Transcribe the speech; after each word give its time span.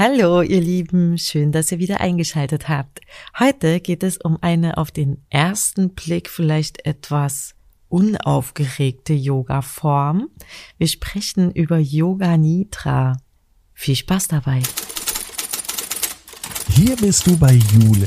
Hallo, 0.00 0.42
ihr 0.42 0.60
Lieben, 0.60 1.18
schön, 1.18 1.50
dass 1.50 1.72
ihr 1.72 1.80
wieder 1.80 2.00
eingeschaltet 2.00 2.68
habt. 2.68 3.00
Heute 3.36 3.80
geht 3.80 4.04
es 4.04 4.16
um 4.16 4.38
eine 4.40 4.76
auf 4.76 4.92
den 4.92 5.24
ersten 5.28 5.90
Blick 5.90 6.30
vielleicht 6.30 6.86
etwas 6.86 7.56
unaufgeregte 7.88 9.12
Yoga-Form. 9.12 10.28
Wir 10.76 10.86
sprechen 10.86 11.50
über 11.50 11.78
Yoga 11.78 12.36
Nidra. 12.36 13.16
Viel 13.74 13.96
Spaß 13.96 14.28
dabei. 14.28 14.62
Hier 16.76 16.94
bist 16.94 17.26
du 17.26 17.36
bei 17.36 17.54
Jule, 17.54 18.06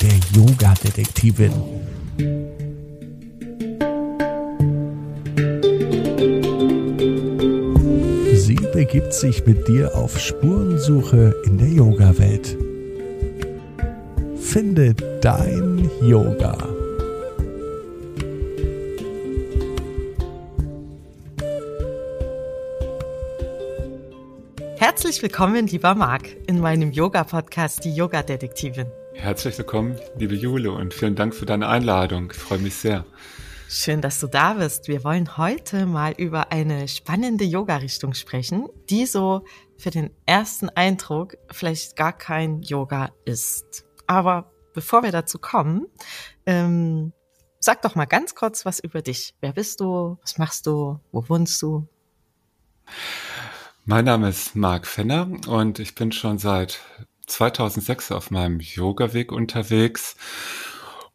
der 0.00 0.14
Yoga-Detektivin. 0.32 2.53
Begibt 8.74 9.14
sich 9.14 9.46
mit 9.46 9.68
dir 9.68 9.94
auf 9.94 10.18
Spurensuche 10.18 11.32
in 11.44 11.58
der 11.58 11.68
Yoga-Welt. 11.68 12.58
Finde 14.40 14.94
dein 15.20 15.88
Yoga. 16.02 16.58
Herzlich 24.76 25.22
willkommen, 25.22 25.68
lieber 25.68 25.94
Marc, 25.94 26.22
in 26.48 26.58
meinem 26.58 26.90
Yoga-Podcast, 26.90 27.84
die 27.84 27.94
Yoga-Detektivin. 27.94 28.86
Herzlich 29.12 29.56
willkommen, 29.56 29.94
liebe 30.18 30.34
Jule, 30.34 30.72
und 30.72 30.92
vielen 30.92 31.14
Dank 31.14 31.36
für 31.36 31.46
deine 31.46 31.68
Einladung. 31.68 32.32
Ich 32.32 32.38
freue 32.38 32.58
mich 32.58 32.74
sehr. 32.74 33.04
Schön, 33.68 34.02
dass 34.02 34.20
du 34.20 34.26
da 34.26 34.54
bist. 34.54 34.88
Wir 34.88 35.04
wollen 35.04 35.36
heute 35.36 35.86
mal 35.86 36.12
über 36.12 36.52
eine 36.52 36.86
spannende 36.86 37.44
Yoga-Richtung 37.44 38.14
sprechen, 38.14 38.68
die 38.90 39.06
so 39.06 39.44
für 39.78 39.90
den 39.90 40.10
ersten 40.26 40.68
Eindruck 40.68 41.36
vielleicht 41.50 41.96
gar 41.96 42.12
kein 42.12 42.62
Yoga 42.62 43.10
ist. 43.24 43.86
Aber 44.06 44.52
bevor 44.74 45.02
wir 45.02 45.12
dazu 45.12 45.38
kommen, 45.38 45.86
ähm, 46.46 47.12
sag 47.58 47.82
doch 47.82 47.94
mal 47.94 48.04
ganz 48.04 48.34
kurz 48.34 48.66
was 48.66 48.80
über 48.80 49.00
dich. 49.00 49.34
Wer 49.40 49.52
bist 49.52 49.80
du? 49.80 50.18
Was 50.20 50.38
machst 50.38 50.66
du? 50.66 51.00
Wo 51.10 51.28
wohnst 51.28 51.60
du? 51.62 51.88
Mein 53.86 54.04
Name 54.04 54.28
ist 54.28 54.54
Marc 54.54 54.86
Fenner 54.86 55.30
und 55.46 55.78
ich 55.78 55.94
bin 55.94 56.12
schon 56.12 56.38
seit 56.38 56.80
2006 57.26 58.12
auf 58.12 58.30
meinem 58.30 58.60
Yoga-Weg 58.60 59.32
unterwegs 59.32 60.16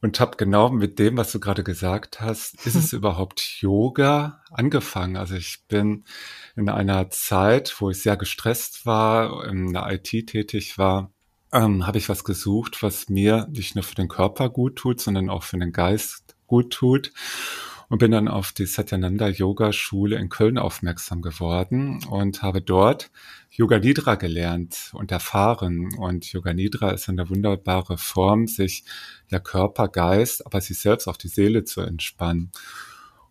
und 0.01 0.19
habe 0.19 0.37
genau 0.37 0.69
mit 0.69 0.99
dem, 0.99 1.17
was 1.17 1.31
du 1.31 1.39
gerade 1.39 1.63
gesagt 1.63 2.21
hast, 2.21 2.65
ist 2.65 2.75
es 2.75 2.93
überhaupt 2.93 3.41
Yoga 3.59 4.41
angefangen? 4.51 5.17
Also 5.17 5.35
ich 5.35 5.65
bin 5.67 6.05
in 6.55 6.69
einer 6.69 7.09
Zeit, 7.09 7.75
wo 7.79 7.89
ich 7.89 8.01
sehr 8.01 8.17
gestresst 8.17 8.85
war, 8.85 9.45
in 9.45 9.73
der 9.73 9.89
IT 9.91 10.27
tätig 10.27 10.77
war, 10.77 11.11
ähm, 11.51 11.87
habe 11.87 11.97
ich 11.97 12.09
was 12.09 12.23
gesucht, 12.23 12.83
was 12.83 13.09
mir 13.09 13.47
nicht 13.51 13.75
nur 13.75 13.83
für 13.83 13.95
den 13.95 14.07
Körper 14.07 14.49
gut 14.49 14.75
tut, 14.75 15.01
sondern 15.01 15.29
auch 15.29 15.43
für 15.43 15.57
den 15.57 15.71
Geist 15.71 16.35
gut 16.47 16.71
tut 16.71 17.11
und 17.89 17.97
bin 17.97 18.11
dann 18.11 18.27
auf 18.27 18.51
die 18.51 18.67
Satyananda 18.67 19.27
Yoga 19.27 19.73
Schule 19.73 20.17
in 20.17 20.29
Köln 20.29 20.59
aufmerksam 20.59 21.23
geworden 21.23 22.03
und 22.09 22.43
habe 22.43 22.61
dort 22.61 23.09
Yoga 23.49 23.79
Nidra 23.79 24.13
gelernt 24.15 24.91
und 24.93 25.11
erfahren. 25.11 25.95
Und 25.97 26.31
Yoga 26.31 26.53
Nidra 26.53 26.91
ist 26.91 27.09
eine 27.09 27.29
wunderbare 27.29 27.97
Form, 27.97 28.45
sich 28.45 28.83
ja 29.29 29.39
Körper, 29.39 29.87
Geist, 29.87 30.45
aber 30.45 30.61
sich 30.61 30.77
selbst 30.79 31.07
auch 31.07 31.17
die 31.17 31.27
Seele 31.27 31.63
zu 31.63 31.81
entspannen. 31.81 32.51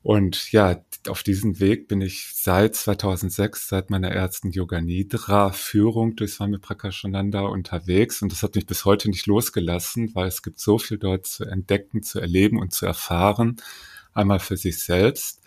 Und 0.03 0.51
ja, 0.51 0.83
auf 1.07 1.23
diesem 1.23 1.61
Weg 1.61 1.87
bin 1.87 2.01
ich 2.01 2.27
seit 2.35 2.75
2006, 2.75 3.69
seit 3.69 3.91
meiner 3.91 4.11
ersten 4.11 4.51
Yoga 4.51 4.81
Nidra 4.81 5.53
Führung 5.53 6.17
durch 6.17 6.33
Swami 6.33 6.59
Prakashananda 6.59 7.43
unterwegs. 7.43 8.23
Und 8.23 8.33
das 8.33 8.43
hat 8.43 8.57
mich 8.57 8.67
bis 8.67 8.85
heute 8.85 9.09
nicht 9.09 9.27
losgelassen, 9.27 10.15
weil 10.15 10.27
es 10.27 10.43
gibt 10.43 10.59
so 10.59 10.79
viel 10.79 10.99
dort 10.99 11.27
zu 11.27 11.45
entdecken, 11.45 12.03
zu 12.03 12.19
erleben 12.21 12.59
und 12.59 12.73
zu 12.73 12.87
erfahren 12.87 13.57
einmal 14.15 14.41
für 14.41 14.57
sich 14.57 14.83
selbst, 14.83 15.41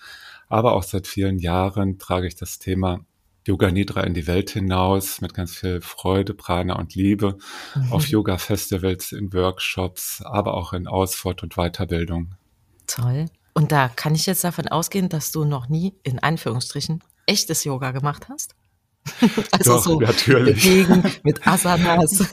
aber 0.50 0.74
auch 0.74 0.84
seit 0.84 1.08
vielen 1.08 1.40
Jahren 1.40 1.98
trage 1.98 2.28
ich 2.28 2.36
das 2.36 2.60
Thema 2.60 3.06
Yoga 3.48 3.72
Nidra 3.72 4.02
in 4.02 4.14
die 4.14 4.28
Welt 4.28 4.52
hinaus 4.52 5.20
mit 5.22 5.34
ganz 5.34 5.56
viel 5.56 5.82
Freude, 5.82 6.34
Prana 6.34 6.78
und 6.78 6.94
Liebe 6.94 7.38
mhm. 7.74 7.92
auf 7.92 8.08
Yoga-Festivals, 8.08 9.14
in 9.14 9.34
Workshops, 9.34 10.22
aber 10.24 10.54
auch 10.54 10.74
in 10.74 10.88
Ausfort- 10.88 11.42
und 11.42 11.56
Weiterbildung. 11.56 12.36
Toll. 12.86 13.26
Und 13.54 13.72
da 13.72 13.90
kann 13.90 14.16
ich 14.16 14.28
jetzt 14.28 14.44
davon 14.44 14.68
ausgehen, 14.68 15.10
dass 15.10 15.32
du 15.32 15.44
noch 15.44 15.70
nie 15.70 15.96
in 16.04 16.20
Anführungsstrichen 16.20 17.04
echtes 17.26 17.64
Yoga 17.64 17.92
gemacht 17.92 18.28
hast? 18.30 18.56
Also 19.52 19.74
Doch, 19.74 19.84
so 19.84 20.00
natürlich. 20.00 20.64
Bewegen 20.64 21.04
mit 21.24 21.48
Asanas. 21.48 22.24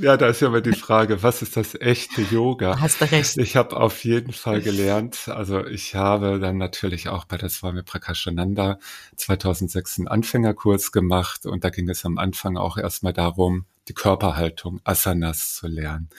Ja, 0.00 0.16
da 0.16 0.28
ist 0.28 0.40
ja 0.40 0.48
immer 0.48 0.60
die 0.60 0.72
Frage, 0.72 1.22
was 1.22 1.42
ist 1.42 1.56
das 1.56 1.74
echte 1.74 2.22
Yoga? 2.22 2.80
Hast 2.80 3.00
du 3.00 3.10
recht. 3.10 3.36
Ich 3.36 3.56
habe 3.56 3.76
auf 3.76 4.04
jeden 4.04 4.32
Fall 4.32 4.60
gelernt, 4.60 5.28
also 5.28 5.66
ich 5.66 5.96
habe 5.96 6.38
dann 6.38 6.56
natürlich 6.56 7.08
auch 7.08 7.24
bei 7.24 7.36
der 7.36 7.48
Swami 7.48 7.82
Prakashananda 7.82 8.78
2006 9.16 9.98
einen 9.98 10.08
Anfängerkurs 10.08 10.92
gemacht 10.92 11.46
und 11.46 11.64
da 11.64 11.70
ging 11.70 11.88
es 11.88 12.04
am 12.04 12.18
Anfang 12.18 12.56
auch 12.56 12.76
erstmal 12.76 13.12
darum, 13.12 13.66
die 13.88 13.94
Körperhaltung, 13.94 14.80
Asanas 14.84 15.54
zu 15.56 15.66
lernen. 15.66 16.10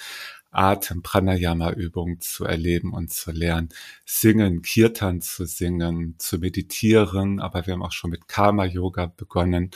Atem, 0.52 1.02
Pranayama-Übungen 1.04 2.20
zu 2.22 2.44
erleben 2.44 2.92
und 2.94 3.14
zu 3.14 3.32
lernen, 3.32 3.70
singen, 4.04 4.62
Kirtan 4.64 5.22
zu 5.22 5.46
singen, 5.46 6.16
zu 6.18 6.40
meditieren, 6.40 7.40
aber 7.40 7.68
wir 7.68 7.74
haben 7.74 7.84
auch 7.84 7.92
schon 7.92 8.10
mit 8.10 8.28
Karma-Yoga 8.28 9.14
begonnen, 9.16 9.72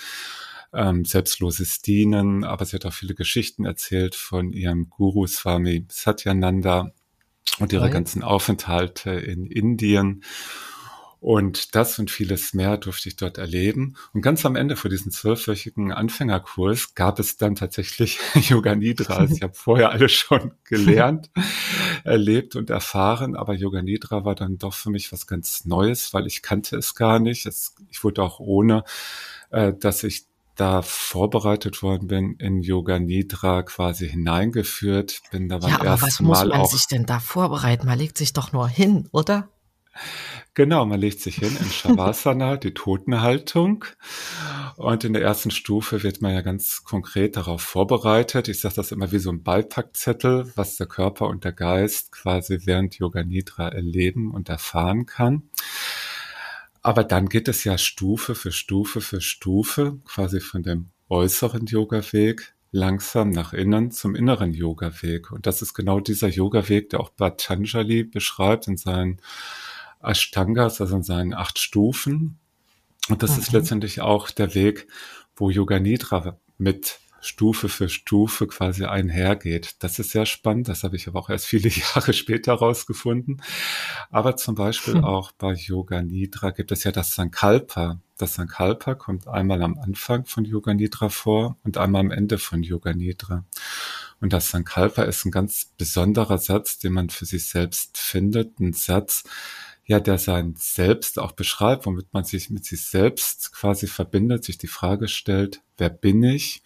ähm, 0.74 1.06
selbstloses 1.06 1.82
Dienen, 1.82 2.44
aber 2.44 2.66
sie 2.66 2.76
hat 2.76 2.86
auch 2.86 2.94
viele 2.94 3.16
Geschichten 3.16 3.66
erzählt 3.66 4.16
von 4.16 4.54
ihrem 4.54 4.90
Guru 4.90 5.28
Swami 5.28 5.86
Satyananda 5.90 6.92
und 7.60 7.74
ihre 7.74 7.90
ganzen 7.90 8.24
Aufenthalte 8.24 9.12
in 9.12 9.46
Indien. 9.46 10.24
Und 11.24 11.74
das 11.74 12.00
und 12.00 12.12
vieles 12.12 12.54
mehr 12.54 12.76
durfte 12.76 13.08
ich 13.08 13.16
dort 13.16 13.38
erleben. 13.38 13.96
Und 14.12 14.22
ganz 14.22 14.46
am 14.46 14.58
Ende 14.58 14.76
vor 14.76 14.90
diesem 14.90 15.10
zwölfwöchigen 15.10 15.94
Anfängerkurs 15.94 16.96
gab 16.96 17.18
es 17.18 17.38
dann 17.38 17.56
tatsächlich 17.56 18.20
Yoga 18.50 18.76
Nidra. 18.76 19.20
Also 19.20 19.36
ich 19.36 19.42
habe 19.42 19.54
vorher 19.54 19.92
alles 19.92 20.12
schon 20.12 20.52
gelernt, 20.66 21.32
erlebt 22.04 22.58
und 22.58 22.70
erfahren, 22.70 23.38
aber 23.38 23.54
Yoga 23.54 23.82
Nidra 23.82 24.26
war 24.26 24.36
dann 24.36 24.58
doch 24.58 24.74
für 24.74 24.90
mich 24.90 25.14
was 25.14 25.26
ganz 25.26 25.64
Neues, 25.64 26.14
weil 26.14 26.28
ich 26.28 26.42
kannte 26.42 26.76
es 26.76 26.94
gar 26.94 27.20
nicht. 27.20 27.46
Es, 27.46 27.74
ich 27.90 28.04
wurde 28.04 28.22
auch 28.22 28.42
ohne, 28.42 28.84
äh, 29.50 29.72
dass 29.72 30.04
ich 30.04 30.26
da 30.56 30.82
vorbereitet 30.82 31.82
worden 31.82 32.08
bin, 32.08 32.36
in 32.40 32.62
Yoga 32.62 33.00
Nidra 33.00 33.64
quasi 33.64 34.10
hineingeführt, 34.10 35.22
bin 35.32 35.50
da 35.50 35.58
beim 35.58 35.72
ja, 35.72 35.80
aber 35.80 35.86
ersten 35.86 36.06
was 36.06 36.20
muss 36.20 36.40
Mal 36.40 36.48
man 36.50 36.62
auch 36.62 36.72
sich 36.72 36.88
denn 36.88 37.06
da 37.06 37.20
vorbereiten? 37.20 37.88
Man 37.88 37.98
legt 37.98 38.18
sich 38.18 38.34
doch 38.34 38.52
nur 38.52 38.68
hin, 38.68 39.10
oder? 39.12 39.50
Genau, 40.56 40.86
man 40.86 41.00
legt 41.00 41.20
sich 41.20 41.38
hin 41.38 41.56
in 41.60 41.70
Shavasana, 41.70 42.58
die 42.64 42.76
Totenhaltung. 42.76 43.86
Und 44.76 45.04
in 45.04 45.14
der 45.14 45.24
ersten 45.24 45.50
Stufe 45.50 46.04
wird 46.04 46.22
man 46.22 46.34
ja 46.34 46.42
ganz 46.42 46.84
konkret 46.84 47.38
darauf 47.38 47.62
vorbereitet. 47.62 48.48
Ich 48.48 48.60
sage 48.60 48.76
das 48.76 48.92
immer 48.92 49.12
wie 49.12 49.20
so 49.20 49.32
ein 49.32 49.42
Beipackzettel, 49.42 50.52
was 50.56 50.78
der 50.78 50.88
Körper 50.88 51.28
und 51.28 51.44
der 51.44 51.54
Geist 51.54 52.12
quasi 52.12 52.62
während 52.66 52.96
Yoga 53.00 53.24
Nidra 53.24 53.70
erleben 53.70 54.32
und 54.32 54.50
erfahren 54.50 55.08
kann. 55.08 55.50
Aber 56.84 57.06
dann 57.06 57.30
geht 57.30 57.48
es 57.48 57.64
ja 57.64 57.78
Stufe 57.78 58.36
für 58.36 58.52
Stufe 58.52 59.00
für 59.02 59.22
Stufe, 59.22 60.00
quasi 60.04 60.42
von 60.42 60.64
dem 60.64 60.90
äußeren 61.10 61.66
Yoga-Weg 61.66 62.54
langsam 62.72 63.30
nach 63.30 63.54
innen 63.54 63.92
zum 63.92 64.16
inneren 64.16 64.54
Yoga-Weg. 64.54 65.32
Und 65.32 65.46
das 65.46 65.62
ist 65.62 65.74
genau 65.74 66.00
dieser 66.00 66.28
Yoga-Weg, 66.28 66.90
der 66.90 67.00
auch 67.00 67.16
Patanjali 67.16 68.04
beschreibt 68.04 68.68
in 68.68 68.78
seinen 68.78 69.22
Ashtangas, 70.02 70.82
also 70.82 70.98
in 70.98 71.04
seinen 71.04 71.34
acht 71.34 71.58
Stufen. 71.58 72.40
Und 73.10 73.24
das 73.24 73.36
mhm. 73.36 73.40
ist 73.40 73.52
letztendlich 73.54 74.02
auch 74.02 74.30
der 74.32 74.54
Weg, 74.54 74.88
wo 75.36 75.50
Yoga 75.50 75.80
Nidra 75.80 76.38
mit 76.58 77.00
Stufe 77.24 77.70
für 77.70 77.88
Stufe 77.88 78.48
quasi 78.48 78.86
einhergeht. 78.86 79.78
Das 79.80 79.98
ist 79.98 80.12
sehr 80.12 80.26
spannend. 80.26 80.68
Das 80.68 80.84
habe 80.84 80.98
ich 80.98 81.08
aber 81.08 81.20
auch 81.20 81.30
erst 81.30 81.46
viele 81.46 81.70
Jahre 81.96 82.14
später 82.14 82.54
rausgefunden. 82.54 83.42
Aber 84.10 84.36
zum 84.36 84.56
Beispiel 84.56 84.96
hm. 84.96 85.06
auch 85.06 85.32
bei 85.32 85.54
Yoga 85.54 86.02
Nidra 86.02 86.52
gibt 86.52 86.72
es 86.72 86.84
ja 86.84 86.92
das 86.92 87.16
Sankalpa. 87.16 88.02
Das 88.18 88.36
Sankalpa 88.36 88.96
kommt 88.96 89.28
einmal 89.28 89.64
am 89.64 89.78
Anfang 89.80 90.26
von 90.26 90.46
Yoga 90.46 90.74
Nidra 90.74 91.10
vor 91.10 91.58
und 91.64 91.78
einmal 91.78 92.02
am 92.02 92.12
Ende 92.12 92.38
von 92.38 92.62
Yoga 92.62 92.94
Nidra. 92.94 93.46
Und 94.20 94.34
das 94.34 94.50
Sankalpa 94.50 95.04
ist 95.04 95.26
ein 95.26 95.32
ganz 95.32 95.72
besonderer 95.78 96.38
Satz, 96.38 96.78
den 96.80 96.94
man 96.94 97.10
für 97.10 97.26
sich 97.26 97.50
selbst 97.50 97.98
findet. 97.98 98.60
Ein 98.60 98.74
Satz, 98.74 99.24
ja, 99.86 100.00
der 100.00 100.18
sein 100.18 100.56
Selbst 100.58 101.20
auch 101.20 101.34
beschreibt, 101.34 101.86
womit 101.86 102.14
man 102.14 102.24
sich 102.24 102.50
mit 102.50 102.66
sich 102.66 102.86
selbst 102.86 103.54
quasi 103.54 103.88
verbindet, 103.88 104.44
sich 104.44 104.58
die 104.58 104.68
Frage 104.68 105.08
stellt, 105.08 105.62
wer 105.78 105.90
bin 105.90 106.24
ich? 106.24 106.64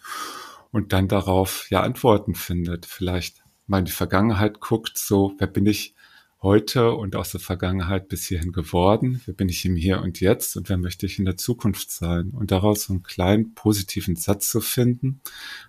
und 0.72 0.94
dann 0.94 1.08
darauf 1.08 1.70
ja 1.70 1.82
Antworten 1.82 2.36
findet. 2.36 2.86
Vielleicht 2.86 3.44
mal 3.66 3.80
in 3.80 3.86
die 3.86 3.92
Vergangenheit 3.92 4.60
guckt, 4.60 4.98
so, 4.98 5.34
wer 5.40 5.48
bin 5.48 5.66
ich 5.66 5.96
heute 6.42 6.92
und 6.92 7.16
aus 7.16 7.32
der 7.32 7.40
Vergangenheit 7.40 8.10
bis 8.10 8.26
hierhin 8.26 8.52
geworden? 8.52 9.22
Wer 9.26 9.34
bin 9.34 9.50
ich 9.50 9.66
im 9.66 9.76
Hier 9.76 10.02
und 10.02 10.20
Jetzt 10.20 10.56
und 10.56 10.70
wer 10.70 10.78
möchte 10.78 11.06
ich 11.06 11.18
in 11.18 11.26
der 11.26 11.38
Zukunft 11.38 11.90
sein? 11.90 12.30
Und 12.30 12.52
daraus 12.52 12.84
so 12.84 12.94
einen 12.94 13.04
kleinen 13.04 13.56
positiven 13.56 14.16
Satz 14.16 14.50
zu 14.50 14.62
finden, 14.62 15.22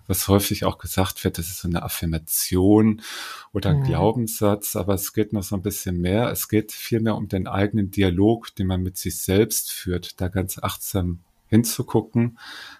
was 0.05 0.27
häufig 0.27 0.65
auch 0.65 0.77
gesagt 0.77 1.23
wird, 1.23 1.37
das 1.37 1.47
ist 1.47 1.59
so 1.59 1.67
eine 1.67 1.81
Affirmation 1.81 3.01
oder 3.51 3.71
ein 3.71 3.79
mhm. 3.79 3.85
Glaubenssatz, 3.85 4.75
aber 4.75 4.93
es 4.93 5.13
geht 5.13 5.33
noch 5.33 5.43
so 5.43 5.55
ein 5.55 5.63
bisschen 5.63 5.99
mehr. 5.99 6.29
Es 6.29 6.47
geht 6.47 6.71
vielmehr 6.71 7.15
um 7.15 7.27
den 7.27 7.47
eigenen 7.47 7.89
Dialog, 7.89 8.53
den 8.55 8.67
man 8.67 8.83
mit 8.83 8.97
sich 8.97 9.17
selbst 9.17 9.71
führt, 9.71 10.21
da 10.21 10.27
ganz 10.27 10.59
achtsam 10.59 11.19
hinzugucken, 11.47 12.37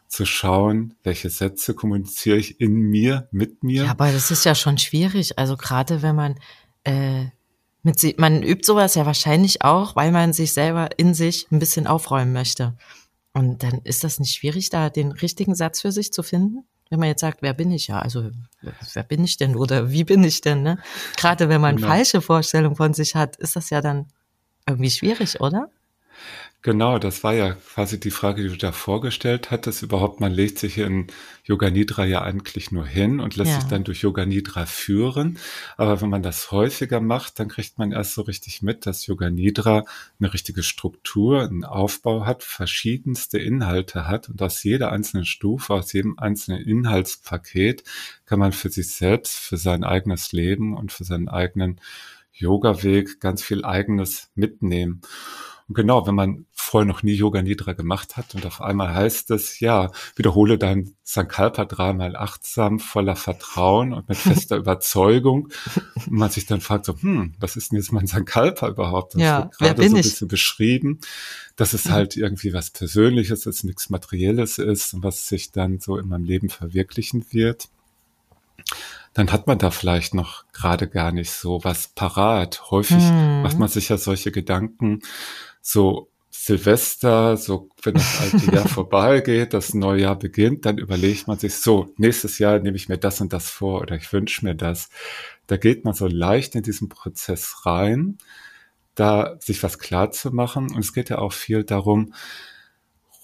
zu 0.07 0.25
schauen, 0.25 0.93
welche 1.01 1.31
Sätze 1.31 1.73
kommuniziere 1.73 2.37
ich 2.37 2.61
in 2.61 2.73
mir, 2.73 3.27
mit 3.31 3.63
mir. 3.63 3.85
Ja, 3.85 3.91
aber 3.91 4.11
das 4.11 4.29
ist 4.29 4.45
ja 4.45 4.53
schon 4.53 4.77
schwierig. 4.77 5.39
Also 5.39 5.57
gerade 5.57 6.03
wenn 6.03 6.15
man 6.15 6.35
äh, 6.83 7.25
mit 7.83 8.19
man 8.19 8.43
übt 8.43 8.65
sowas 8.65 8.95
ja 8.95 9.05
wahrscheinlich 9.05 9.63
auch, 9.63 9.95
weil 9.95 10.11
man 10.11 10.33
sich 10.33 10.53
selber 10.53 10.89
in 10.97 11.13
sich 11.13 11.47
ein 11.51 11.59
bisschen 11.59 11.87
aufräumen 11.87 12.33
möchte. 12.33 12.75
Und 13.33 13.63
dann 13.63 13.81
ist 13.83 14.03
das 14.03 14.19
nicht 14.19 14.35
schwierig, 14.35 14.69
da 14.69 14.89
den 14.89 15.11
richtigen 15.11 15.55
Satz 15.55 15.81
für 15.81 15.91
sich 15.91 16.11
zu 16.11 16.23
finden? 16.23 16.65
Wenn 16.89 16.99
man 16.99 17.09
jetzt 17.09 17.21
sagt, 17.21 17.41
wer 17.41 17.53
bin 17.53 17.71
ich 17.71 17.87
ja? 17.87 17.99
Also, 17.99 18.31
wer 18.93 19.03
bin 19.03 19.23
ich 19.23 19.37
denn 19.37 19.55
oder 19.55 19.91
wie 19.91 20.03
bin 20.03 20.23
ich 20.23 20.41
denn? 20.41 20.63
Ne? 20.63 20.79
Gerade 21.15 21.47
wenn 21.47 21.61
man 21.61 21.75
genau. 21.75 21.87
falsche 21.87 22.21
Vorstellungen 22.21 22.75
von 22.75 22.93
sich 22.93 23.15
hat, 23.15 23.35
ist 23.35 23.55
das 23.55 23.69
ja 23.69 23.81
dann 23.81 24.07
irgendwie 24.67 24.89
schwierig, 24.89 25.39
oder? 25.39 25.69
Genau, 26.61 26.99
das 26.99 27.23
war 27.23 27.33
ja 27.33 27.53
quasi 27.53 28.01
die 28.01 28.11
Frage, 28.11 28.43
die 28.43 28.49
du 28.49 28.57
da 28.57 28.73
vorgestellt 28.73 29.49
hattest. 29.49 29.81
Überhaupt, 29.81 30.19
man 30.19 30.33
legt 30.33 30.59
sich 30.59 30.77
in 30.77 31.07
Yoga 31.45 31.69
Nidra 31.69 32.03
ja 32.03 32.21
eigentlich 32.21 32.69
nur 32.73 32.85
hin 32.85 33.21
und 33.21 33.37
lässt 33.37 33.51
ja. 33.51 33.61
sich 33.61 33.69
dann 33.69 33.85
durch 33.85 34.01
Yoga 34.01 34.25
Nidra 34.25 34.65
führen. 34.65 35.37
Aber 35.77 36.01
wenn 36.01 36.09
man 36.09 36.21
das 36.21 36.51
häufiger 36.51 36.99
macht, 36.99 37.39
dann 37.39 37.47
kriegt 37.47 37.77
man 37.77 37.93
erst 37.93 38.13
so 38.13 38.23
richtig 38.23 38.61
mit, 38.61 38.85
dass 38.85 39.07
Yoga 39.07 39.29
Nidra 39.29 39.85
eine 40.19 40.33
richtige 40.33 40.61
Struktur, 40.61 41.43
einen 41.43 41.63
Aufbau 41.63 42.25
hat, 42.25 42.43
verschiedenste 42.43 43.39
Inhalte 43.39 44.09
hat 44.09 44.27
und 44.27 44.41
aus 44.41 44.61
jeder 44.61 44.91
einzelnen 44.91 45.25
Stufe, 45.25 45.73
aus 45.73 45.93
jedem 45.93 46.19
einzelnen 46.19 46.61
Inhaltspaket 46.61 47.85
kann 48.25 48.39
man 48.39 48.51
für 48.51 48.69
sich 48.69 48.93
selbst, 48.93 49.39
für 49.39 49.55
sein 49.55 49.85
eigenes 49.85 50.33
Leben 50.33 50.75
und 50.75 50.91
für 50.91 51.05
seinen 51.05 51.29
eigenen 51.29 51.79
Yoga-Weg 52.33 53.21
ganz 53.21 53.43
viel 53.43 53.63
eigenes 53.63 54.29
mitnehmen. 54.35 55.01
Und 55.69 55.75
genau, 55.75 56.07
wenn 56.07 56.15
man 56.15 56.47
vorher 56.51 56.87
noch 56.87 57.03
nie 57.03 57.13
Yoga 57.13 57.43
Nidra 57.43 57.73
gemacht 57.73 58.17
hat 58.17 58.33
und 58.33 58.43
auf 58.47 58.59
einmal 58.59 58.91
heißt 58.91 59.29
es, 59.29 59.59
ja, 59.59 59.91
wiederhole 60.15 60.57
dein 60.57 60.95
Sankalpa 61.03 61.65
dreimal 61.65 62.15
achtsam, 62.15 62.79
voller 62.79 63.15
Vertrauen 63.15 63.93
und 63.93 64.09
mit 64.09 64.17
fester 64.17 64.55
Überzeugung. 64.57 65.49
Und 65.93 66.11
man 66.11 66.31
sich 66.31 66.47
dann 66.47 66.59
fragt 66.59 66.85
so, 66.85 66.95
hm, 66.99 67.35
was 67.39 67.55
ist 67.55 67.71
denn 67.71 67.77
jetzt 67.77 67.91
mein 67.91 68.07
Sankalpa 68.07 68.67
überhaupt? 68.67 69.13
Das 69.13 69.21
ja, 69.21 69.43
wird 69.43 69.57
gerade 69.59 69.89
so 69.89 69.95
ein 69.95 70.01
bisschen 70.01 70.27
beschrieben, 70.27 70.99
dass 71.55 71.73
es 71.73 71.89
halt 71.91 72.17
irgendwie 72.17 72.51
was 72.51 72.71
Persönliches 72.71 73.45
ist, 73.45 73.63
nichts 73.63 73.91
Materielles 73.91 74.57
ist 74.57 74.95
und 74.95 75.03
was 75.03 75.27
sich 75.27 75.51
dann 75.51 75.79
so 75.79 75.97
in 75.97 76.07
meinem 76.07 76.25
Leben 76.25 76.49
verwirklichen 76.49 77.25
wird 77.29 77.69
dann 79.13 79.31
hat 79.31 79.47
man 79.47 79.57
da 79.57 79.71
vielleicht 79.71 80.13
noch 80.13 80.45
gerade 80.53 80.87
gar 80.87 81.11
nicht 81.11 81.31
so 81.31 81.63
was 81.63 81.89
parat. 81.89 82.69
Häufig 82.71 83.03
hm. 83.03 83.41
macht 83.41 83.57
man 83.57 83.67
sich 83.67 83.89
ja 83.89 83.97
solche 83.97 84.31
Gedanken, 84.31 85.01
so 85.71 86.09
Silvester, 86.31 87.37
so 87.37 87.69
wenn 87.83 87.93
das 87.93 88.19
alte 88.21 88.55
Jahr 88.55 88.67
vorbeigeht, 88.67 89.53
das 89.53 89.73
neue 89.73 90.01
Jahr 90.01 90.17
beginnt, 90.17 90.65
dann 90.65 90.77
überlegt 90.77 91.27
man 91.27 91.37
sich 91.37 91.55
so, 91.55 91.93
nächstes 91.97 92.39
Jahr 92.39 92.59
nehme 92.59 92.75
ich 92.75 92.89
mir 92.89 92.97
das 92.97 93.21
und 93.21 93.33
das 93.33 93.49
vor 93.49 93.81
oder 93.81 93.95
ich 93.95 94.11
wünsche 94.11 94.45
mir 94.45 94.55
das. 94.55 94.89
Da 95.47 95.57
geht 95.57 95.85
man 95.85 95.93
so 95.93 96.07
leicht 96.07 96.55
in 96.55 96.63
diesen 96.63 96.89
Prozess 96.89 97.65
rein, 97.65 98.17
da 98.95 99.37
sich 99.39 99.61
was 99.61 99.77
klar 99.77 100.11
zu 100.11 100.31
machen. 100.31 100.71
Und 100.73 100.79
es 100.79 100.93
geht 100.93 101.09
ja 101.09 101.19
auch 101.19 101.33
viel 101.33 101.63
darum, 101.63 102.13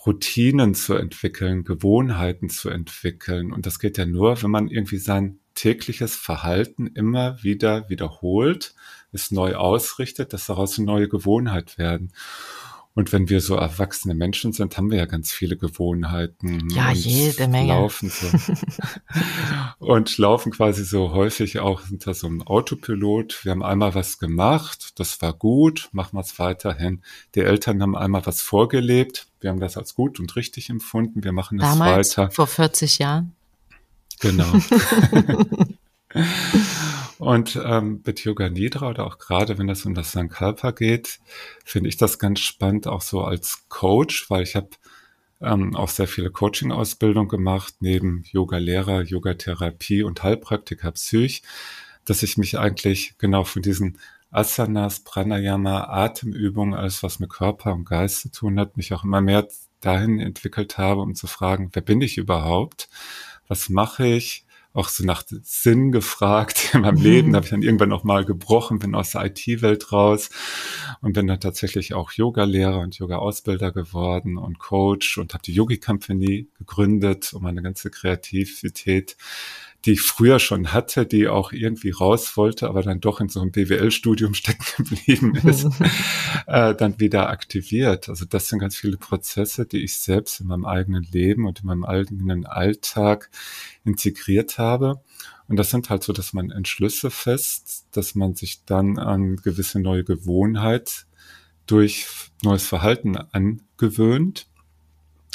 Routinen 0.06 0.76
zu 0.76 0.94
entwickeln, 0.94 1.64
Gewohnheiten 1.64 2.50
zu 2.50 2.70
entwickeln. 2.70 3.52
Und 3.52 3.66
das 3.66 3.80
geht 3.80 3.98
ja 3.98 4.06
nur, 4.06 4.42
wenn 4.44 4.52
man 4.52 4.68
irgendwie 4.68 4.98
sein 4.98 5.40
tägliches 5.56 6.16
Verhalten 6.16 6.88
immer 6.88 7.42
wieder 7.44 7.90
wiederholt, 7.90 8.76
es 9.12 9.32
neu 9.32 9.56
ausrichtet, 9.56 10.34
dass 10.34 10.46
daraus 10.46 10.78
eine 10.78 10.86
neue 10.86 11.08
Gewohnheit 11.08 11.78
werden. 11.78 12.12
Und 12.98 13.12
wenn 13.12 13.28
wir 13.28 13.42
so 13.42 13.56
erwachsene 13.56 14.14
Menschen 14.14 14.54
sind, 14.54 14.78
haben 14.78 14.90
wir 14.90 14.98
ja 14.98 15.06
ganz 15.06 15.34
viele 15.34 15.58
Gewohnheiten. 15.58 16.70
Ja, 16.70 16.94
jede 16.94 17.50
Menge. 17.50 17.74
Laufen 17.74 18.10
so. 18.10 18.28
und 19.86 20.18
laufen 20.18 20.54
quasi 20.54 20.86
so 20.86 21.12
häufig 21.12 21.60
auch 21.60 21.82
hinter 21.88 22.14
so 22.14 22.28
einem 22.28 22.42
Autopilot. 22.44 23.44
Wir 23.44 23.52
haben 23.52 23.64
einmal 23.64 23.96
was 23.96 24.18
gemacht, 24.18 24.98
das 24.98 25.22
war 25.22 25.34
gut, 25.34 25.90
machen 25.92 26.16
wir 26.16 26.22
es 26.22 26.40
weiterhin. 26.40 27.02
Die 27.36 27.42
Eltern 27.42 27.82
haben 27.82 27.98
einmal 27.98 28.26
was 28.26 28.42
vorgelebt, 28.42 29.28
wir 29.42 29.50
haben 29.50 29.60
das 29.60 29.76
als 29.76 29.94
gut 29.94 30.22
und 30.22 30.34
richtig 30.38 30.70
empfunden, 30.70 31.26
wir 31.26 31.34
machen 31.34 31.60
es 31.60 31.78
weiter. 31.78 32.32
Vor 32.32 32.48
40 32.48 33.00
Jahren. 33.00 33.36
Genau. 34.20 34.52
Und 37.18 37.60
ähm, 37.64 38.02
mit 38.06 38.24
Yoga 38.24 38.50
Nidra 38.50 38.90
oder 38.90 39.06
auch 39.06 39.18
gerade 39.18 39.58
wenn 39.58 39.70
es 39.70 39.86
um 39.86 39.94
das 39.94 40.12
Sankalpa 40.12 40.72
geht, 40.72 41.20
finde 41.64 41.90
ich 41.90 41.98
das 41.98 42.20
ganz 42.20 42.40
spannend 42.40 42.88
auch 42.88 43.02
so 43.02 43.22
als 43.24 43.66
Coach, 43.70 44.30
weil 44.30 44.44
ich 44.44 44.56
habe 44.56 44.70
ähm, 45.42 45.76
auch 45.76 45.90
sehr 45.90 46.08
viele 46.08 46.32
Coaching-Ausbildung 46.32 47.28
gemacht, 47.28 47.76
neben 47.80 48.24
Yoga-Lehrer, 48.32 49.02
Yoga-Therapie 49.02 50.04
und 50.04 50.24
Heilpraktiker 50.24 50.92
Psych, 50.92 51.44
dass 52.06 52.24
ich 52.24 52.38
mich 52.38 52.58
eigentlich 52.58 53.16
genau 53.18 53.44
von 53.44 53.62
diesen 53.62 53.98
Asanas, 54.32 55.00
Pranayama, 55.00 55.86
Atemübungen, 55.86 56.74
alles 56.74 57.04
was 57.04 57.20
mit 57.20 57.30
Körper 57.30 57.74
und 57.74 57.86
Geist 57.86 58.22
zu 58.22 58.32
tun 58.32 58.60
hat, 58.60 58.76
mich 58.78 58.94
auch 58.94 59.04
immer 59.04 59.22
mehr 59.22 59.48
dahin 59.80 60.20
entwickelt 60.20 60.78
habe, 60.78 61.02
um 61.02 61.16
zu 61.16 61.28
fragen, 61.28 61.70
wer 61.74 61.82
bin 61.82 62.02
ich 62.02 62.18
überhaupt? 62.18 62.90
Was 63.48 63.70
mache 63.70 64.08
ich? 64.08 64.46
auch 64.76 64.90
so 64.90 65.06
nach 65.06 65.24
Sinn 65.28 65.92
gefragt 65.92 66.72
in 66.74 66.82
meinem 66.82 66.98
mhm. 66.98 67.02
Leben. 67.02 67.32
Da 67.32 67.38
habe 67.38 67.46
ich 67.46 67.52
dann 67.52 67.62
irgendwann 67.62 67.94
auch 67.94 68.04
mal 68.04 68.26
gebrochen, 68.26 68.80
bin 68.80 68.94
aus 68.94 69.12
der 69.12 69.26
IT-Welt 69.26 69.92
raus 69.92 70.30
und 71.02 71.14
bin 71.14 71.28
dann 71.28 71.40
tatsächlich 71.40 71.94
auch 71.94 72.12
Yoga-Lehrer 72.12 72.80
und 72.80 72.98
Yoga-Ausbilder 72.98 73.72
geworden 73.72 74.38
und 74.38 74.60
Coach 74.60 75.18
und 75.18 75.34
habe 75.34 75.44
die 75.44 75.54
Yogi 75.54 75.80
Company 75.80 76.50
gegründet, 76.58 77.34
um 77.34 77.44
meine 77.44 77.62
ganze 77.62 77.90
Kreativität 77.90 79.16
die 79.86 79.92
ich 79.92 80.02
früher 80.02 80.40
schon 80.40 80.74
hatte, 80.74 81.06
die 81.06 81.28
auch 81.28 81.52
irgendwie 81.52 81.92
raus 81.92 82.36
wollte, 82.38 82.68
aber 82.68 82.82
dann 82.82 83.02
doch 83.02 83.22
in 83.22 83.30
so 83.30 83.40
einem 83.40 83.52
BWL-Studium 83.52 84.34
stecken 84.36 84.66
geblieben 84.78 85.36
ist, 85.36 85.68
äh, 86.48 86.74
dann 86.74 87.00
wieder 87.00 87.30
aktiviert. 87.30 88.10
Also 88.10 88.26
das 88.26 88.50
sind 88.50 88.60
ganz 88.60 88.76
viele 88.76 88.98
Prozesse, 88.98 89.66
die 89.66 89.84
ich 89.84 90.00
selbst 90.00 90.40
in 90.40 90.48
meinem 90.48 90.66
eigenen 90.66 91.04
Leben 91.04 91.46
und 91.46 91.62
in 91.62 91.68
meinem 91.68 91.86
eigenen 91.86 92.46
Alltag 92.46 93.30
integriert 93.84 94.58
habe. 94.58 95.02
Und 95.48 95.58
das 95.58 95.70
sind 95.70 95.92
halt 95.92 96.04
so, 96.04 96.12
dass 96.12 96.34
man 96.34 96.50
Entschlüsse 96.50 97.12
fest, 97.12 97.86
dass 97.92 98.16
man 98.16 98.34
sich 98.34 98.66
dann 98.66 98.98
an 98.98 99.36
gewisse 99.36 99.80
neue 99.80 100.04
Gewohnheit 100.04 101.06
durch 101.68 102.08
neues 102.44 102.66
Verhalten 102.66 103.16
angewöhnt 103.18 104.48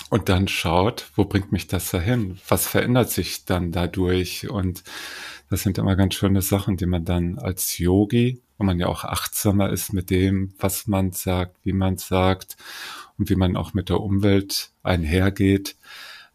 und 0.08 0.28
dann 0.28 0.48
schaut, 0.48 1.10
wo 1.14 1.24
bringt 1.24 1.52
mich 1.52 1.66
das 1.66 1.90
dahin? 1.90 2.38
Was 2.48 2.66
verändert 2.66 3.10
sich 3.10 3.44
dann 3.44 3.72
dadurch? 3.72 4.48
Und 4.48 4.82
das 5.50 5.62
sind 5.62 5.78
immer 5.78 5.96
ganz 5.96 6.14
schöne 6.14 6.42
Sachen, 6.42 6.76
die 6.76 6.86
man 6.86 7.04
dann 7.04 7.38
als 7.38 7.78
Yogi, 7.78 8.40
wo 8.56 8.64
man 8.64 8.78
ja 8.78 8.86
auch 8.86 9.04
achtsamer 9.04 9.70
ist 9.70 9.92
mit 9.92 10.10
dem, 10.10 10.54
was 10.58 10.86
man 10.86 11.12
sagt, 11.12 11.56
wie 11.64 11.72
man 11.72 11.98
sagt 11.98 12.56
und 13.18 13.30
wie 13.30 13.36
man 13.36 13.56
auch 13.56 13.74
mit 13.74 13.88
der 13.88 14.00
Umwelt 14.00 14.70
einhergeht, 14.82 15.76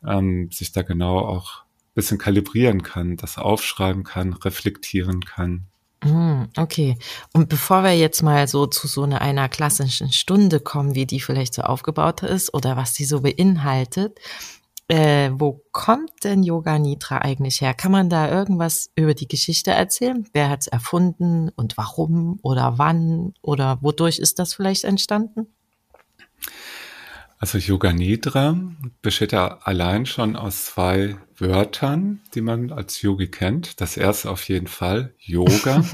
ähm, 0.05 0.51
sich 0.51 0.71
da 0.71 0.81
genau 0.81 1.19
auch 1.19 1.63
ein 1.63 1.93
bisschen 1.95 2.17
kalibrieren 2.17 2.83
kann, 2.83 3.17
das 3.17 3.37
aufschreiben 3.37 4.03
kann, 4.03 4.33
reflektieren 4.33 5.23
kann. 5.23 5.67
Hm, 6.05 6.49
okay. 6.55 6.97
Und 7.33 7.49
bevor 7.49 7.81
wir 7.83 7.97
jetzt 7.97 8.21
mal 8.21 8.47
so 8.47 8.67
zu 8.67 8.87
so 8.87 9.03
einer, 9.03 9.49
klassischen 9.49 10.11
Stunde 10.11 10.59
kommen, 10.59 10.93
wie 10.93 11.07
die 11.07 11.19
vielleicht 11.19 11.55
so 11.55 11.63
aufgebaut 11.63 12.21
ist 12.21 12.53
oder 12.53 12.77
was 12.77 12.93
die 12.93 13.05
so 13.05 13.21
beinhaltet, 13.21 14.19
äh, 14.87 15.31
wo 15.33 15.63
kommt 15.71 16.23
denn 16.23 16.43
Yoga 16.43 16.77
Nidra 16.77 17.17
eigentlich 17.19 17.59
her? 17.61 17.73
Kann 17.73 17.91
man 17.91 18.09
da 18.11 18.29
irgendwas 18.29 18.91
über 18.95 19.15
die 19.15 19.27
Geschichte 19.27 19.71
erzählen? 19.71 20.27
Wer 20.31 20.49
hat 20.49 20.61
es 20.61 20.67
erfunden 20.67 21.49
und 21.55 21.75
warum 21.75 22.39
oder 22.43 22.77
wann 22.77 23.33
oder 23.41 23.79
wodurch 23.81 24.19
ist 24.19 24.37
das 24.37 24.53
vielleicht 24.53 24.83
entstanden? 24.83 25.54
Also 27.37 27.57
Yoga 27.57 27.91
Nidra 27.91 28.57
besteht 29.01 29.33
ja 29.33 29.59
allein 29.63 30.05
schon 30.05 30.35
aus 30.35 30.65
zwei 30.65 31.17
Wörtern, 31.37 32.21
die 32.33 32.41
man 32.41 32.71
als 32.71 33.01
Yogi 33.01 33.27
kennt. 33.27 33.81
Das 33.81 33.97
erste 33.97 34.29
auf 34.29 34.47
jeden 34.47 34.67
Fall 34.67 35.13
Yoga. 35.19 35.83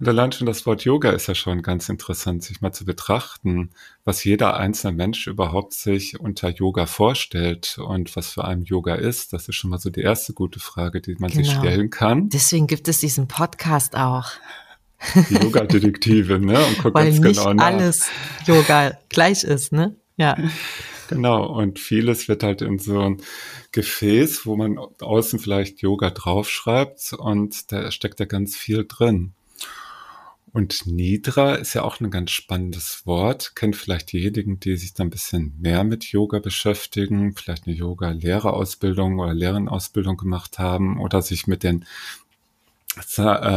Und 0.00 0.08
allein 0.08 0.32
schon 0.32 0.48
das 0.48 0.66
Wort 0.66 0.82
Yoga 0.82 1.10
ist 1.10 1.28
ja 1.28 1.36
schon 1.36 1.62
ganz 1.62 1.88
interessant, 1.88 2.42
sich 2.42 2.60
mal 2.60 2.72
zu 2.72 2.84
betrachten, 2.84 3.70
was 4.04 4.24
jeder 4.24 4.56
einzelne 4.56 4.96
Mensch 4.96 5.28
überhaupt 5.28 5.74
sich 5.74 6.18
unter 6.18 6.48
Yoga 6.48 6.86
vorstellt 6.86 7.78
und 7.78 8.16
was 8.16 8.32
für 8.32 8.44
einen 8.44 8.64
Yoga 8.64 8.96
ist. 8.96 9.32
Das 9.32 9.48
ist 9.48 9.54
schon 9.54 9.70
mal 9.70 9.78
so 9.78 9.90
die 9.90 10.00
erste 10.00 10.32
gute 10.32 10.58
Frage, 10.58 11.00
die 11.00 11.14
man 11.20 11.30
genau. 11.30 11.44
sich 11.44 11.54
stellen 11.54 11.90
kann. 11.90 12.30
Deswegen 12.30 12.66
gibt 12.66 12.88
es 12.88 12.98
diesen 12.98 13.28
Podcast 13.28 13.94
auch. 13.94 14.32
Yoga-Detektive, 15.30 16.38
ne? 16.38 16.64
Und 16.64 16.78
guckt 16.78 16.94
Weil 16.94 17.10
ganz 17.10 17.20
nicht 17.20 17.38
genau 17.38 17.54
nach. 17.54 17.66
alles 17.66 18.08
Yoga 18.46 18.98
gleich 19.08 19.44
ist, 19.44 19.72
ne? 19.72 19.96
Ja. 20.16 20.36
Genau, 21.08 21.44
und 21.46 21.78
vieles 21.78 22.28
wird 22.28 22.42
halt 22.42 22.62
in 22.62 22.78
so 22.78 23.00
ein 23.00 23.18
Gefäß, 23.72 24.46
wo 24.46 24.56
man 24.56 24.78
außen 24.78 25.38
vielleicht 25.38 25.82
Yoga 25.82 26.10
draufschreibt 26.10 27.12
und 27.12 27.70
da 27.70 27.90
steckt 27.90 28.20
da 28.20 28.24
ganz 28.24 28.56
viel 28.56 28.86
drin. 28.88 29.32
Und 30.52 30.86
Nidra 30.86 31.54
ist 31.54 31.72
ja 31.72 31.82
auch 31.82 31.98
ein 32.00 32.10
ganz 32.10 32.30
spannendes 32.30 33.06
Wort. 33.06 33.56
Kennt 33.56 33.74
vielleicht 33.74 34.12
diejenigen, 34.12 34.60
die 34.60 34.76
sich 34.76 34.92
da 34.92 35.02
ein 35.02 35.08
bisschen 35.08 35.54
mehr 35.58 35.82
mit 35.82 36.04
Yoga 36.04 36.40
beschäftigen, 36.40 37.34
vielleicht 37.34 37.66
eine 37.66 37.74
Yoga-Lehrerausbildung 37.74 39.18
oder 39.18 39.32
Lehrenausbildung 39.32 40.18
gemacht 40.18 40.58
haben 40.58 41.00
oder 41.00 41.22
sich 41.22 41.46
mit 41.46 41.62
den 41.62 41.86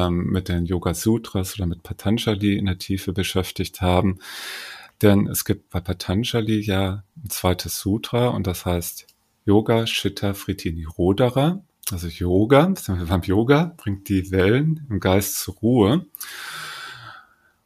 mit 0.09 0.49
den 0.49 0.65
Yoga 0.65 0.93
Sutras 0.93 1.55
oder 1.55 1.65
mit 1.65 1.83
Patanjali 1.83 2.57
in 2.57 2.65
der 2.65 2.77
Tiefe 2.77 3.13
beschäftigt 3.13 3.81
haben. 3.81 4.19
Denn 5.01 5.27
es 5.27 5.43
gibt 5.45 5.69
bei 5.69 5.81
Patanjali 5.81 6.59
ja 6.61 7.03
ein 7.17 7.29
zweites 7.29 7.79
Sutra 7.79 8.29
und 8.29 8.47
das 8.47 8.65
heißt 8.65 9.07
Yoga 9.45 9.85
Chitta 9.85 10.33
Fritini 10.33 10.85
Rodara. 10.85 11.61
Also 11.91 12.07
Yoga, 12.07 12.73
beim 12.87 13.21
Yoga 13.21 13.73
bringt 13.77 14.09
die 14.09 14.31
Wellen 14.31 14.87
im 14.89 14.99
Geist 14.99 15.39
zur 15.39 15.55
Ruhe. 15.55 16.05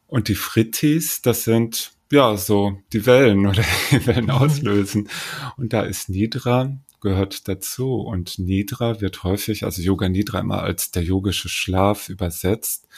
Und 0.06 0.28
die 0.28 0.34
Frittis, 0.34 1.22
das 1.22 1.44
sind 1.44 1.92
ja 2.10 2.36
so 2.36 2.78
die 2.92 3.06
Wellen 3.06 3.46
oder 3.46 3.64
die 3.90 4.06
Wellen 4.06 4.24
mhm. 4.24 4.30
auslösen. 4.30 5.08
Und 5.56 5.72
da 5.72 5.82
ist 5.82 6.08
Nidra 6.08 6.76
gehört 7.00 7.48
dazu. 7.48 7.94
Und 7.96 8.38
Nidra 8.38 9.00
wird 9.00 9.24
häufig, 9.24 9.64
also 9.64 9.82
Yoga 9.82 10.08
Nidra 10.08 10.40
immer 10.40 10.62
als 10.62 10.90
der 10.90 11.02
yogische 11.02 11.48
Schlaf 11.48 12.08
übersetzt, 12.08 12.88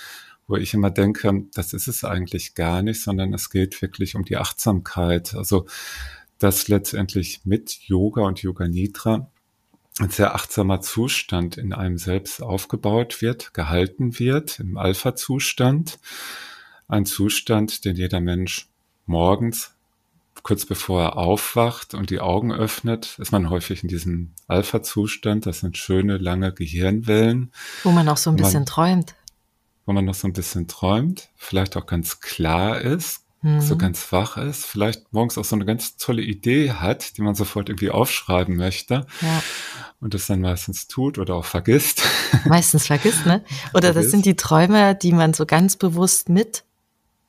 wo 0.46 0.56
ich 0.56 0.74
immer 0.74 0.90
denke, 0.90 1.44
das 1.54 1.72
ist 1.72 1.88
es 1.88 2.04
eigentlich 2.04 2.54
gar 2.54 2.82
nicht, 2.82 3.00
sondern 3.00 3.32
es 3.32 3.50
geht 3.50 3.80
wirklich 3.80 4.14
um 4.14 4.24
die 4.24 4.36
Achtsamkeit. 4.36 5.34
Also, 5.34 5.66
dass 6.38 6.68
letztendlich 6.68 7.42
mit 7.44 7.78
Yoga 7.82 8.22
und 8.22 8.42
Yoga 8.42 8.66
Nidra 8.68 9.30
ein 9.98 10.10
sehr 10.10 10.34
achtsamer 10.34 10.80
Zustand 10.80 11.58
in 11.58 11.72
einem 11.72 11.98
selbst 11.98 12.42
aufgebaut 12.42 13.20
wird, 13.20 13.54
gehalten 13.54 14.18
wird, 14.18 14.58
im 14.58 14.76
Alpha-Zustand 14.76 15.98
ein 16.88 17.06
Zustand, 17.06 17.84
den 17.84 17.96
jeder 17.96 18.20
Mensch 18.20 18.68
morgens, 19.06 19.71
kurz 20.42 20.66
bevor 20.66 21.02
er 21.02 21.16
aufwacht 21.16 21.94
und 21.94 22.10
die 22.10 22.20
Augen 22.20 22.52
öffnet, 22.52 23.16
ist 23.18 23.32
man 23.32 23.50
häufig 23.50 23.82
in 23.82 23.88
diesem 23.88 24.34
Alpha-Zustand. 24.48 25.46
Das 25.46 25.60
sind 25.60 25.76
schöne, 25.76 26.18
lange 26.18 26.52
Gehirnwellen. 26.52 27.52
Wo 27.84 27.90
man 27.90 28.08
auch 28.08 28.16
so 28.16 28.30
ein 28.30 28.36
bisschen 28.36 28.60
man, 28.60 28.66
träumt. 28.66 29.14
Wo 29.86 29.92
man 29.92 30.04
noch 30.04 30.14
so 30.14 30.26
ein 30.26 30.32
bisschen 30.32 30.68
träumt, 30.68 31.28
vielleicht 31.36 31.76
auch 31.76 31.86
ganz 31.86 32.20
klar 32.20 32.80
ist, 32.80 33.22
mhm. 33.42 33.60
so 33.60 33.76
ganz 33.76 34.10
wach 34.12 34.36
ist, 34.36 34.64
vielleicht 34.64 35.12
morgens 35.12 35.38
auch 35.38 35.44
so 35.44 35.54
eine 35.54 35.64
ganz 35.64 35.96
tolle 35.96 36.22
Idee 36.22 36.72
hat, 36.72 37.16
die 37.16 37.22
man 37.22 37.34
sofort 37.34 37.68
irgendwie 37.68 37.90
aufschreiben 37.90 38.56
möchte. 38.56 39.06
Ja. 39.20 39.42
Und 40.00 40.14
das 40.14 40.26
dann 40.26 40.40
meistens 40.40 40.88
tut 40.88 41.18
oder 41.18 41.36
auch 41.36 41.44
vergisst. 41.44 42.02
Meistens 42.44 42.88
vergisst, 42.88 43.24
ne? 43.24 43.44
Oder 43.72 43.92
vergisst. 43.92 43.96
das 43.96 44.10
sind 44.10 44.26
die 44.26 44.34
Träume, 44.34 44.96
die 44.96 45.12
man 45.12 45.32
so 45.32 45.46
ganz 45.46 45.76
bewusst 45.76 46.28
mit 46.28 46.64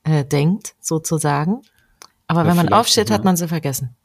äh, 0.04 0.26
denkt, 0.26 0.76
sozusagen. 0.80 1.62
Aber 2.28 2.46
wenn 2.46 2.56
man 2.56 2.72
aufsteht, 2.72 3.12
hat 3.12 3.24
man 3.24 3.36
sie 3.36 3.48
vergessen. 3.48 3.96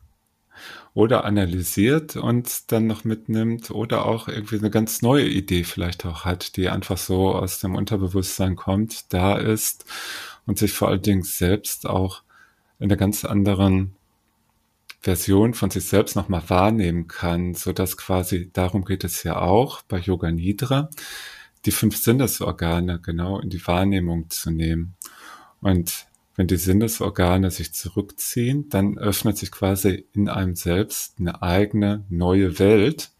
Oder 0.95 1.25
analysiert 1.25 2.17
und 2.17 2.73
dann 2.73 2.87
noch 2.87 3.05
mitnimmt 3.05 3.71
oder 3.71 4.07
auch 4.07 4.27
irgendwie 4.27 4.59
eine 4.59 4.71
ganz 4.71 5.03
neue 5.03 5.29
Idee 5.29 5.63
vielleicht 5.63 6.05
auch 6.05 6.25
hat, 6.25 6.57
die 6.57 6.69
einfach 6.69 6.99
so 6.99 7.35
aus 7.35 7.61
dem 7.61 7.77
Unterbewusstsein 7.77 8.57
kommt, 8.57 9.13
da 9.13 9.37
ist 9.37 9.85
und 10.47 10.59
sich 10.59 10.73
vor 10.73 10.89
allen 10.89 11.03
Dingen 11.03 11.23
selbst 11.23 11.87
auch 11.87 12.23
in 12.79 12.87
einer 12.87 12.97
ganz 12.97 13.25
anderen 13.25 13.95
Version 15.01 15.55
von 15.55 15.71
sich 15.71 15.85
selbst 15.85 16.17
nochmal 16.17 16.43
wahrnehmen 16.49 17.07
kann, 17.07 17.55
so 17.55 17.73
dass 17.73 17.97
quasi, 17.97 18.51
darum 18.53 18.85
geht 18.85 19.05
es 19.05 19.23
ja 19.23 19.41
auch 19.41 19.83
bei 19.83 19.99
Yoga 19.99 20.33
Nidra, 20.33 20.91
die 21.65 21.71
fünf 21.71 21.97
Sinnesorgane 21.97 23.01
genau 23.01 23.39
in 23.39 23.51
die 23.51 23.65
Wahrnehmung 23.65 24.31
zu 24.31 24.51
nehmen. 24.51 24.97
Und 25.61 26.08
wenn 26.39 26.47
die 26.47 26.57
Sinnesorgane 26.57 27.51
sich 27.51 27.75
zurückziehen, 27.75 28.69
dann 28.69 28.97
öffnet 28.97 29.37
sich 29.37 29.51
quasi 29.51 30.07
in 30.13 30.29
einem 30.29 30.55
selbst 30.55 31.19
eine 31.19 31.43
eigene 31.43 32.05
neue 32.11 32.61
Welt. 32.61 33.11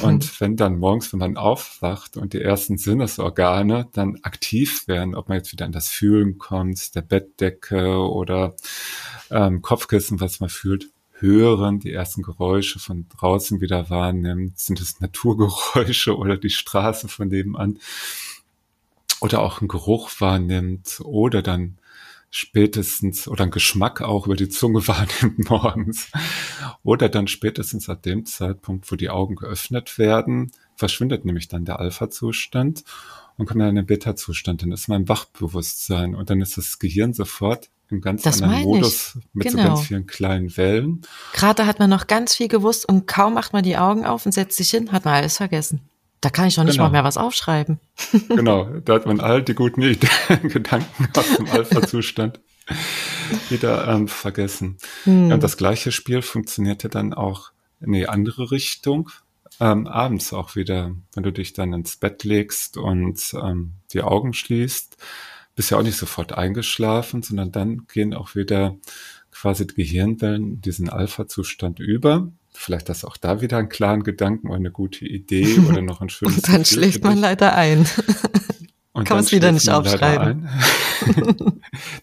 Und 0.00 0.24
hm. 0.24 0.30
wenn 0.38 0.56
dann 0.56 0.78
morgens, 0.78 1.12
wenn 1.12 1.20
man 1.20 1.36
aufwacht 1.36 2.16
und 2.16 2.32
die 2.32 2.40
ersten 2.40 2.78
Sinnesorgane 2.78 3.88
dann 3.92 4.16
aktiv 4.22 4.88
werden, 4.88 5.14
ob 5.14 5.28
man 5.28 5.36
jetzt 5.36 5.52
wieder 5.52 5.66
an 5.66 5.72
das 5.72 5.90
Fühlen 5.90 6.38
kommt, 6.38 6.94
der 6.94 7.02
Bettdecke 7.02 7.98
oder 7.98 8.56
ähm, 9.30 9.60
Kopfkissen, 9.60 10.22
was 10.22 10.40
man 10.40 10.48
fühlt, 10.48 10.88
hören, 11.12 11.80
die 11.80 11.92
ersten 11.92 12.22
Geräusche 12.22 12.78
von 12.78 13.10
draußen 13.10 13.60
wieder 13.60 13.90
wahrnimmt, 13.90 14.58
sind 14.58 14.80
es 14.80 15.00
Naturgeräusche 15.00 16.16
oder 16.16 16.38
die 16.38 16.48
Straße 16.48 17.08
von 17.08 17.28
nebenan, 17.28 17.78
oder 19.20 19.42
auch 19.42 19.60
einen 19.60 19.68
Geruch 19.68 20.10
wahrnimmt 20.18 21.02
oder 21.04 21.42
dann 21.42 21.76
spätestens 22.34 23.28
oder 23.28 23.42
einen 23.42 23.50
Geschmack 23.50 24.00
auch 24.00 24.24
über 24.26 24.36
die 24.36 24.48
Zunge 24.48 24.88
wahrnimmt 24.88 25.50
morgens 25.50 26.10
oder 26.82 27.08
dann 27.08 27.28
spätestens 27.28 27.88
ab 27.88 28.02
dem 28.02 28.24
Zeitpunkt, 28.24 28.90
wo 28.90 28.96
die 28.96 29.10
Augen 29.10 29.36
geöffnet 29.36 29.98
werden, 29.98 30.50
verschwindet 30.74 31.26
nämlich 31.26 31.48
dann 31.48 31.66
der 31.66 31.78
Alpha-Zustand 31.78 32.84
und 33.36 33.46
kommt 33.46 33.60
dann 33.60 33.68
in 33.68 33.76
den 33.76 33.86
Beta-Zustand. 33.86 34.62
Dann 34.62 34.72
ist 34.72 34.88
man 34.88 35.02
im 35.02 35.08
Wachbewusstsein 35.08 36.14
und 36.14 36.30
dann 36.30 36.40
ist 36.40 36.56
das 36.56 36.78
Gehirn 36.78 37.12
sofort 37.12 37.68
im 37.90 38.00
ganz 38.00 38.22
das 38.22 38.40
anderen 38.40 38.62
Modus 38.62 39.18
mit 39.34 39.48
genau. 39.48 39.62
so 39.62 39.68
ganz 39.68 39.80
vielen 39.82 40.06
kleinen 40.06 40.56
Wellen. 40.56 41.02
Gerade 41.34 41.66
hat 41.66 41.78
man 41.78 41.90
noch 41.90 42.06
ganz 42.06 42.34
viel 42.34 42.48
gewusst 42.48 42.88
und 42.88 43.06
kaum 43.06 43.34
macht 43.34 43.52
man 43.52 43.62
die 43.62 43.76
Augen 43.76 44.06
auf 44.06 44.24
und 44.24 44.32
setzt 44.32 44.56
sich 44.56 44.70
hin, 44.70 44.90
hat 44.90 45.04
man 45.04 45.14
alles 45.14 45.36
vergessen. 45.36 45.82
Da 46.22 46.30
kann 46.30 46.46
ich 46.46 46.54
doch 46.54 46.62
nicht 46.62 46.74
genau. 46.74 46.84
mal 46.84 46.92
mehr 46.92 47.04
was 47.04 47.18
aufschreiben. 47.18 47.80
Genau, 48.28 48.64
da 48.84 48.94
hat 48.94 49.06
man 49.06 49.20
all 49.20 49.42
die 49.42 49.54
guten 49.54 49.82
Gedanken 50.42 51.08
aus 51.14 51.36
dem 51.36 51.48
Alpha-Zustand 51.48 52.40
wieder 53.50 53.88
ähm, 53.88 54.08
vergessen. 54.08 54.78
Hm. 55.04 55.28
Ja, 55.28 55.34
und 55.34 55.42
das 55.42 55.56
gleiche 55.56 55.90
Spiel 55.90 56.22
funktionierte 56.22 56.88
dann 56.88 57.12
auch 57.12 57.50
in 57.80 57.92
die 57.92 58.08
andere 58.08 58.52
Richtung. 58.52 59.10
Ähm, 59.60 59.86
abends 59.86 60.32
auch 60.32 60.54
wieder, 60.54 60.92
wenn 61.14 61.24
du 61.24 61.32
dich 61.32 61.52
dann 61.54 61.72
ins 61.72 61.96
Bett 61.96 62.22
legst 62.22 62.76
und 62.76 63.34
ähm, 63.34 63.72
die 63.92 64.02
Augen 64.02 64.32
schließt, 64.32 64.96
bist 65.56 65.70
ja 65.70 65.78
auch 65.78 65.82
nicht 65.82 65.98
sofort 65.98 66.32
eingeschlafen, 66.32 67.22
sondern 67.22 67.50
dann 67.50 67.86
gehen 67.92 68.14
auch 68.14 68.36
wieder 68.36 68.76
quasi 69.32 69.66
die 69.66 69.74
Gehirnwellen 69.74 70.52
in 70.52 70.60
diesen 70.60 70.88
Alpha-Zustand 70.88 71.80
über 71.80 72.28
vielleicht 72.52 72.88
hast 72.88 73.02
du 73.02 73.08
auch 73.08 73.16
da 73.16 73.40
wieder 73.40 73.58
einen 73.58 73.68
klaren 73.68 74.02
Gedanken 74.02 74.48
oder 74.48 74.56
eine 74.56 74.70
gute 74.70 75.04
Idee 75.06 75.58
oder 75.68 75.82
noch 75.82 76.00
ein 76.00 76.08
schönes 76.08 76.36
Und 76.36 76.48
dann 76.48 76.62
Gefühl 76.62 76.78
schläft 76.78 77.04
man 77.04 77.18
leider 77.18 77.54
ein. 77.54 77.86
Und 78.94 79.04
Kann 79.04 79.16
man 79.16 79.24
es 79.24 79.32
wieder 79.32 79.52
nicht 79.52 79.70
aufschreiben. 79.70 80.48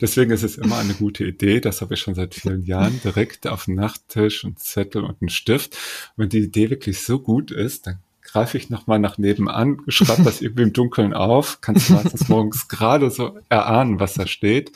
Deswegen 0.01 0.31
ist 0.31 0.41
es 0.41 0.57
immer 0.57 0.79
eine 0.79 0.95
gute 0.95 1.23
Idee, 1.23 1.61
das 1.61 1.81
habe 1.81 1.93
ich 1.93 1.99
schon 1.99 2.15
seit 2.15 2.33
vielen 2.33 2.63
Jahren, 2.63 2.99
direkt 3.03 3.45
auf 3.45 3.65
den 3.65 3.75
Nachttisch 3.75 4.43
und 4.43 4.57
Zettel 4.57 5.03
und 5.03 5.21
einen 5.21 5.29
Stift. 5.29 5.77
Wenn 6.17 6.29
die 6.29 6.39
Idee 6.39 6.71
wirklich 6.71 7.01
so 7.03 7.19
gut 7.19 7.51
ist, 7.51 7.85
dann 7.85 7.99
greife 8.31 8.57
ich 8.57 8.69
nochmal 8.69 8.99
nach 8.99 9.17
nebenan, 9.17 9.81
schreibe 9.87 10.23
das 10.23 10.41
irgendwie 10.41 10.63
im 10.63 10.73
Dunkeln 10.73 11.13
auf, 11.13 11.61
kannst 11.61 11.89
du 11.89 11.93
meistens 11.93 12.27
morgens 12.27 12.67
gerade 12.67 13.09
so 13.09 13.39
erahnen, 13.49 13.99
was 13.99 14.15
da 14.15 14.27
steht. 14.27 14.71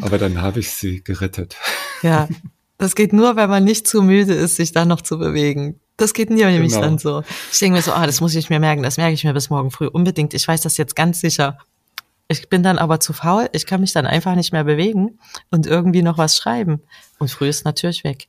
Aber 0.00 0.18
dann 0.18 0.40
habe 0.42 0.60
ich 0.60 0.70
sie 0.70 1.02
gerettet. 1.02 1.56
Ja, 2.02 2.28
das 2.78 2.94
geht 2.94 3.12
nur, 3.12 3.36
wenn 3.36 3.50
man 3.50 3.64
nicht 3.64 3.86
zu 3.86 4.02
müde 4.02 4.34
ist, 4.34 4.56
sich 4.56 4.72
dann 4.72 4.88
noch 4.88 5.00
zu 5.00 5.18
bewegen. 5.18 5.80
Das 5.96 6.14
geht 6.14 6.30
mir 6.30 6.46
nämlich 6.46 6.72
genau. 6.72 6.84
dann 6.84 6.98
so. 6.98 7.24
Ich 7.50 7.58
denke 7.58 7.76
mir 7.76 7.82
so, 7.82 7.92
ah, 7.92 8.06
das 8.06 8.20
muss 8.20 8.36
ich 8.36 8.50
mir 8.50 8.60
merken, 8.60 8.84
das 8.84 8.96
merke 8.96 9.14
ich 9.14 9.24
mir 9.24 9.34
bis 9.34 9.50
morgen 9.50 9.72
früh 9.72 9.88
unbedingt. 9.88 10.32
Ich 10.32 10.46
weiß 10.46 10.60
das 10.60 10.76
jetzt 10.76 10.94
ganz 10.94 11.20
sicher. 11.20 11.58
Ich 12.28 12.48
bin 12.48 12.62
dann 12.62 12.78
aber 12.78 13.00
zu 13.00 13.12
faul, 13.12 13.48
ich 13.52 13.66
kann 13.66 13.80
mich 13.80 13.92
dann 13.92 14.06
einfach 14.06 14.36
nicht 14.36 14.52
mehr 14.52 14.62
bewegen 14.62 15.18
und 15.50 15.66
irgendwie 15.66 16.02
noch 16.02 16.18
was 16.18 16.36
schreiben. 16.36 16.80
Und 17.18 17.30
früh 17.30 17.48
ist 17.48 17.64
natürlich 17.64 18.04
weg. 18.04 18.28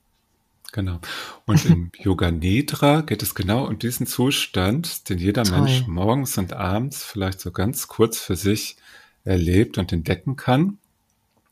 Genau. 0.72 1.00
Und 1.46 1.66
im 1.66 1.92
Yoga 2.00 2.32
Nidra 2.32 3.02
geht 3.02 3.22
es 3.22 3.36
genau 3.36 3.66
um 3.68 3.78
diesen 3.78 4.08
Zustand, 4.08 5.10
den 5.10 5.20
jeder 5.20 5.44
Toll. 5.44 5.62
Mensch 5.62 5.86
morgens 5.86 6.38
und 6.38 6.54
abends 6.54 7.04
vielleicht 7.04 7.40
so 7.40 7.52
ganz 7.52 7.88
kurz 7.88 8.20
für 8.20 8.36
sich 8.36 8.78
erlebt 9.26 9.78
und 9.78 9.92
entdecken 9.92 10.38
kann 10.38 10.80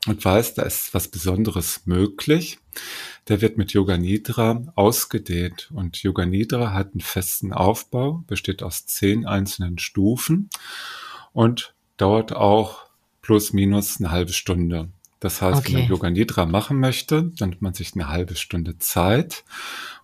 und 0.06 0.24
weiß, 0.24 0.54
da 0.54 0.62
ist 0.62 0.94
was 0.94 1.08
Besonderes 1.08 1.82
möglich. 1.84 2.58
Der 3.28 3.40
wird 3.40 3.58
mit 3.58 3.72
Yoga 3.72 3.98
Nidra 3.98 4.62
ausgedehnt 4.74 5.70
und 5.74 6.02
Yoga 6.02 6.24
Nidra 6.24 6.72
hat 6.72 6.92
einen 6.92 7.00
festen 7.00 7.52
Aufbau, 7.52 8.24
besteht 8.26 8.62
aus 8.62 8.86
zehn 8.86 9.26
einzelnen 9.26 9.78
Stufen 9.78 10.50
und 11.32 11.74
dauert 11.96 12.32
auch 12.32 12.86
plus 13.22 13.52
minus 13.52 13.98
eine 13.98 14.10
halbe 14.10 14.32
Stunde. 14.32 14.88
Das 15.20 15.42
heißt, 15.42 15.58
okay. 15.58 15.72
wenn 15.72 15.80
man 15.80 15.90
Yoga 15.90 16.10
Nidra 16.10 16.46
machen 16.46 16.78
möchte, 16.78 17.32
dann 17.36 17.50
nimmt 17.50 17.62
man 17.62 17.74
sich 17.74 17.94
eine 17.94 18.08
halbe 18.08 18.36
Stunde 18.36 18.78
Zeit. 18.78 19.44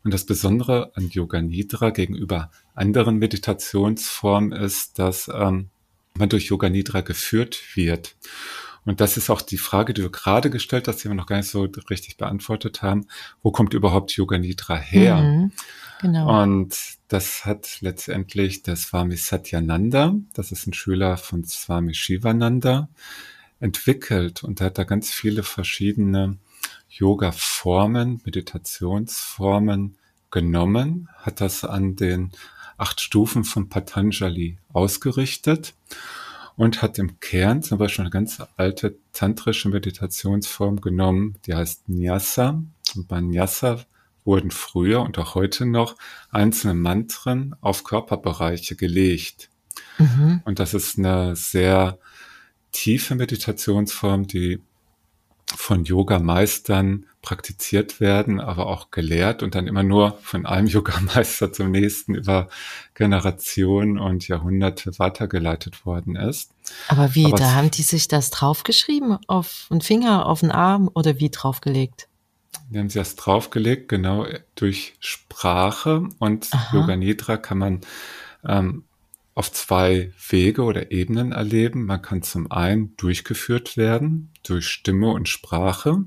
Und 0.02 0.12
das 0.12 0.26
Besondere 0.26 0.90
an 0.96 1.08
Yoga 1.08 1.40
Nidra 1.40 1.90
gegenüber 1.90 2.50
anderen 2.74 3.18
Meditationsformen 3.18 4.52
ist, 4.52 4.98
dass 4.98 5.30
ähm, 5.32 5.70
man 6.18 6.28
durch 6.28 6.46
Yoga 6.46 6.68
Nidra 6.68 7.00
geführt 7.00 7.60
wird. 7.74 8.16
Und 8.84 9.00
das 9.00 9.16
ist 9.16 9.30
auch 9.30 9.40
die 9.40 9.58
Frage, 9.58 9.94
die 9.94 10.02
du 10.02 10.10
gerade 10.10 10.50
gestellt 10.50 10.88
hast, 10.88 11.02
die 11.02 11.08
wir 11.08 11.14
noch 11.14 11.26
gar 11.26 11.38
nicht 11.38 11.48
so 11.48 11.62
richtig 11.88 12.16
beantwortet 12.16 12.82
haben. 12.82 13.06
Wo 13.42 13.50
kommt 13.50 13.72
überhaupt 13.72 14.12
Yoga 14.12 14.38
Nidra 14.38 14.76
her? 14.76 15.16
Mhm, 15.16 15.52
genau. 16.00 16.42
Und 16.42 16.76
das 17.08 17.46
hat 17.46 17.78
letztendlich 17.80 18.62
der 18.62 18.76
Swami 18.76 19.16
Satyananda, 19.16 20.14
das 20.34 20.52
ist 20.52 20.66
ein 20.66 20.74
Schüler 20.74 21.16
von 21.16 21.44
Swami 21.44 21.94
Shivananda, 21.94 22.88
entwickelt 23.60 24.44
und 24.44 24.60
hat 24.60 24.76
da 24.76 24.84
ganz 24.84 25.10
viele 25.10 25.42
verschiedene 25.42 26.36
Yoga-Formen, 26.90 28.20
Meditationsformen 28.24 29.96
genommen, 30.30 31.08
hat 31.16 31.40
das 31.40 31.64
an 31.64 31.96
den 31.96 32.32
acht 32.76 33.00
Stufen 33.00 33.44
von 33.44 33.68
Patanjali 33.68 34.58
ausgerichtet 34.72 35.74
und 36.56 36.82
hat 36.82 36.99
im 36.99 37.18
Kern 37.20 37.62
zum 37.62 37.78
Beispiel 37.78 38.02
eine 38.02 38.11
ganz 38.11 38.42
alte 38.56 38.96
tantrische 39.12 39.68
Meditationsform 39.68 40.80
genommen, 40.80 41.37
die 41.46 41.54
heißt 41.54 41.88
Nyasa. 41.88 42.62
Und 42.94 43.08
bei 43.08 43.20
Nyasa 43.20 43.84
wurden 44.25 44.50
früher 44.50 45.02
und 45.02 45.18
auch 45.18 45.34
heute 45.34 45.66
noch 45.66 45.96
einzelne 46.30 46.75
Mantren 46.75 47.56
auf 47.61 47.84
Körperbereiche 47.84 48.76
gelegt. 48.76 49.50
Mhm. 49.99 50.42
Und 50.44 50.58
das 50.58 50.75
ist 50.75 50.99
eine 50.99 51.37
sehr 51.37 51.99
tiefe 52.73 53.14
Meditationsform, 53.14 54.26
die 54.26 54.61
von 55.56 55.84
Yoga-Meistern 55.84 57.06
praktiziert 57.24 58.00
werden, 58.00 58.38
aber 58.38 58.66
auch 58.66 58.90
gelehrt 58.90 59.42
und 59.42 59.54
dann 59.54 59.66
immer 59.66 59.82
nur 59.82 60.18
von 60.22 60.46
einem 60.46 60.66
Yogameister 60.68 61.52
zum 61.52 61.70
nächsten 61.70 62.14
über 62.14 62.48
Generationen 62.94 63.98
und 63.98 64.28
Jahrhunderte 64.28 64.98
weitergeleitet 64.98 65.86
worden 65.86 66.14
ist. 66.14 66.52
Aber 66.88 67.14
wie, 67.14 67.26
aber 67.26 67.36
da 67.36 67.54
haben 67.54 67.70
die 67.70 67.82
sich 67.82 68.06
das 68.06 68.30
draufgeschrieben 68.30 69.18
auf 69.26 69.66
einen 69.70 69.80
Finger, 69.80 70.26
auf 70.26 70.40
den 70.40 70.52
Arm 70.52 70.90
oder 70.94 71.18
wie 71.18 71.30
draufgelegt? 71.30 72.08
Die 72.70 72.78
haben 72.78 72.90
sie 72.90 72.98
das 72.98 73.16
draufgelegt, 73.16 73.88
genau 73.88 74.26
durch 74.54 74.94
Sprache 75.00 76.08
und 76.18 76.48
Aha. 76.52 76.76
Yoga 76.76 76.96
Nidra 76.96 77.36
kann 77.36 77.58
man 77.58 77.80
ähm, 78.46 78.84
auf 79.34 79.50
zwei 79.50 80.12
Wege 80.28 80.62
oder 80.62 80.92
Ebenen 80.92 81.32
erleben. 81.32 81.86
Man 81.86 82.02
kann 82.02 82.22
zum 82.22 82.50
einen 82.52 82.96
durchgeführt 82.96 83.76
werden 83.76 84.30
durch 84.44 84.66
Stimme 84.68 85.10
und 85.10 85.28
Sprache, 85.28 86.04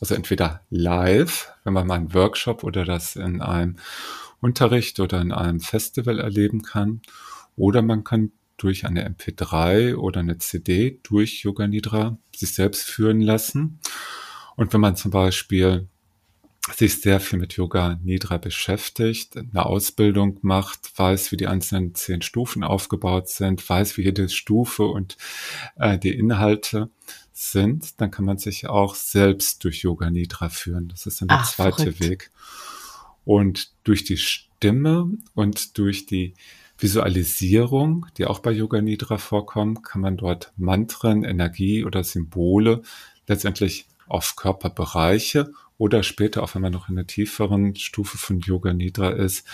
also 0.00 0.14
entweder 0.14 0.62
live, 0.70 1.52
wenn 1.64 1.72
man 1.72 1.86
mal 1.86 1.94
einen 1.94 2.14
Workshop 2.14 2.64
oder 2.64 2.84
das 2.84 3.16
in 3.16 3.40
einem 3.40 3.76
Unterricht 4.40 5.00
oder 5.00 5.20
in 5.20 5.32
einem 5.32 5.60
Festival 5.60 6.18
erleben 6.18 6.62
kann, 6.62 7.00
oder 7.56 7.82
man 7.82 8.04
kann 8.04 8.32
durch 8.56 8.86
eine 8.86 9.08
MP3 9.08 9.96
oder 9.96 10.20
eine 10.20 10.38
CD 10.38 11.00
durch 11.02 11.42
Yoga 11.42 11.66
Nidra 11.66 12.18
sich 12.34 12.54
selbst 12.54 12.88
führen 12.88 13.20
lassen. 13.20 13.80
Und 14.56 14.72
wenn 14.72 14.80
man 14.80 14.96
zum 14.96 15.10
Beispiel 15.10 15.88
sich 16.74 17.00
sehr 17.00 17.20
viel 17.20 17.38
mit 17.38 17.54
Yoga 17.54 17.98
Nidra 18.02 18.38
beschäftigt, 18.38 19.36
eine 19.36 19.66
Ausbildung 19.66 20.38
macht, 20.42 20.98
weiß, 20.98 21.30
wie 21.30 21.36
die 21.36 21.46
einzelnen 21.46 21.94
zehn 21.94 22.22
Stufen 22.22 22.64
aufgebaut 22.64 23.28
sind, 23.28 23.66
weiß, 23.68 23.96
wie 23.96 24.02
jede 24.02 24.28
Stufe 24.28 24.84
und 24.84 25.16
äh, 25.76 25.98
die 25.98 26.16
Inhalte 26.16 26.90
sind, 27.36 28.00
dann 28.00 28.10
kann 28.10 28.24
man 28.24 28.38
sich 28.38 28.66
auch 28.66 28.94
selbst 28.94 29.62
durch 29.62 29.82
Yoga 29.82 30.10
Nidra 30.10 30.48
führen. 30.48 30.88
Das 30.88 31.06
ist 31.06 31.20
dann 31.20 31.28
der 31.28 31.38
Ach, 31.38 31.52
zweite 31.52 31.92
verrückt. 31.92 32.00
Weg. 32.00 32.30
Und 33.24 33.72
durch 33.84 34.04
die 34.04 34.16
Stimme 34.16 35.10
und 35.34 35.76
durch 35.76 36.06
die 36.06 36.34
Visualisierung, 36.78 38.06
die 38.16 38.26
auch 38.26 38.38
bei 38.38 38.52
Yoga 38.52 38.80
Nidra 38.80 39.18
vorkommt, 39.18 39.82
kann 39.82 40.00
man 40.00 40.16
dort 40.16 40.52
Mantren, 40.56 41.24
Energie 41.24 41.84
oder 41.84 42.04
Symbole 42.04 42.82
letztendlich 43.26 43.86
auf 44.08 44.36
Körperbereiche 44.36 45.52
oder 45.78 46.02
später, 46.02 46.42
auch 46.42 46.54
wenn 46.54 46.62
man 46.62 46.72
noch 46.72 46.88
in 46.88 46.96
einer 46.96 47.06
tieferen 47.06 47.76
Stufe 47.76 48.16
von 48.16 48.40
Yoga 48.40 48.72
Nidra 48.72 49.10
ist, 49.10 49.46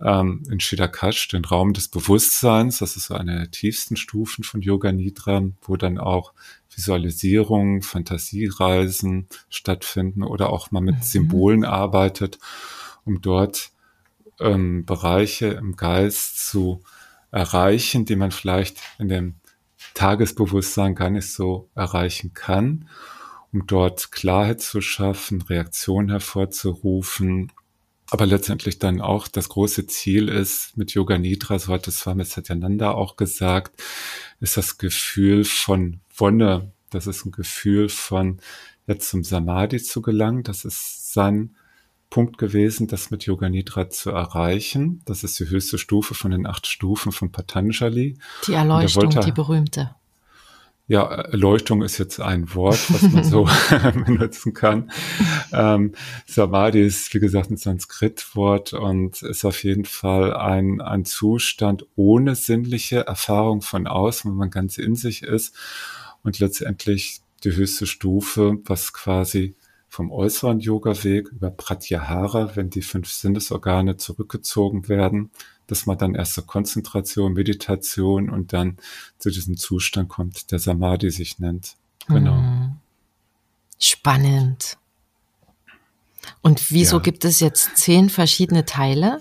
ähm, 0.00 0.44
in 0.48 0.60
Shidakash, 0.60 1.28
den 1.28 1.44
Raum 1.44 1.72
des 1.72 1.88
Bewusstseins, 1.88 2.78
das 2.78 2.96
ist 2.96 3.06
so 3.06 3.14
eine 3.14 3.38
der 3.38 3.50
tiefsten 3.50 3.96
Stufen 3.96 4.44
von 4.44 4.60
Yoga 4.60 4.92
Nidra, 4.92 5.42
wo 5.62 5.76
dann 5.76 5.98
auch 5.98 6.32
Visualisierungen, 6.74 7.82
Fantasiereisen 7.82 9.28
stattfinden 9.48 10.22
oder 10.22 10.50
auch 10.50 10.70
mal 10.70 10.80
mit 10.80 10.96
mhm. 10.96 11.02
Symbolen 11.02 11.64
arbeitet, 11.64 12.38
um 13.04 13.20
dort 13.20 13.70
ähm, 14.40 14.84
Bereiche 14.84 15.46
im 15.46 15.76
Geist 15.76 16.48
zu 16.48 16.82
erreichen, 17.32 18.04
die 18.04 18.16
man 18.16 18.30
vielleicht 18.30 18.78
in 18.98 19.08
dem 19.08 19.34
Tagesbewusstsein 19.94 20.94
gar 20.94 21.10
nicht 21.10 21.32
so 21.32 21.68
erreichen 21.74 22.32
kann 22.32 22.88
um 23.54 23.66
dort 23.66 24.10
Klarheit 24.10 24.60
zu 24.60 24.80
schaffen, 24.80 25.40
Reaktionen 25.40 26.10
hervorzurufen. 26.10 27.52
Aber 28.10 28.26
letztendlich 28.26 28.78
dann 28.80 29.00
auch 29.00 29.28
das 29.28 29.48
große 29.48 29.86
Ziel 29.86 30.28
ist, 30.28 30.76
mit 30.76 30.92
Yoga 30.92 31.16
Nidra, 31.16 31.58
so 31.58 31.72
hat 31.72 31.88
es 31.88 32.00
Swami 32.00 32.24
Satyananda 32.24 32.90
auch 32.90 33.16
gesagt, 33.16 33.80
ist 34.40 34.56
das 34.56 34.76
Gefühl 34.76 35.44
von 35.44 36.00
Wonne. 36.16 36.72
Das 36.90 37.06
ist 37.06 37.24
ein 37.24 37.32
Gefühl 37.32 37.88
von 37.88 38.40
jetzt 38.86 39.08
zum 39.08 39.24
Samadhi 39.24 39.80
zu 39.80 40.02
gelangen. 40.02 40.42
Das 40.42 40.64
ist 40.64 41.12
sein 41.12 41.56
Punkt 42.10 42.38
gewesen, 42.38 42.88
das 42.88 43.10
mit 43.10 43.24
Yoga 43.24 43.48
Nidra 43.48 43.88
zu 43.88 44.10
erreichen. 44.10 45.00
Das 45.04 45.24
ist 45.24 45.38
die 45.38 45.48
höchste 45.48 45.78
Stufe 45.78 46.14
von 46.14 46.32
den 46.32 46.46
acht 46.46 46.66
Stufen 46.66 47.12
von 47.12 47.32
Patanjali. 47.32 48.18
Die 48.46 48.52
Erleuchtung, 48.52 49.04
wollte, 49.04 49.20
die 49.20 49.32
berühmte. 49.32 49.94
Ja, 50.86 51.04
Erleuchtung 51.04 51.80
ist 51.80 51.96
jetzt 51.96 52.20
ein 52.20 52.54
Wort, 52.54 52.92
was 52.92 53.02
man 53.10 53.24
so 53.24 53.48
benutzen 54.04 54.52
kann. 54.52 54.90
Ähm, 55.50 55.92
Samadhi 56.26 56.82
ist, 56.82 57.14
wie 57.14 57.20
gesagt, 57.20 57.50
ein 57.50 57.56
Sanskrit-Wort 57.56 58.74
und 58.74 59.22
ist 59.22 59.46
auf 59.46 59.64
jeden 59.64 59.86
Fall 59.86 60.34
ein, 60.34 60.82
ein 60.82 61.06
Zustand 61.06 61.86
ohne 61.96 62.34
sinnliche 62.34 63.06
Erfahrung 63.06 63.62
von 63.62 63.86
außen, 63.86 64.30
wenn 64.30 64.36
man 64.36 64.50
ganz 64.50 64.76
in 64.76 64.94
sich 64.94 65.22
ist 65.22 65.56
und 66.22 66.38
letztendlich 66.38 67.22
die 67.44 67.56
höchste 67.56 67.86
Stufe, 67.86 68.58
was 68.66 68.92
quasi 68.92 69.54
vom 69.88 70.10
äußeren 70.10 70.60
Yoga-Weg 70.60 71.28
über 71.28 71.50
Pratyahara, 71.50 72.56
wenn 72.56 72.68
die 72.68 72.82
fünf 72.82 73.10
Sinnesorgane 73.10 73.96
zurückgezogen 73.96 74.88
werden, 74.88 75.30
dass 75.66 75.86
man 75.86 75.98
dann 75.98 76.14
erst 76.14 76.34
zur 76.34 76.46
Konzentration, 76.46 77.32
Meditation 77.32 78.30
und 78.30 78.52
dann 78.52 78.76
zu 79.18 79.30
diesem 79.30 79.56
Zustand 79.56 80.08
kommt, 80.08 80.50
der 80.50 80.58
Samadhi 80.58 81.10
sich 81.10 81.38
nennt. 81.38 81.76
Genau. 82.08 82.36
Mhm. 82.36 82.76
Spannend. 83.78 84.76
Und 86.42 86.70
wieso 86.70 86.96
ja. 86.96 87.02
gibt 87.02 87.24
es 87.24 87.40
jetzt 87.40 87.76
zehn 87.76 88.08
verschiedene 88.10 88.64
Teile? 88.64 89.20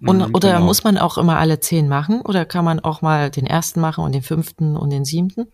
Und, 0.00 0.18
mhm, 0.18 0.34
oder 0.34 0.54
genau. 0.54 0.64
muss 0.64 0.84
man 0.84 0.98
auch 0.98 1.18
immer 1.18 1.38
alle 1.38 1.60
zehn 1.60 1.88
machen? 1.88 2.22
Oder 2.22 2.44
kann 2.44 2.64
man 2.64 2.80
auch 2.80 3.02
mal 3.02 3.30
den 3.30 3.46
ersten 3.46 3.80
machen 3.80 4.04
und 4.04 4.12
den 4.12 4.22
fünften 4.22 4.76
und 4.76 4.90
den 4.90 5.04
siebten? 5.04 5.46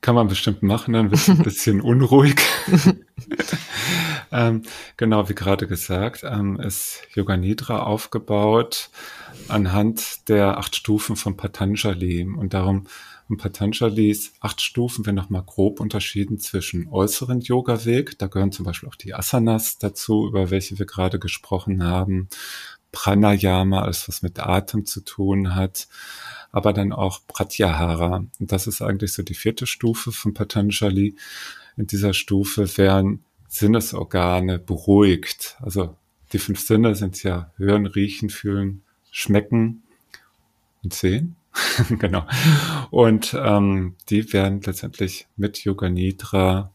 Kann 0.00 0.14
man 0.14 0.28
bestimmt 0.28 0.62
machen, 0.62 0.92
dann 0.92 1.10
wird 1.10 1.20
es 1.20 1.28
ein 1.28 1.38
bisschen 1.38 1.80
unruhig. 1.82 2.40
ähm, 4.32 4.62
genau, 4.96 5.28
wie 5.28 5.34
gerade 5.34 5.66
gesagt, 5.66 6.22
ähm, 6.24 6.58
ist 6.60 7.02
Yoga 7.14 7.36
Nidra 7.36 7.82
aufgebaut 7.82 8.90
anhand 9.48 10.28
der 10.28 10.58
acht 10.58 10.74
Stufen 10.74 11.16
von 11.16 11.36
Patanjali. 11.36 12.24
Und 12.24 12.54
darum, 12.54 12.86
in 13.28 13.36
Patanjalis 13.36 14.32
acht 14.40 14.60
Stufen 14.60 15.04
werden 15.04 15.16
nochmal 15.16 15.42
grob 15.44 15.80
unterschieden 15.80 16.38
zwischen 16.38 16.88
äußeren 16.88 17.40
Yoga-Weg. 17.40 18.18
Da 18.18 18.26
gehören 18.26 18.52
zum 18.52 18.64
Beispiel 18.64 18.88
auch 18.88 18.94
die 18.94 19.14
Asanas 19.14 19.78
dazu, 19.78 20.26
über 20.26 20.50
welche 20.50 20.78
wir 20.78 20.86
gerade 20.86 21.18
gesprochen 21.18 21.84
haben. 21.84 22.28
Pranayama, 22.92 23.82
alles 23.82 24.08
was 24.08 24.22
mit 24.22 24.38
Atem 24.38 24.86
zu 24.86 25.00
tun 25.02 25.54
hat 25.54 25.88
aber 26.56 26.72
dann 26.72 26.94
auch 26.94 27.20
Pratyahara. 27.26 28.24
Und 28.38 28.50
das 28.50 28.66
ist 28.66 28.80
eigentlich 28.80 29.12
so 29.12 29.22
die 29.22 29.34
vierte 29.34 29.66
Stufe 29.66 30.10
von 30.10 30.32
Patanjali. 30.32 31.16
In 31.76 31.86
dieser 31.86 32.14
Stufe 32.14 32.78
werden 32.78 33.25
Sinnesorgane 33.48 34.58
beruhigt. 34.58 35.56
Also 35.60 35.96
die 36.32 36.38
fünf 36.38 36.60
Sinne 36.60 36.94
sind 36.94 37.22
ja 37.22 37.52
Hören, 37.56 37.86
Riechen, 37.86 38.30
Fühlen, 38.30 38.82
Schmecken 39.10 39.82
und 40.82 40.92
Sehen. 40.92 41.36
genau. 41.98 42.26
Und 42.90 43.36
ähm, 43.38 43.94
die 44.08 44.32
werden 44.32 44.60
letztendlich 44.62 45.26
mit 45.36 45.64
Yoga 45.64 45.88
Nidra 45.88 46.72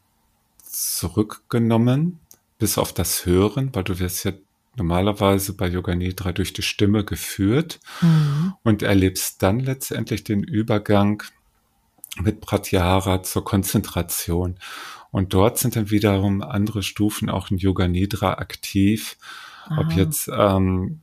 zurückgenommen, 0.63 2.19
bis 2.57 2.77
auf 2.77 2.93
das 2.93 3.25
Hören, 3.25 3.73
weil 3.73 3.83
du 3.83 3.99
wirst 3.99 4.23
ja 4.25 4.31
normalerweise 4.77 5.53
bei 5.53 5.67
Yoga 5.67 5.95
Nidra 5.95 6.31
durch 6.31 6.53
die 6.53 6.61
Stimme 6.61 7.03
geführt 7.03 7.79
mhm. 8.01 8.53
und 8.63 8.83
erlebst 8.83 9.43
dann 9.43 9.59
letztendlich 9.59 10.23
den 10.23 10.43
Übergang 10.43 11.23
mit 12.17 12.41
Pratyahara 12.41 13.23
zur 13.23 13.43
Konzentration. 13.43 14.57
Und 15.11 15.33
dort 15.33 15.57
sind 15.57 15.75
dann 15.75 15.91
wiederum 15.91 16.41
andere 16.41 16.83
Stufen 16.83 17.29
auch 17.29 17.51
in 17.51 17.57
Yoga 17.57 17.87
Nidra 17.87 18.33
aktiv. 18.33 19.17
Aha. 19.65 19.81
Ob 19.81 19.91
jetzt 19.93 20.29
ähm, 20.33 21.01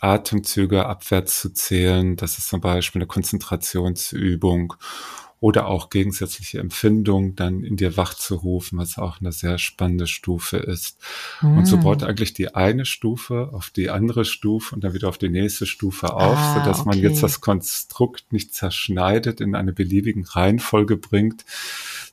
Atemzüge 0.00 0.86
abwärts 0.86 1.40
zu 1.40 1.52
zählen. 1.52 2.16
Das 2.16 2.38
ist 2.38 2.48
zum 2.48 2.60
Beispiel 2.60 3.00
eine 3.00 3.06
Konzentrationsübung 3.06 4.74
oder 5.44 5.66
auch 5.66 5.90
gegensätzliche 5.90 6.58
Empfindungen 6.58 7.36
dann 7.36 7.64
in 7.64 7.76
dir 7.76 7.98
wachzurufen, 7.98 8.78
was 8.78 8.96
auch 8.96 9.20
eine 9.20 9.30
sehr 9.30 9.58
spannende 9.58 10.06
Stufe 10.06 10.56
ist. 10.56 10.98
Mm. 11.42 11.58
Und 11.58 11.66
so 11.66 11.76
baut 11.76 12.00
hm. 12.00 12.08
eigentlich 12.08 12.32
die 12.32 12.54
eine 12.54 12.86
Stufe 12.86 13.50
auf 13.52 13.68
die 13.68 13.90
andere 13.90 14.24
Stufe 14.24 14.74
und 14.74 14.82
dann 14.82 14.94
wieder 14.94 15.06
auf 15.06 15.18
die 15.18 15.28
nächste 15.28 15.66
Stufe 15.66 16.14
auf, 16.14 16.38
ah, 16.38 16.54
sodass 16.54 16.80
okay. 16.80 16.88
man 16.88 16.98
jetzt 16.98 17.22
das 17.22 17.42
Konstrukt 17.42 18.32
nicht 18.32 18.54
zerschneidet, 18.54 19.42
in 19.42 19.54
eine 19.54 19.74
beliebigen 19.74 20.24
Reihenfolge 20.24 20.96
bringt, 20.96 21.44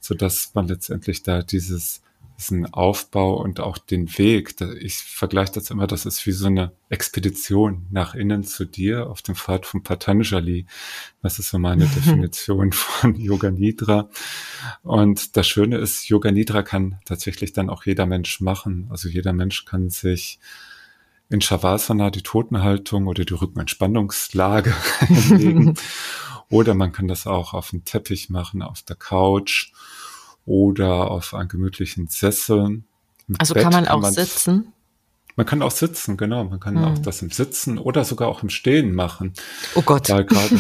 sodass 0.02 0.52
man 0.54 0.68
letztendlich 0.68 1.24
da 1.24 1.42
dieses 1.42 2.02
diesen 2.42 2.74
Aufbau 2.74 3.40
und 3.40 3.60
auch 3.60 3.78
den 3.78 4.18
Weg. 4.18 4.56
Ich 4.80 4.96
vergleiche 4.96 5.54
das 5.54 5.70
immer, 5.70 5.86
das 5.86 6.08
ist 6.08 6.26
wie 6.26 6.32
so 6.32 6.48
eine 6.48 6.72
Expedition 6.90 7.86
nach 7.92 8.16
innen 8.16 8.44
zu 8.44 8.66
dir 8.66 9.10
auf 9.10 9.22
dem 9.22 9.36
Pfad 9.36 9.68
von 9.68 9.84
Patanjali. 9.84 10.66
Das 11.22 11.38
ist 11.38 11.50
so 11.50 11.60
meine 11.60 11.86
Definition 11.96 12.72
von 12.72 13.16
Yoga 13.16 13.52
Nidra. 13.52 14.10
Und 14.82 15.38
das 15.38 15.48
Schöne 15.48 15.78
ist, 15.78 16.10
Yoga 16.10 16.32
Nidra 16.32 16.64
kann 16.64 17.00
tatsächlich 17.06 17.54
dann 17.54 17.70
auch 17.70 17.86
jeder 17.86 18.08
Mensch 18.08 18.42
machen. 18.42 18.88
Also 18.90 19.08
jeder 19.08 19.34
Mensch 19.34 19.66
kann 19.66 19.92
sich 19.92 20.40
in 21.30 21.42
Shavasana, 21.42 22.10
die 22.10 22.24
Totenhaltung 22.24 23.06
oder 23.08 23.24
die 23.24 23.34
Rückenentspannungslage 23.34 24.74
legen. 25.30 25.76
Oder 26.50 26.74
man 26.74 26.92
kann 26.92 27.08
das 27.08 27.28
auch 27.28 27.54
auf 27.54 27.70
dem 27.70 27.86
Teppich 27.86 28.30
machen, 28.32 28.64
auf 28.64 28.82
der 28.82 28.96
Couch 28.96 29.72
oder 30.52 31.10
auf 31.10 31.34
einem 31.34 31.48
gemütlichen 31.48 32.08
Sessel. 32.08 32.84
also 33.38 33.54
Bett 33.54 33.64
kann 33.64 33.72
man 33.72 33.88
auch 33.88 34.04
sitzen? 34.04 34.74
Man 35.38 35.46
kann 35.46 35.62
auch 35.62 35.72
sitzen, 35.72 36.18
genau. 36.18 36.44
Man 36.44 36.60
kann 36.60 36.76
hm. 36.76 36.84
auch 36.84 36.98
das 36.98 37.22
im 37.22 37.32
Sitzen 37.32 37.78
oder 37.78 38.04
sogar 38.04 38.28
auch 38.28 38.44
im 38.44 38.50
Stehen 38.50 38.94
machen. 38.94 39.34
Oh 39.76 39.82
Gott. 39.82 40.08
Grade, 40.08 40.28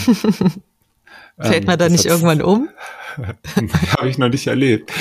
Fällt 1.37 1.67
man 1.67 1.77
da 1.77 1.87
ähm, 1.87 1.91
nicht 1.91 2.05
irgendwann 2.05 2.41
um? 2.41 2.69
Habe 3.97 4.07
ich 4.07 4.17
noch 4.17 4.29
nicht 4.29 4.47
erlebt. 4.47 4.91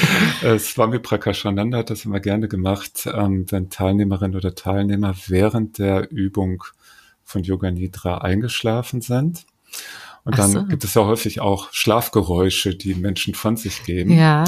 Swami 0.58 0.98
Prakashananda 0.98 1.78
hat 1.78 1.90
das 1.90 2.04
immer 2.04 2.18
gerne 2.18 2.48
gemacht, 2.48 3.08
ähm, 3.12 3.46
wenn 3.50 3.70
Teilnehmerinnen 3.70 4.36
oder 4.36 4.56
Teilnehmer 4.56 5.14
während 5.28 5.78
der 5.78 6.10
Übung 6.10 6.64
von 7.22 7.44
Yoga 7.44 7.70
Nidra 7.70 8.18
eingeschlafen 8.18 9.02
sind. 9.02 9.44
Und 10.24 10.38
dann 10.38 10.50
so. 10.50 10.64
gibt 10.64 10.84
es 10.84 10.94
ja 10.94 11.04
häufig 11.04 11.40
auch 11.40 11.72
Schlafgeräusche, 11.72 12.74
die 12.74 12.94
Menschen 12.94 13.34
von 13.34 13.56
sich 13.56 13.84
geben. 13.84 14.12
Ja. 14.12 14.44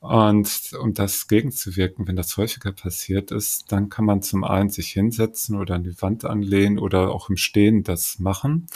Und 0.00 0.50
um 0.80 0.94
das 0.94 1.28
gegenzuwirken, 1.28 2.06
wenn 2.06 2.16
das 2.16 2.36
häufiger 2.36 2.72
passiert 2.72 3.30
ist, 3.30 3.72
dann 3.72 3.88
kann 3.88 4.04
man 4.04 4.22
zum 4.22 4.44
einen 4.44 4.68
sich 4.68 4.90
hinsetzen 4.90 5.56
oder 5.56 5.76
an 5.76 5.84
die 5.84 6.00
Wand 6.02 6.24
anlehnen 6.24 6.78
oder 6.78 7.10
auch 7.10 7.30
im 7.30 7.36
Stehen 7.36 7.84
das 7.84 8.18
machen, 8.18 8.66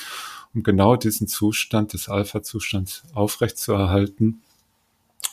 um 0.54 0.62
genau 0.62 0.96
diesen 0.96 1.28
Zustand 1.28 1.92
des 1.92 2.08
Alpha-Zustands 2.08 3.02
aufrechtzuerhalten 3.14 4.42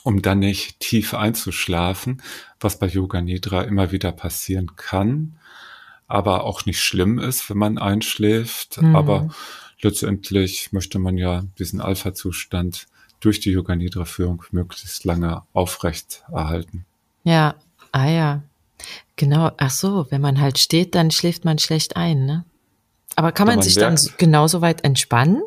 um 0.02 0.22
dann 0.22 0.38
nicht 0.38 0.80
tief 0.80 1.14
einzuschlafen, 1.14 2.22
was 2.58 2.78
bei 2.78 2.86
Yoga 2.86 3.20
Nidra 3.20 3.62
immer 3.62 3.92
wieder 3.92 4.12
passieren 4.12 4.76
kann, 4.76 5.36
aber 6.06 6.44
auch 6.44 6.66
nicht 6.66 6.80
schlimm 6.80 7.18
ist, 7.18 7.48
wenn 7.50 7.58
man 7.58 7.78
einschläft. 7.78 8.80
Mhm. 8.80 8.96
Aber 8.96 9.28
letztendlich 9.82 10.72
möchte 10.72 10.98
man 10.98 11.16
ja 11.16 11.44
diesen 11.58 11.80
Alpha-Zustand 11.80 12.86
durch 13.20 13.40
die 13.40 13.50
Yoga 13.50 13.76
Nidra 13.76 14.04
Führung 14.04 14.42
möglichst 14.50 15.04
lange 15.04 15.42
aufrecht 15.52 16.24
erhalten. 16.32 16.86
Ja, 17.24 17.54
ah 17.92 18.08
ja. 18.08 18.42
Genau, 19.16 19.50
ach 19.58 19.70
so, 19.70 20.06
wenn 20.10 20.22
man 20.22 20.40
halt 20.40 20.58
steht, 20.58 20.94
dann 20.94 21.10
schläft 21.10 21.44
man 21.44 21.58
schlecht 21.58 21.96
ein, 21.96 22.24
ne? 22.24 22.44
Aber 23.16 23.32
kann 23.32 23.46
man, 23.46 23.56
man 23.56 23.62
sich 23.62 23.74
dann 23.74 23.98
genauso 24.16 24.62
weit 24.62 24.84
entspannen? 24.84 25.42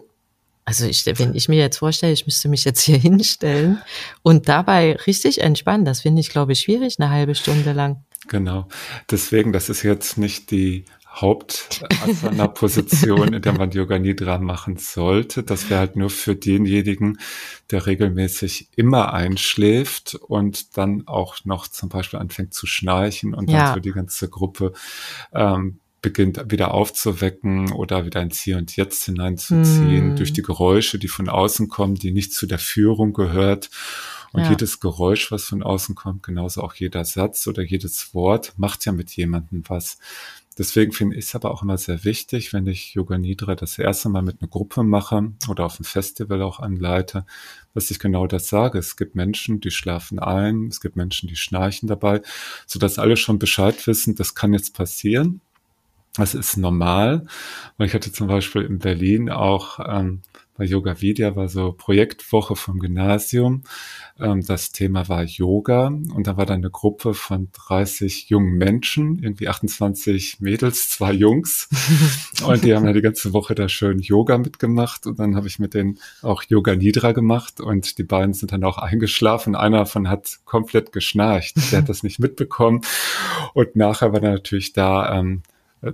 Also 0.65 0.85
ich, 0.85 1.05
wenn 1.05 1.35
ich 1.35 1.49
mir 1.49 1.57
jetzt 1.57 1.77
vorstelle, 1.77 2.13
ich 2.13 2.25
müsste 2.25 2.47
mich 2.47 2.63
jetzt 2.63 2.81
hier 2.81 2.97
hinstellen 2.99 3.81
und 4.21 4.47
dabei 4.47 4.95
richtig 5.07 5.41
entspannen, 5.41 5.85
das 5.85 6.01
finde 6.01 6.21
ich, 6.21 6.29
glaube 6.29 6.53
ich, 6.53 6.59
schwierig, 6.61 6.99
eine 6.99 7.09
halbe 7.09 7.35
Stunde 7.35 7.73
lang. 7.73 8.03
Genau. 8.27 8.67
Deswegen, 9.11 9.51
das 9.51 9.69
ist 9.69 9.83
jetzt 9.83 10.17
nicht 10.17 10.51
die 10.51 10.85
Hauptasana-Position, 11.13 13.33
in 13.33 13.41
der 13.41 13.53
man 13.53 13.71
Yoga 13.71 13.99
Nidra 13.99 14.39
machen 14.39 14.77
sollte. 14.77 15.43
Das 15.43 15.69
wäre 15.69 15.79
halt 15.79 15.95
nur 15.95 16.09
für 16.09 16.35
denjenigen, 16.35 17.19
der 17.71 17.85
regelmäßig 17.85 18.69
immer 18.75 19.13
einschläft 19.13 20.15
und 20.15 20.77
dann 20.77 21.07
auch 21.07 21.45
noch 21.45 21.67
zum 21.67 21.89
Beispiel 21.89 22.19
anfängt 22.19 22.53
zu 22.53 22.65
schnarchen 22.65 23.33
und 23.33 23.49
ja. 23.49 23.65
dann 23.65 23.75
so 23.75 23.79
die 23.79 23.91
ganze 23.91 24.29
Gruppe 24.29 24.73
ähm, 25.33 25.79
beginnt 26.01 26.51
wieder 26.51 26.73
aufzuwecken 26.73 27.71
oder 27.71 28.05
wieder 28.05 28.21
ins 28.21 28.41
Hier 28.41 28.57
und 28.57 28.75
Jetzt 28.75 29.05
hineinzuziehen 29.05 30.13
mm. 30.13 30.15
durch 30.17 30.33
die 30.33 30.41
Geräusche, 30.41 30.99
die 30.99 31.07
von 31.07 31.29
außen 31.29 31.69
kommen, 31.69 31.95
die 31.95 32.11
nicht 32.11 32.33
zu 32.33 32.45
der 32.45 32.59
Führung 32.59 33.13
gehört. 33.13 33.69
Und 34.33 34.41
ja. 34.41 34.49
jedes 34.49 34.79
Geräusch, 34.79 35.31
was 35.31 35.45
von 35.45 35.63
außen 35.63 35.95
kommt, 35.95 36.23
genauso 36.23 36.61
auch 36.61 36.73
jeder 36.73 37.05
Satz 37.05 37.47
oder 37.47 37.61
jedes 37.61 38.13
Wort, 38.15 38.53
macht 38.57 38.83
ja 38.83 38.91
mit 38.91 39.15
jemandem 39.15 39.63
was. 39.67 39.99
Deswegen 40.57 40.91
finde 40.91 41.15
ich 41.15 41.25
es 41.25 41.35
aber 41.35 41.51
auch 41.51 41.63
immer 41.63 41.77
sehr 41.77 42.03
wichtig, 42.03 42.53
wenn 42.53 42.67
ich 42.67 42.93
Yoga 42.93 43.17
Nidra 43.17 43.55
das 43.55 43.77
erste 43.79 44.09
Mal 44.09 44.21
mit 44.21 44.41
einer 44.41 44.49
Gruppe 44.49 44.83
mache 44.83 45.31
oder 45.49 45.65
auf 45.65 45.77
einem 45.77 45.85
Festival 45.85 46.41
auch 46.41 46.59
anleite, 46.59 47.25
dass 47.73 47.89
ich 47.91 47.99
genau 47.99 48.27
das 48.27 48.49
sage. 48.49 48.77
Es 48.77 48.95
gibt 48.95 49.15
Menschen, 49.15 49.59
die 49.59 49.71
schlafen 49.71 50.19
ein, 50.19 50.67
es 50.67 50.81
gibt 50.81 50.95
Menschen, 50.95 51.27
die 51.27 51.35
schnarchen 51.35 51.87
dabei, 51.87 52.21
sodass 52.67 52.99
alle 52.99 53.17
schon 53.17 53.39
Bescheid 53.39 53.87
wissen, 53.87 54.15
das 54.15 54.35
kann 54.35 54.53
jetzt 54.53 54.75
passieren. 54.75 55.41
Das 56.15 56.35
ist 56.35 56.57
normal. 56.57 57.25
Ich 57.79 57.93
hatte 57.95 58.11
zum 58.11 58.27
Beispiel 58.27 58.61
in 58.61 58.77
Berlin 58.77 59.31
auch 59.31 59.79
ähm, 59.79 60.21
bei 60.55 60.65
Yoga 60.65 61.01
Vidya 61.01 61.35
war 61.35 61.49
so 61.49 61.71
Projektwoche 61.71 62.55
vom 62.55 62.79
Gymnasium. 62.79 63.63
Ähm, 64.19 64.45
das 64.45 64.71
Thema 64.71 65.09
war 65.09 65.23
Yoga 65.23 65.87
und 65.87 66.27
da 66.27 66.37
war 66.37 66.45
dann 66.45 66.57
eine 66.57 66.69
Gruppe 66.69 67.13
von 67.15 67.49
30 67.53 68.29
jungen 68.29 68.57
Menschen, 68.57 69.19
irgendwie 69.23 69.47
28 69.47 70.41
Mädels, 70.41 70.89
zwei 70.89 71.11
Jungs. 71.11 71.69
und 72.45 72.63
die 72.63 72.75
haben 72.75 72.85
ja 72.85 72.93
die 72.93 73.01
ganze 73.01 73.33
Woche 73.33 73.55
da 73.55 73.67
schön 73.67 73.99
Yoga 73.99 74.37
mitgemacht 74.37 75.07
und 75.07 75.17
dann 75.17 75.35
habe 75.35 75.47
ich 75.47 75.57
mit 75.57 75.73
denen 75.73 75.99
auch 76.21 76.43
Yoga 76.43 76.75
Nidra 76.75 77.13
gemacht 77.13 77.59
und 77.59 77.97
die 77.97 78.03
beiden 78.03 78.33
sind 78.33 78.51
dann 78.51 78.63
auch 78.63 78.77
eingeschlafen. 78.77 79.55
Einer 79.55 79.79
davon 79.79 80.07
hat 80.07 80.39
komplett 80.45 80.91
geschnarcht. 80.91 81.71
Der 81.71 81.79
hat 81.79 81.89
das 81.89 82.03
nicht 82.03 82.19
mitbekommen 82.19 82.81
und 83.55 83.75
nachher 83.75 84.13
war 84.13 84.21
er 84.21 84.33
natürlich 84.33 84.73
da 84.73 85.19
ähm, 85.19 85.41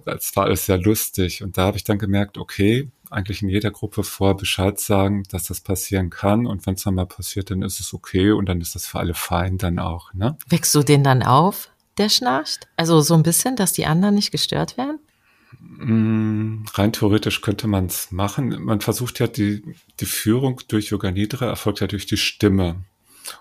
das 0.06 0.36
war 0.36 0.46
alles 0.46 0.66
sehr 0.66 0.78
lustig. 0.78 1.44
Und 1.44 1.58
da 1.58 1.64
habe 1.64 1.78
ich 1.78 1.84
dann 1.84 1.98
gemerkt, 1.98 2.38
okay, 2.38 2.90
eigentlich 3.10 3.42
in 3.42 3.50
jeder 3.50 3.72
Gruppe 3.72 4.04
vor 4.04 4.38
Bescheid 4.38 4.80
sagen, 4.80 5.24
dass 5.32 5.44
das 5.44 5.62
passieren 5.62 6.10
kann. 6.10 6.46
Und 6.46 6.66
wenn 6.66 6.76
es 6.76 6.84
dann 6.84 6.96
mal 6.96 7.06
passiert, 7.06 7.52
dann 7.52 7.62
ist 7.62 7.80
es 7.80 7.94
okay 7.94 8.32
und 8.32 8.48
dann 8.48 8.62
ist 8.62 8.76
das 8.76 8.86
für 8.86 9.00
alle 9.00 9.14
fein 9.14 9.58
dann 9.58 9.80
auch. 9.80 10.14
Ne? 10.14 10.38
Wächst 10.48 10.74
du 10.76 10.84
den 10.84 11.04
dann 11.04 11.24
auf, 11.24 11.70
der 11.98 12.10
schnarcht? 12.10 12.68
Also 12.78 13.02
so 13.02 13.16
ein 13.16 13.24
bisschen, 13.24 13.56
dass 13.56 13.74
die 13.74 13.86
anderen 13.86 14.16
nicht 14.16 14.32
gestört 14.32 14.78
werden? 14.78 15.00
Mm, 15.60 16.66
rein 16.74 16.94
theoretisch 16.94 17.42
könnte 17.42 17.68
man 17.68 17.88
es 17.88 18.12
machen. 18.12 18.64
Man 18.64 18.82
versucht 18.82 19.20
ja 19.20 19.28
die, 19.28 19.64
die 20.00 20.06
Führung 20.06 20.62
durch 20.68 20.90
Yoga 20.90 21.12
Nidra 21.12 21.48
erfolgt 21.48 21.80
ja 21.80 21.88
durch 21.88 22.06
die 22.06 22.18
Stimme. 22.18 22.84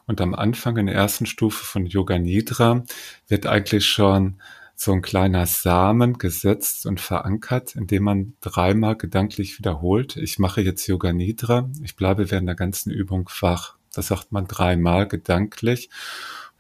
Und 0.07 0.20
am 0.20 0.35
Anfang 0.35 0.76
in 0.76 0.87
der 0.87 0.94
ersten 0.94 1.26
Stufe 1.26 1.64
von 1.64 1.87
Yoga 1.87 2.18
Nidra 2.18 2.85
wird 3.28 3.46
eigentlich 3.46 3.87
schon 3.87 4.40
so 4.81 4.93
ein 4.93 5.03
kleiner 5.03 5.45
Samen 5.47 6.19
gesetzt 6.19 6.87
und 6.87 7.01
verankert, 7.01 7.75
indem 7.75 8.05
man 8.05 8.35
dreimal 8.41 8.97
gedanklich 8.97 9.59
wiederholt. 9.59 10.17
Ich 10.17 10.38
mache 10.38 10.61
jetzt 10.61 10.87
Yoga 10.87 11.12
Nidra. 11.12 11.69
Ich 11.83 11.97
bleibe 11.97 12.31
während 12.31 12.47
der 12.47 12.55
ganzen 12.55 12.93
Übung 12.93 13.29
wach. 13.41 13.75
Das 13.93 14.07
sagt 14.07 14.31
man 14.31 14.47
dreimal 14.47 15.09
gedanklich. 15.09 15.91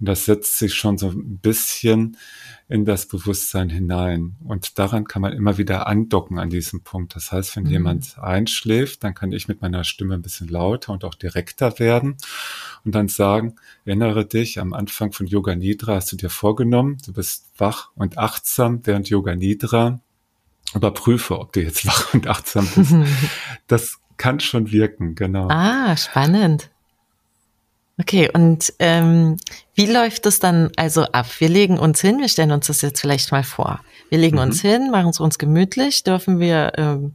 Und 0.00 0.06
das 0.08 0.26
setzt 0.26 0.58
sich 0.58 0.74
schon 0.74 0.96
so 0.96 1.08
ein 1.08 1.38
bisschen 1.38 2.16
in 2.68 2.84
das 2.84 3.06
Bewusstsein 3.06 3.70
hinein. 3.70 4.36
Und 4.44 4.78
daran 4.78 5.06
kann 5.06 5.22
man 5.22 5.32
immer 5.32 5.58
wieder 5.58 5.86
andocken 5.86 6.38
an 6.38 6.50
diesem 6.50 6.82
Punkt. 6.82 7.16
Das 7.16 7.32
heißt, 7.32 7.56
wenn 7.56 7.64
mhm. 7.64 7.70
jemand 7.70 8.18
einschläft, 8.18 9.02
dann 9.02 9.14
kann 9.14 9.32
ich 9.32 9.48
mit 9.48 9.60
meiner 9.60 9.84
Stimme 9.84 10.14
ein 10.14 10.22
bisschen 10.22 10.48
lauter 10.48 10.92
und 10.92 11.04
auch 11.04 11.14
direkter 11.14 11.78
werden 11.78 12.16
und 12.84 12.94
dann 12.94 13.08
sagen, 13.08 13.56
erinnere 13.84 14.24
dich, 14.24 14.60
am 14.60 14.72
Anfang 14.72 15.12
von 15.12 15.26
Yoga 15.26 15.54
Nidra 15.56 15.94
hast 15.96 16.12
du 16.12 16.16
dir 16.16 16.30
vorgenommen, 16.30 16.98
du 17.04 17.12
bist 17.12 17.46
wach 17.56 17.90
und 17.94 18.18
achtsam 18.18 18.80
während 18.84 19.08
Yoga 19.08 19.34
Nidra. 19.34 20.00
Überprüfe, 20.74 21.38
ob 21.38 21.52
du 21.54 21.62
jetzt 21.62 21.86
wach 21.86 22.12
und 22.14 22.26
achtsam 22.28 22.68
bist. 22.74 22.94
das 23.66 23.98
kann 24.16 24.40
schon 24.40 24.70
wirken, 24.70 25.14
genau. 25.14 25.48
Ah, 25.48 25.96
spannend. 25.96 26.70
Okay, 28.00 28.30
und 28.32 28.72
ähm, 28.78 29.38
wie 29.74 29.86
läuft 29.86 30.24
das 30.24 30.38
dann 30.38 30.70
also 30.76 31.02
ab? 31.02 31.26
Wir 31.40 31.48
legen 31.48 31.78
uns 31.78 32.00
hin, 32.00 32.20
wir 32.20 32.28
stellen 32.28 32.52
uns 32.52 32.68
das 32.68 32.80
jetzt 32.80 33.00
vielleicht 33.00 33.32
mal 33.32 33.42
vor. 33.42 33.80
Wir 34.08 34.18
legen 34.18 34.36
mhm. 34.36 34.42
uns 34.42 34.60
hin, 34.60 34.90
machen 34.90 35.10
es 35.10 35.18
uns 35.18 35.36
gemütlich. 35.36 36.04
Dürfen 36.04 36.38
wir, 36.38 36.72
ähm, 36.76 37.14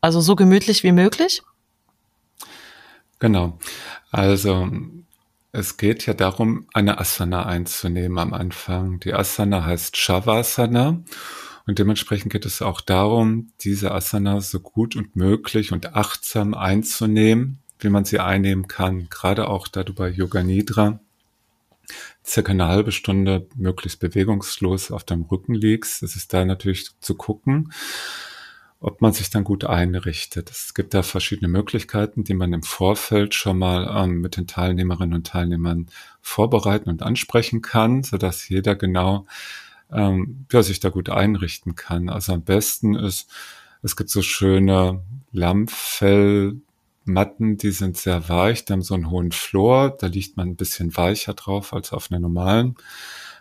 also 0.00 0.20
so 0.20 0.36
gemütlich 0.36 0.84
wie 0.84 0.92
möglich? 0.92 1.42
Genau. 3.18 3.58
Also 4.12 4.70
es 5.50 5.76
geht 5.76 6.06
ja 6.06 6.14
darum, 6.14 6.68
eine 6.72 6.98
Asana 6.98 7.46
einzunehmen 7.46 8.18
am 8.18 8.34
Anfang. 8.34 9.00
Die 9.00 9.14
Asana 9.14 9.64
heißt 9.64 9.96
Shavasana 9.96 11.02
Und 11.66 11.78
dementsprechend 11.80 12.32
geht 12.32 12.46
es 12.46 12.62
auch 12.62 12.80
darum, 12.80 13.52
diese 13.62 13.90
Asana 13.90 14.40
so 14.40 14.60
gut 14.60 14.94
und 14.94 15.16
möglich 15.16 15.72
und 15.72 15.94
achtsam 15.96 16.54
einzunehmen, 16.54 17.63
wie 17.78 17.88
man 17.88 18.04
sie 18.04 18.20
einnehmen 18.20 18.68
kann. 18.68 19.08
Gerade 19.10 19.48
auch 19.48 19.68
da 19.68 19.84
du 19.84 19.94
bei 19.94 20.08
Yoga 20.08 20.42
Nidra 20.42 21.00
circa 22.24 22.52
eine 22.52 22.66
halbe 22.66 22.92
Stunde 22.92 23.46
möglichst 23.56 24.00
bewegungslos 24.00 24.90
auf 24.90 25.04
deinem 25.04 25.22
Rücken 25.22 25.54
liegst. 25.54 26.02
Es 26.02 26.16
ist 26.16 26.32
da 26.32 26.44
natürlich 26.44 26.90
zu 27.00 27.14
gucken, 27.14 27.72
ob 28.80 29.00
man 29.00 29.12
sich 29.12 29.30
dann 29.30 29.44
gut 29.44 29.64
einrichtet. 29.64 30.50
Es 30.50 30.74
gibt 30.74 30.94
da 30.94 31.02
verschiedene 31.02 31.48
Möglichkeiten, 31.48 32.24
die 32.24 32.34
man 32.34 32.52
im 32.52 32.62
Vorfeld 32.62 33.34
schon 33.34 33.58
mal 33.58 34.04
ähm, 34.04 34.20
mit 34.20 34.36
den 34.36 34.46
Teilnehmerinnen 34.46 35.14
und 35.14 35.26
Teilnehmern 35.26 35.86
vorbereiten 36.20 36.90
und 36.90 37.02
ansprechen 37.02 37.62
kann, 37.62 38.02
sodass 38.02 38.48
jeder 38.48 38.74
genau 38.74 39.26
ähm, 39.92 40.46
ja, 40.52 40.62
sich 40.62 40.80
da 40.80 40.88
gut 40.88 41.10
einrichten 41.10 41.76
kann. 41.76 42.08
Also 42.08 42.32
am 42.32 42.42
besten 42.42 42.94
ist, 42.94 43.30
es 43.82 43.96
gibt 43.96 44.10
so 44.10 44.22
schöne 44.22 45.02
Lammfell 45.32 46.56
Matten, 47.04 47.56
die 47.56 47.70
sind 47.70 47.96
sehr 47.96 48.28
weich, 48.28 48.64
die 48.64 48.72
haben 48.72 48.82
so 48.82 48.94
einen 48.94 49.10
hohen 49.10 49.32
Floor, 49.32 49.90
da 49.90 50.06
liegt 50.06 50.36
man 50.36 50.48
ein 50.48 50.56
bisschen 50.56 50.96
weicher 50.96 51.34
drauf 51.34 51.72
als 51.72 51.92
auf 51.92 52.10
einer 52.10 52.20
normalen 52.20 52.76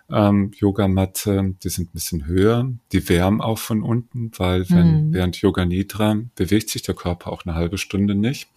ähm, 0.10 0.52
Yogamatte. 0.56 1.56
Die 1.64 1.70
sind 1.70 1.90
ein 1.90 1.94
bisschen 1.94 2.26
höher, 2.26 2.70
die 2.92 3.08
wärmen 3.10 3.42
auch 3.42 3.58
von 3.58 3.82
unten, 3.82 4.32
weil 4.38 4.70
wenn 4.70 5.08
mhm. 5.08 5.14
während 5.14 5.38
Yoga 5.38 5.66
Nidra 5.66 6.18
bewegt 6.36 6.70
sich 6.70 6.82
der 6.82 6.96
Körper 6.96 7.32
auch 7.32 7.46
eine 7.46 7.56
halbe 7.56 7.78
Stunde 7.78 8.16
nicht 8.16 8.50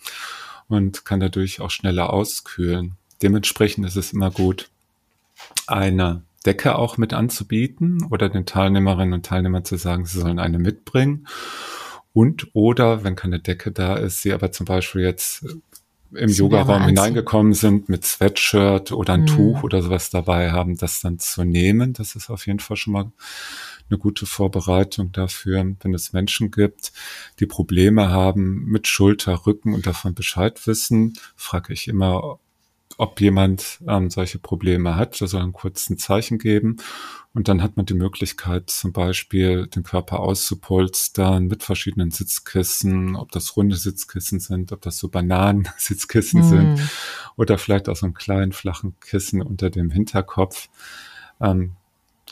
und 0.69 1.05
kann 1.05 1.21
dadurch 1.21 1.61
auch 1.61 1.71
schneller 1.71 2.13
auskühlen. 2.13 2.97
Dementsprechend 3.23 3.87
ist 3.87 3.97
es 3.97 4.13
immer 4.13 4.31
gut, 4.31 4.69
eine 5.67 6.23
Decke 6.45 6.77
auch 6.77 6.97
mit 6.97 7.13
anzubieten 7.13 8.07
oder 8.11 8.29
den 8.29 8.47
Teilnehmerinnen 8.47 9.15
und 9.15 9.27
Teilnehmern 9.27 9.65
zu 9.65 9.77
sagen, 9.77 10.07
sie 10.07 10.21
sollen 10.21 10.39
eine 10.39 10.59
mitbringen 10.59 11.27
und 12.17 12.49
oder, 12.55 13.05
wenn 13.05 13.15
keine 13.15 13.41
Decke 13.41 13.73
da 13.73 13.95
ist, 13.95 14.23
sie 14.23 14.33
aber 14.33 14.51
zum 14.51 14.65
Beispiel 14.65 15.03
jetzt 15.03 15.45
im 16.15 16.31
Yogaraum 16.31 16.87
hineingekommen 16.87 17.53
sind 17.53 17.91
mit 17.91 18.07
Sweatshirt 18.07 18.91
oder 18.91 19.13
ein 19.13 19.21
mhm. 19.21 19.27
Tuch 19.27 19.63
oder 19.63 19.83
sowas 19.83 20.09
dabei 20.09 20.51
haben, 20.51 20.79
das 20.79 21.03
dann 21.03 21.19
zu 21.19 21.45
nehmen. 21.45 21.93
Das 21.93 22.17
ist 22.17 22.31
auf 22.31 22.47
jeden 22.47 22.61
Fall 22.61 22.79
schon 22.79 22.95
mal 22.95 23.13
eine 23.91 23.99
gute 23.99 24.25
Vorbereitung 24.25 25.13
dafür, 25.13 25.63
wenn 25.83 25.93
es 25.93 26.15
Menschen 26.15 26.51
gibt, 26.51 26.91
die 27.39 27.45
Probleme 27.45 28.09
haben 28.09 28.65
mit 28.65 28.89
Schulter, 28.89 29.47
Rücken 29.47 29.75
und 29.75 29.87
davon 29.87 30.15
Bescheid 30.15 30.67
wissen, 30.67 31.19
frage 31.35 31.75
ich 31.75 31.87
immer, 31.87 32.39
ob 32.97 33.21
jemand 33.21 33.79
ähm, 33.87 34.11
solche 34.11 34.39
Probleme 34.39 34.97
hat. 34.97 35.21
Da 35.21 35.27
soll 35.27 35.43
ein 35.43 35.53
kurzes 35.53 35.97
Zeichen 35.99 36.39
geben. 36.39 36.77
Und 37.35 37.49
dann 37.49 37.63
hat 37.63 37.77
man 37.77 37.85
die 37.85 37.93
Möglichkeit, 37.93 38.71
zum 38.71 38.95
Beispiel 38.95 39.67
den 39.67 39.83
Körper 39.83 40.21
auszupolstern 40.21 41.49
mit 41.49 41.63
verschiedenen 41.63 42.11
Sitzkissen, 42.11 43.15
ob 43.15 43.31
das 43.31 43.59
runde 43.59 43.77
Sitzkissen 43.77 44.41
sind, 44.41 44.73
ob 44.73 44.81
das 44.81 44.97
so 44.97 45.09
Bananen-Sitzkissen 45.09 46.41
mm. 46.41 46.45
sind 46.45 46.91
oder 47.37 47.59
vielleicht 47.59 47.91
auch 47.91 47.97
so 47.97 48.07
einen 48.07 48.15
kleinen 48.15 48.53
flachen 48.53 48.99
Kissen 49.01 49.43
unter 49.43 49.69
dem 49.69 49.91
Hinterkopf. 49.91 50.71
Ähm, 51.39 51.73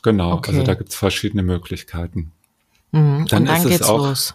genau, 0.02 0.32
okay. 0.32 0.52
also 0.52 0.62
da 0.62 0.72
gibt's 0.72 0.94
verschiedene 0.94 1.42
Möglichkeiten. 1.42 2.32
Mm. 2.92 3.26
Dann, 3.26 3.44
dann 3.44 3.68
geht's 3.68 3.82
auch, 3.82 3.98
los. 3.98 4.34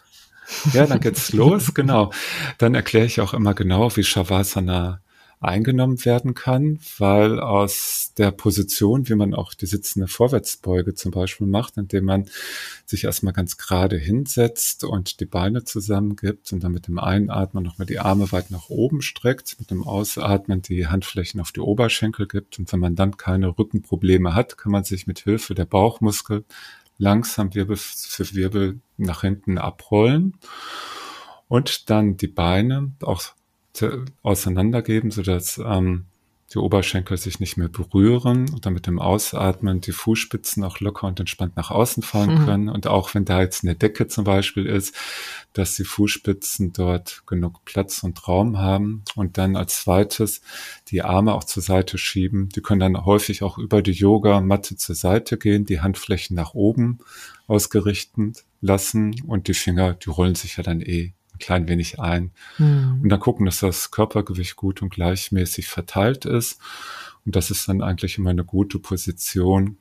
Ja, 0.73 0.85
dann 0.85 0.99
geht's 0.99 1.33
los, 1.33 1.73
genau. 1.73 2.11
Dann 2.59 2.75
erkläre 2.75 3.07
ich 3.07 3.21
auch 3.21 3.33
immer 3.33 3.55
genau, 3.55 3.95
wie 3.95 4.03
Shavasana 4.03 5.01
eingenommen 5.41 6.03
werden 6.03 6.33
kann, 6.33 6.79
weil 6.97 7.39
aus 7.39 8.11
der 8.17 8.31
Position, 8.31 9.07
wie 9.07 9.15
man 9.15 9.33
auch 9.33 9.53
die 9.53 9.67
sitzende 9.67 10.07
Vorwärtsbeuge 10.07 10.95
zum 10.95 11.11
Beispiel 11.11 11.47
macht, 11.47 11.77
indem 11.77 12.05
man 12.05 12.29
sich 12.85 13.05
erstmal 13.05 13.31
ganz 13.31 13.57
gerade 13.57 13.97
hinsetzt 13.97 14.83
und 14.83 15.21
die 15.21 15.25
Beine 15.25 15.63
zusammengibt 15.63 16.51
und 16.51 16.61
dann 16.61 16.73
mit 16.73 16.87
dem 16.87 16.99
Einatmen 16.99 17.63
nochmal 17.63 17.85
die 17.85 17.99
Arme 17.99 18.29
weit 18.33 18.51
nach 18.51 18.69
oben 18.69 19.01
streckt, 19.01 19.55
mit 19.59 19.71
dem 19.71 19.83
Ausatmen 19.83 20.61
die 20.61 20.87
Handflächen 20.87 21.39
auf 21.39 21.53
die 21.53 21.61
Oberschenkel 21.61 22.27
gibt 22.27 22.59
und 22.59 22.71
wenn 22.73 22.79
man 22.81 22.95
dann 22.95 23.15
keine 23.15 23.57
Rückenprobleme 23.57 24.35
hat, 24.35 24.57
kann 24.57 24.73
man 24.73 24.83
sich 24.83 25.07
mit 25.07 25.19
Hilfe 25.19 25.55
der 25.55 25.65
Bauchmuskel 25.65 26.43
langsam 26.97 27.55
Wirbel 27.55 27.77
für 27.77 28.35
Wirbel 28.35 28.81
nach 28.97 29.21
hinten 29.21 29.57
abrollen 29.57 30.37
und 31.47 31.89
dann 31.89 32.17
die 32.17 32.27
Beine 32.27 32.91
auch 33.01 33.23
auseinandergeben, 34.23 35.11
sodass 35.11 35.59
ähm, 35.63 36.05
die 36.53 36.57
Oberschenkel 36.57 37.17
sich 37.17 37.39
nicht 37.39 37.57
mehr 37.57 37.67
berühren 37.67 38.49
und 38.51 38.65
dann 38.65 38.73
mit 38.73 38.87
dem 38.87 38.99
Ausatmen 38.99 39.81
die 39.81 39.91
Fußspitzen 39.91 40.63
auch 40.63 40.79
locker 40.79 41.05
und 41.05 41.19
entspannt 41.19 41.55
nach 41.55 41.69
außen 41.69 42.01
fallen 42.01 42.41
mhm. 42.41 42.45
können. 42.45 42.69
Und 42.69 42.87
auch 42.87 43.13
wenn 43.13 43.25
da 43.25 43.41
jetzt 43.41 43.63
eine 43.63 43.75
Decke 43.75 44.07
zum 44.07 44.23
Beispiel 44.23 44.65
ist, 44.65 44.95
dass 45.53 45.75
die 45.75 45.83
Fußspitzen 45.83 46.73
dort 46.73 47.21
genug 47.27 47.63
Platz 47.65 48.01
und 48.01 48.27
Raum 48.27 48.57
haben. 48.57 49.03
Und 49.15 49.37
dann 49.37 49.55
als 49.55 49.81
zweites 49.81 50.41
die 50.87 51.03
Arme 51.03 51.33
auch 51.35 51.43
zur 51.43 51.61
Seite 51.61 51.99
schieben. 51.99 52.49
Die 52.49 52.61
können 52.61 52.79
dann 52.79 53.05
häufig 53.05 53.43
auch 53.43 53.59
über 53.59 53.83
die 53.83 53.91
Yoga-Matte 53.91 54.75
zur 54.75 54.95
Seite 54.95 55.37
gehen, 55.37 55.65
die 55.65 55.81
Handflächen 55.81 56.35
nach 56.35 56.55
oben 56.55 56.97
ausgerichtet 57.47 58.45
lassen 58.61 59.15
und 59.27 59.47
die 59.47 59.53
Finger, 59.53 59.93
die 59.93 60.09
rollen 60.09 60.35
sich 60.35 60.57
ja 60.57 60.63
dann 60.63 60.81
eh 60.81 61.13
klein 61.39 61.67
wenig 61.67 61.99
ein. 61.99 62.31
Mhm. 62.57 62.99
Und 63.03 63.09
dann 63.09 63.19
gucken, 63.19 63.45
dass 63.45 63.59
das 63.59 63.91
Körpergewicht 63.91 64.55
gut 64.55 64.81
und 64.81 64.89
gleichmäßig 64.89 65.67
verteilt 65.67 66.25
ist. 66.25 66.59
Und 67.25 67.35
das 67.35 67.51
ist 67.51 67.67
dann 67.67 67.81
eigentlich 67.81 68.17
immer 68.17 68.29
eine 68.29 68.45
gute 68.45 68.79
Position, 68.79 69.77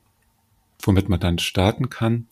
womit 0.81 1.09
man 1.09 1.19
dann 1.19 1.39
starten 1.39 1.89
kann. 1.89 2.27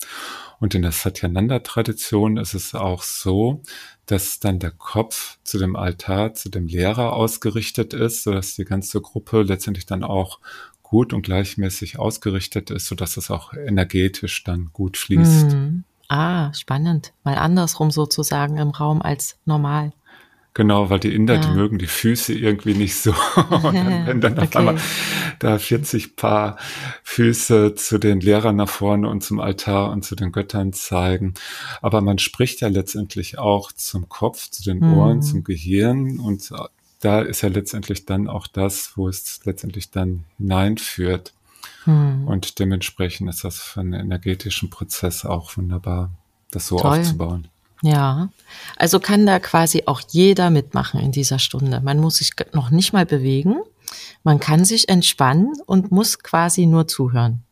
Und 0.60 0.74
in 0.74 0.82
der 0.82 0.92
Satyananda-Tradition 0.92 2.36
ist 2.36 2.54
es 2.54 2.74
auch 2.74 3.02
so, 3.02 3.62
dass 4.06 4.40
dann 4.40 4.58
der 4.58 4.72
Kopf 4.72 5.38
zu 5.44 5.58
dem 5.58 5.76
Altar, 5.76 6.34
zu 6.34 6.48
dem 6.48 6.66
Lehrer 6.66 7.12
ausgerichtet 7.12 7.94
ist, 7.94 8.24
sodass 8.24 8.56
die 8.56 8.64
ganze 8.64 9.00
Gruppe 9.00 9.42
letztendlich 9.42 9.86
dann 9.86 10.02
auch 10.02 10.40
gut 10.82 11.12
und 11.12 11.22
gleichmäßig 11.22 11.98
ausgerichtet 11.98 12.70
ist, 12.70 12.86
sodass 12.86 13.18
es 13.18 13.30
auch 13.30 13.52
energetisch 13.52 14.42
dann 14.44 14.70
gut 14.72 14.96
fließt. 14.96 15.52
Mhm. 15.52 15.84
Ah, 16.08 16.52
spannend. 16.54 17.12
Mal 17.22 17.36
andersrum 17.36 17.90
sozusagen 17.90 18.56
im 18.56 18.70
Raum 18.70 19.02
als 19.02 19.38
normal. 19.44 19.92
Genau, 20.54 20.90
weil 20.90 20.98
die 20.98 21.14
Inder, 21.14 21.34
ja. 21.34 21.40
die 21.40 21.50
mögen 21.50 21.78
die 21.78 21.86
Füße 21.86 22.32
irgendwie 22.32 22.74
nicht 22.74 22.96
so. 22.96 23.12
Und 23.36 23.74
dann, 23.74 24.06
wenn 24.06 24.20
dann 24.20 24.32
okay. 24.32 24.42
auf 24.42 24.56
einmal 24.56 24.76
da 25.38 25.58
40 25.58 26.16
Paar 26.16 26.56
Füße 27.04 27.74
zu 27.76 27.98
den 27.98 28.20
Lehrern 28.20 28.56
nach 28.56 28.68
vorne 28.68 29.08
und 29.08 29.22
zum 29.22 29.38
Altar 29.38 29.92
und 29.92 30.04
zu 30.04 30.16
den 30.16 30.32
Göttern 30.32 30.72
zeigen. 30.72 31.34
Aber 31.80 32.00
man 32.00 32.18
spricht 32.18 32.60
ja 32.60 32.66
letztendlich 32.66 33.38
auch 33.38 33.70
zum 33.70 34.08
Kopf, 34.08 34.50
zu 34.50 34.64
den 34.64 34.82
Ohren, 34.82 35.18
mhm. 35.18 35.22
zum 35.22 35.44
Gehirn 35.44 36.18
und 36.18 36.50
da 37.00 37.20
ist 37.20 37.42
ja 37.42 37.48
letztendlich 37.48 38.06
dann 38.06 38.26
auch 38.26 38.48
das, 38.48 38.96
wo 38.96 39.08
es 39.08 39.40
letztendlich 39.44 39.90
dann 39.90 40.24
hineinführt. 40.38 41.34
Hm. 41.88 42.28
Und 42.28 42.58
dementsprechend 42.58 43.30
ist 43.30 43.44
das 43.44 43.60
für 43.60 43.80
einen 43.80 43.94
energetischen 43.94 44.68
Prozess 44.68 45.24
auch 45.24 45.56
wunderbar, 45.56 46.10
das 46.50 46.66
so 46.66 46.78
Toll. 46.78 46.98
aufzubauen. 46.98 47.48
Ja, 47.80 48.28
also 48.76 49.00
kann 49.00 49.24
da 49.24 49.38
quasi 49.38 49.84
auch 49.86 50.02
jeder 50.10 50.50
mitmachen 50.50 51.00
in 51.00 51.12
dieser 51.12 51.38
Stunde. 51.38 51.80
Man 51.80 51.98
muss 51.98 52.16
sich 52.16 52.32
noch 52.52 52.68
nicht 52.70 52.92
mal 52.92 53.06
bewegen. 53.06 53.56
Man 54.22 54.38
kann 54.38 54.66
sich 54.66 54.90
entspannen 54.90 55.54
und 55.64 55.90
muss 55.90 56.18
quasi 56.18 56.66
nur 56.66 56.88
zuhören. 56.88 57.42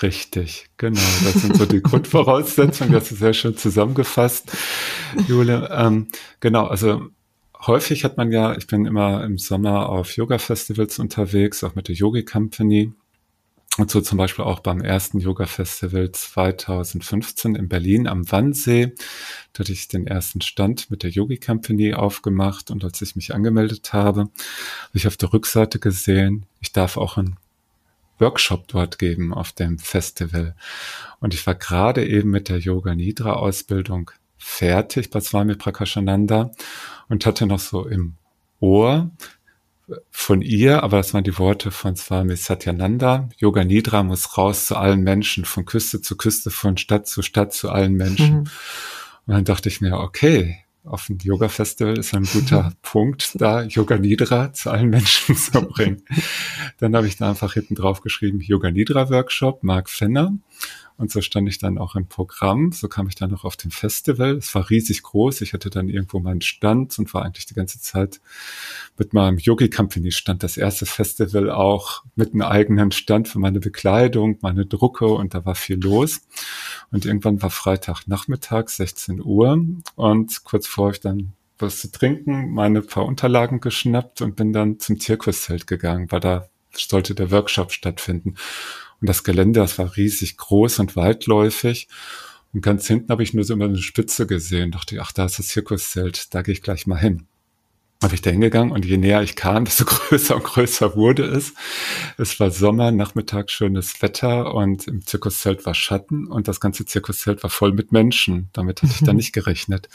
Richtig, 0.00 0.68
genau. 0.76 1.00
Das 1.24 1.42
sind 1.42 1.56
so 1.56 1.66
die 1.66 1.82
Grundvoraussetzungen. 1.82 2.92
Das 2.92 3.10
ist 3.10 3.18
sehr 3.18 3.34
schön 3.34 3.56
zusammengefasst, 3.56 4.52
Jule. 5.26 5.68
Ähm, 5.72 6.08
genau, 6.38 6.66
also 6.66 7.08
häufig 7.66 8.04
hat 8.04 8.16
man 8.16 8.32
ja, 8.32 8.56
ich 8.56 8.66
bin 8.66 8.86
immer 8.86 9.24
im 9.24 9.38
Sommer 9.38 9.88
auf 9.88 10.16
Yoga-Festivals 10.16 10.98
unterwegs, 10.98 11.64
auch 11.64 11.74
mit 11.74 11.88
der 11.88 11.94
Yogi 11.94 12.24
Company. 12.24 12.92
Und 13.76 13.90
so 13.90 14.00
zum 14.00 14.18
Beispiel 14.18 14.44
auch 14.44 14.60
beim 14.60 14.80
ersten 14.80 15.18
Yoga-Festival 15.18 16.12
2015 16.12 17.56
in 17.56 17.68
Berlin 17.68 18.06
am 18.06 18.30
Wannsee. 18.30 18.94
Da 19.52 19.60
hatte 19.60 19.72
ich 19.72 19.88
den 19.88 20.06
ersten 20.06 20.40
Stand 20.42 20.92
mit 20.92 21.02
der 21.02 21.10
Yogi 21.10 21.38
Company 21.38 21.92
aufgemacht. 21.92 22.70
Und 22.70 22.84
als 22.84 23.02
ich 23.02 23.16
mich 23.16 23.34
angemeldet 23.34 23.92
habe, 23.92 24.20
habe 24.20 24.30
ich 24.92 25.08
auf 25.08 25.16
der 25.16 25.32
Rückseite 25.32 25.80
gesehen, 25.80 26.46
ich 26.60 26.72
darf 26.72 26.96
auch 26.96 27.16
einen 27.16 27.36
Workshop 28.20 28.68
dort 28.68 29.00
geben 29.00 29.34
auf 29.34 29.50
dem 29.50 29.78
Festival. 29.78 30.54
Und 31.18 31.34
ich 31.34 31.44
war 31.44 31.56
gerade 31.56 32.06
eben 32.06 32.30
mit 32.30 32.48
der 32.48 32.58
Yoga 32.58 32.94
Nidra 32.94 33.32
Ausbildung 33.32 34.12
fertig 34.44 35.10
bei 35.10 35.20
Swami 35.20 35.54
Prakashananda 35.54 36.50
und 37.08 37.24
hatte 37.26 37.46
noch 37.46 37.58
so 37.58 37.86
im 37.86 38.14
Ohr 38.60 39.10
von 40.10 40.42
ihr, 40.42 40.82
aber 40.82 40.98
das 40.98 41.12
waren 41.12 41.24
die 41.24 41.38
Worte 41.38 41.70
von 41.70 41.96
Swami 41.96 42.36
Satyananda. 42.36 43.28
Yoga 43.36 43.64
Nidra 43.64 44.02
muss 44.02 44.38
raus 44.38 44.66
zu 44.66 44.76
allen 44.76 45.02
Menschen, 45.02 45.44
von 45.44 45.64
Küste 45.64 46.00
zu 46.00 46.16
Küste, 46.16 46.50
von 46.50 46.76
Stadt 46.76 47.06
zu 47.06 47.22
Stadt 47.22 47.52
zu 47.52 47.70
allen 47.70 47.94
Menschen. 47.94 48.34
Mhm. 48.34 48.44
Und 49.26 49.34
dann 49.34 49.44
dachte 49.44 49.68
ich 49.68 49.80
mir, 49.80 49.98
okay, 49.98 50.58
auf 50.84 51.06
dem 51.06 51.18
Yoga 51.18 51.48
Festival 51.48 51.98
ist 51.98 52.14
ein 52.14 52.24
guter 52.24 52.72
Punkt, 52.82 53.40
da 53.40 53.62
Yoga 53.62 53.96
Nidra 53.96 54.52
zu 54.52 54.70
allen 54.70 54.90
Menschen 54.90 55.34
zu 55.36 55.62
bringen. 55.62 56.02
Dann 56.78 56.94
habe 56.94 57.06
ich 57.06 57.16
da 57.16 57.30
einfach 57.30 57.54
hinten 57.54 57.74
drauf 57.74 58.02
geschrieben, 58.02 58.40
Yoga 58.40 58.70
Nidra 58.70 59.08
Workshop, 59.08 59.62
Mark 59.62 59.88
Fenner. 59.88 60.34
Und 60.96 61.10
so 61.10 61.20
stand 61.20 61.48
ich 61.48 61.58
dann 61.58 61.76
auch 61.76 61.96
im 61.96 62.06
Programm. 62.06 62.70
So 62.70 62.88
kam 62.88 63.08
ich 63.08 63.16
dann 63.16 63.30
noch 63.30 63.44
auf 63.44 63.56
dem 63.56 63.72
Festival. 63.72 64.36
Es 64.36 64.54
war 64.54 64.70
riesig 64.70 65.02
groß. 65.02 65.40
Ich 65.40 65.52
hatte 65.52 65.68
dann 65.68 65.88
irgendwo 65.88 66.20
meinen 66.20 66.40
Stand 66.40 66.96
und 66.98 67.12
war 67.12 67.24
eigentlich 67.24 67.46
die 67.46 67.54
ganze 67.54 67.80
Zeit 67.80 68.20
mit 68.96 69.12
meinem 69.12 69.38
Yogi 69.38 69.68
Company 69.68 70.12
Stand. 70.12 70.44
Das 70.44 70.56
erste 70.56 70.86
Festival 70.86 71.50
auch 71.50 72.04
mit 72.14 72.32
einem 72.32 72.42
eigenen 72.42 72.92
Stand 72.92 73.26
für 73.26 73.40
meine 73.40 73.58
Bekleidung, 73.58 74.38
meine 74.40 74.66
Drucke 74.66 75.06
und 75.06 75.34
da 75.34 75.44
war 75.44 75.56
viel 75.56 75.80
los. 75.80 76.20
Und 76.92 77.06
irgendwann 77.06 77.42
war 77.42 77.50
Freitagnachmittag, 77.50 78.68
16 78.68 79.20
Uhr 79.20 79.58
und 79.96 80.44
kurz 80.44 80.68
vor 80.68 80.90
ich 80.90 81.00
dann 81.00 81.32
was 81.58 81.80
zu 81.80 81.90
trinken, 81.90 82.52
meine 82.52 82.82
paar 82.82 83.06
Unterlagen 83.06 83.60
geschnappt 83.60 84.20
und 84.20 84.36
bin 84.36 84.52
dann 84.52 84.78
zum 84.78 84.98
Zirkuszelt 85.00 85.66
gegangen, 85.66 86.10
weil 86.10 86.20
da 86.20 86.48
sollte 86.72 87.14
der 87.14 87.30
Workshop 87.30 87.72
stattfinden. 87.72 88.34
Und 89.00 89.08
das 89.08 89.24
Gelände, 89.24 89.60
das 89.60 89.78
war 89.78 89.96
riesig 89.96 90.36
groß 90.36 90.78
und 90.78 90.96
weitläufig. 90.96 91.88
Und 92.52 92.60
ganz 92.60 92.86
hinten 92.86 93.10
habe 93.10 93.22
ich 93.22 93.34
nur 93.34 93.44
so 93.44 93.54
immer 93.54 93.64
eine 93.64 93.78
Spitze 93.78 94.26
gesehen. 94.26 94.70
Dachte, 94.70 94.98
ach, 95.00 95.12
da 95.12 95.24
ist 95.24 95.38
das 95.38 95.48
Zirkuszelt, 95.48 96.34
da 96.34 96.42
gehe 96.42 96.52
ich 96.52 96.62
gleich 96.62 96.86
mal 96.86 96.98
hin. 96.98 97.26
Habe 98.02 98.14
ich 98.14 98.22
da 98.22 98.30
hingegangen 98.30 98.72
und 98.72 98.84
je 98.84 98.96
näher 98.96 99.22
ich 99.22 99.34
kam, 99.34 99.64
desto 99.66 99.84
größer 99.84 100.36
und 100.36 100.44
größer 100.44 100.94
wurde 100.94 101.24
es. 101.24 101.54
Es 102.16 102.38
war 102.38 102.50
Sommer, 102.50 102.92
Nachmittag, 102.92 103.50
schönes 103.50 104.02
Wetter 104.02 104.54
und 104.54 104.86
im 104.86 105.04
Zirkuszelt 105.04 105.66
war 105.66 105.74
Schatten 105.74 106.26
und 106.26 106.46
das 106.46 106.60
ganze 106.60 106.84
Zirkuszelt 106.84 107.42
war 107.42 107.50
voll 107.50 107.72
mit 107.72 107.92
Menschen. 107.92 108.50
Damit 108.52 108.82
hatte 108.82 108.92
ich 108.92 109.04
da 109.04 109.12
nicht 109.14 109.32
gerechnet. 109.32 109.88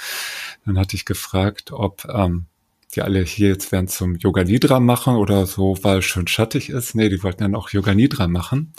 Dann 0.65 0.77
hatte 0.77 0.95
ich 0.95 1.05
gefragt, 1.05 1.71
ob 1.71 2.05
ähm, 2.05 2.47
die 2.95 3.01
alle 3.01 3.21
hier 3.21 3.49
jetzt 3.49 3.71
werden 3.71 3.87
zum 3.87 4.15
Yoga 4.15 4.43
Nidra 4.43 4.79
machen 4.79 5.15
oder 5.15 5.45
so, 5.45 5.77
weil 5.81 5.99
es 5.99 6.05
schön 6.05 6.27
schattig 6.27 6.69
ist. 6.69 6.95
Nee, 6.95 7.09
die 7.09 7.21
wollten 7.23 7.43
dann 7.43 7.55
auch 7.55 7.69
Yoga 7.69 7.93
Nidra 7.93 8.27
machen. 8.27 8.73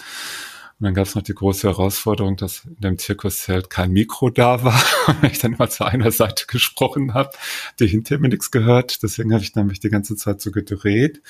Und 0.80 0.84
dann 0.84 0.94
gab 0.94 1.06
es 1.06 1.14
noch 1.14 1.22
die 1.22 1.34
große 1.34 1.68
Herausforderung, 1.68 2.36
dass 2.36 2.64
in 2.64 2.80
dem 2.80 2.98
Zirkuszelt 2.98 3.68
kein 3.68 3.92
Mikro 3.92 4.30
da 4.30 4.64
war 4.64 4.82
und 5.06 5.24
ich 5.30 5.38
dann 5.38 5.52
immer 5.52 5.68
zu 5.68 5.84
einer 5.84 6.10
Seite 6.10 6.46
gesprochen 6.46 7.12
habe, 7.12 7.30
die 7.78 7.86
hinter 7.86 8.18
mir 8.18 8.30
nichts 8.30 8.50
gehört. 8.50 9.02
Deswegen 9.02 9.34
habe 9.34 9.44
ich 9.44 9.54
nämlich 9.54 9.80
die 9.80 9.90
ganze 9.90 10.16
Zeit 10.16 10.40
so 10.40 10.50
gedreht 10.50 11.20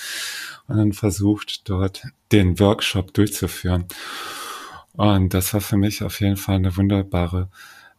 und 0.68 0.76
dann 0.76 0.92
versucht, 0.92 1.68
dort 1.68 2.04
den 2.30 2.60
Workshop 2.60 3.12
durchzuführen. 3.12 3.86
Und 4.92 5.34
das 5.34 5.52
war 5.52 5.60
für 5.60 5.76
mich 5.76 6.04
auf 6.04 6.20
jeden 6.20 6.36
Fall 6.36 6.56
eine 6.56 6.76
wunderbare 6.76 7.50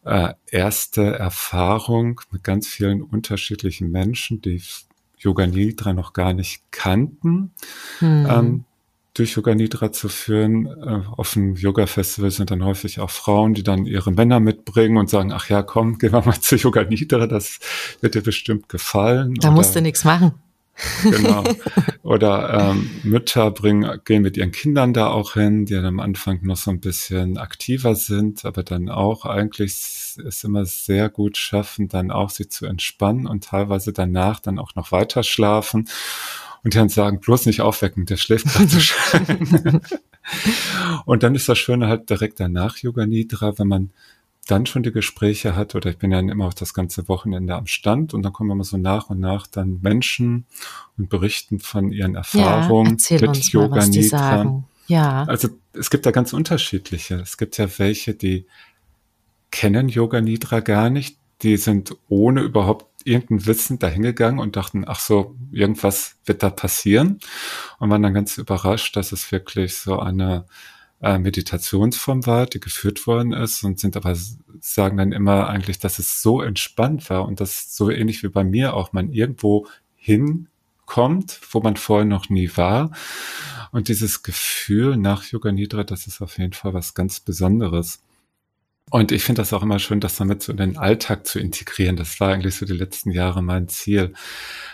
äh, 0.03 0.33
erste 0.47 1.15
Erfahrung 1.15 2.21
mit 2.31 2.43
ganz 2.43 2.67
vielen 2.67 3.01
unterschiedlichen 3.01 3.91
Menschen, 3.91 4.41
die 4.41 4.61
Yoga 5.17 5.45
Nidra 5.45 5.93
noch 5.93 6.13
gar 6.13 6.33
nicht 6.33 6.63
kannten. 6.71 7.51
Hm. 7.99 8.27
Ähm, 8.29 8.65
durch 9.13 9.35
Yoga 9.35 9.53
Nidra 9.53 9.91
zu 9.91 10.09
führen. 10.09 10.65
Äh, 10.67 11.01
auf 11.17 11.33
dem 11.33 11.55
Yoga-Festival 11.55 12.31
sind 12.31 12.51
dann 12.51 12.63
häufig 12.63 12.99
auch 12.99 13.09
Frauen, 13.09 13.53
die 13.53 13.63
dann 13.63 13.85
ihre 13.85 14.11
Männer 14.11 14.39
mitbringen 14.39 14.97
und 14.97 15.09
sagen, 15.09 15.31
ach 15.33 15.49
ja, 15.49 15.63
komm, 15.63 15.97
gehen 15.99 16.13
wir 16.13 16.25
mal 16.25 16.39
zu 16.39 16.55
Yoga 16.55 16.83
Nidra, 16.83 17.27
das 17.27 17.59
wird 17.99 18.15
dir 18.15 18.23
bestimmt 18.23 18.69
gefallen. 18.69 19.35
Da 19.35 19.51
musst 19.51 19.75
du 19.75 19.81
nichts 19.81 20.03
machen. 20.03 20.33
Genau. 21.03 21.43
Oder 22.03 22.71
ähm, 22.71 22.89
Mütter 23.03 23.51
bringen, 23.51 23.99
gehen 24.05 24.23
mit 24.23 24.37
ihren 24.37 24.51
Kindern 24.51 24.93
da 24.93 25.07
auch 25.07 25.33
hin, 25.33 25.65
die 25.65 25.73
dann 25.73 25.85
am 25.85 25.99
Anfang 25.99 26.39
noch 26.43 26.57
so 26.57 26.71
ein 26.71 26.79
bisschen 26.79 27.37
aktiver 27.37 27.95
sind, 27.95 28.45
aber 28.45 28.63
dann 28.63 28.89
auch 28.89 29.25
eigentlich 29.25 29.73
es 30.17 30.43
immer 30.43 30.65
sehr 30.65 31.09
gut 31.09 31.37
schaffen, 31.37 31.87
dann 31.87 32.11
auch 32.11 32.29
sie 32.29 32.47
zu 32.47 32.65
entspannen 32.65 33.27
und 33.27 33.43
teilweise 33.43 33.93
danach 33.93 34.39
dann 34.39 34.59
auch 34.59 34.75
noch 34.75 34.91
weiter 34.91 35.23
schlafen. 35.23 35.87
Und 36.63 36.75
dann 36.75 36.89
sagen, 36.89 37.19
bloß 37.19 37.47
nicht 37.47 37.61
aufwecken, 37.61 38.05
der 38.05 38.17
schläft 38.17 38.45
gerade 38.45 38.67
so 38.67 38.79
schön. 38.79 39.81
und 41.05 41.23
dann 41.23 41.33
ist 41.33 41.49
das 41.49 41.57
Schöne 41.57 41.87
halt 41.87 42.09
direkt 42.09 42.39
danach 42.39 42.77
Yoga 42.77 43.07
Nidra, 43.07 43.57
wenn 43.57 43.67
man 43.67 43.89
dann 44.47 44.65
schon 44.65 44.83
die 44.83 44.91
Gespräche 44.91 45.55
hat, 45.55 45.75
oder 45.75 45.89
ich 45.91 45.97
bin 45.97 46.11
ja 46.11 46.19
immer 46.19 46.47
auch 46.47 46.53
das 46.53 46.73
ganze 46.73 47.07
Wochenende 47.07 47.55
am 47.55 47.67
Stand 47.67 48.13
und 48.13 48.23
dann 48.23 48.33
kommen 48.33 48.51
immer 48.51 48.63
so 48.63 48.77
nach 48.77 49.09
und 49.09 49.19
nach 49.19 49.47
dann 49.47 49.79
Menschen 49.81 50.45
und 50.97 51.09
berichten 51.09 51.59
von 51.59 51.91
ihren 51.91 52.15
Erfahrungen 52.15 52.97
ja, 53.09 53.17
mit 53.19 53.27
uns 53.29 53.51
Yoga 53.51 53.75
mal, 53.75 53.87
Nidra. 53.87 54.63
Ja. 54.87 55.23
Also 55.23 55.49
es 55.73 55.89
gibt 55.89 56.05
da 56.05 56.11
ganz 56.11 56.33
unterschiedliche. 56.33 57.15
Es 57.15 57.37
gibt 57.37 57.57
ja 57.57 57.67
welche, 57.77 58.13
die 58.13 58.45
kennen 59.51 59.89
Yoga 59.89 60.21
Nidra 60.21 60.59
gar 60.59 60.89
nicht. 60.89 61.17
Die 61.43 61.57
sind 61.57 61.95
ohne 62.07 62.41
überhaupt 62.41 62.85
irgendein 63.03 63.45
Wissen 63.45 63.79
dahingegangen 63.79 64.39
und 64.39 64.55
dachten, 64.55 64.83
ach 64.85 64.99
so, 64.99 65.35
irgendwas 65.51 66.15
wird 66.25 66.43
da 66.43 66.49
passieren. 66.49 67.19
Und 67.79 67.89
waren 67.89 68.03
dann 68.03 68.13
ganz 68.13 68.37
überrascht, 68.37 68.95
dass 68.95 69.11
es 69.11 69.31
wirklich 69.31 69.75
so 69.75 69.99
eine 69.99 70.45
äh, 71.01 71.17
Meditationsform 71.17 72.25
war, 72.25 72.45
die 72.45 72.59
geführt 72.59 73.07
worden 73.07 73.33
ist 73.33 73.63
und 73.63 73.79
sind 73.79 73.97
aber 73.97 74.15
sagen 74.59 74.97
dann 74.97 75.11
immer 75.11 75.49
eigentlich, 75.49 75.79
dass 75.79 75.99
es 75.99 76.21
so 76.21 76.41
entspannt 76.41 77.09
war 77.09 77.25
und 77.25 77.39
das 77.39 77.75
so 77.75 77.89
ähnlich 77.89 78.23
wie 78.23 78.29
bei 78.29 78.43
mir 78.43 78.75
auch 78.75 78.93
man 78.93 79.11
irgendwo 79.11 79.67
hinkommt, 79.95 81.39
wo 81.51 81.59
man 81.59 81.75
vorher 81.75 82.05
noch 82.05 82.29
nie 82.29 82.51
war. 82.55 82.91
Und 83.71 83.87
dieses 83.87 84.21
Gefühl 84.21 84.97
nach 84.97 85.23
Yoga 85.23 85.51
Nidra, 85.51 85.83
das 85.83 86.05
ist 86.05 86.21
auf 86.21 86.37
jeden 86.37 86.53
Fall 86.53 86.73
was 86.73 86.93
ganz 86.93 87.19
Besonderes. 87.19 88.03
Und 88.91 89.13
ich 89.13 89.23
finde 89.23 89.41
das 89.41 89.53
auch 89.53 89.63
immer 89.63 89.79
schön, 89.79 90.01
das 90.01 90.17
damit 90.17 90.43
so 90.43 90.51
in 90.51 90.57
den 90.57 90.77
Alltag 90.77 91.25
zu 91.25 91.39
integrieren. 91.39 91.95
Das 91.95 92.19
war 92.19 92.33
eigentlich 92.33 92.55
so 92.55 92.65
die 92.65 92.73
letzten 92.73 93.11
Jahre 93.11 93.41
mein 93.41 93.69
Ziel. 93.69 94.13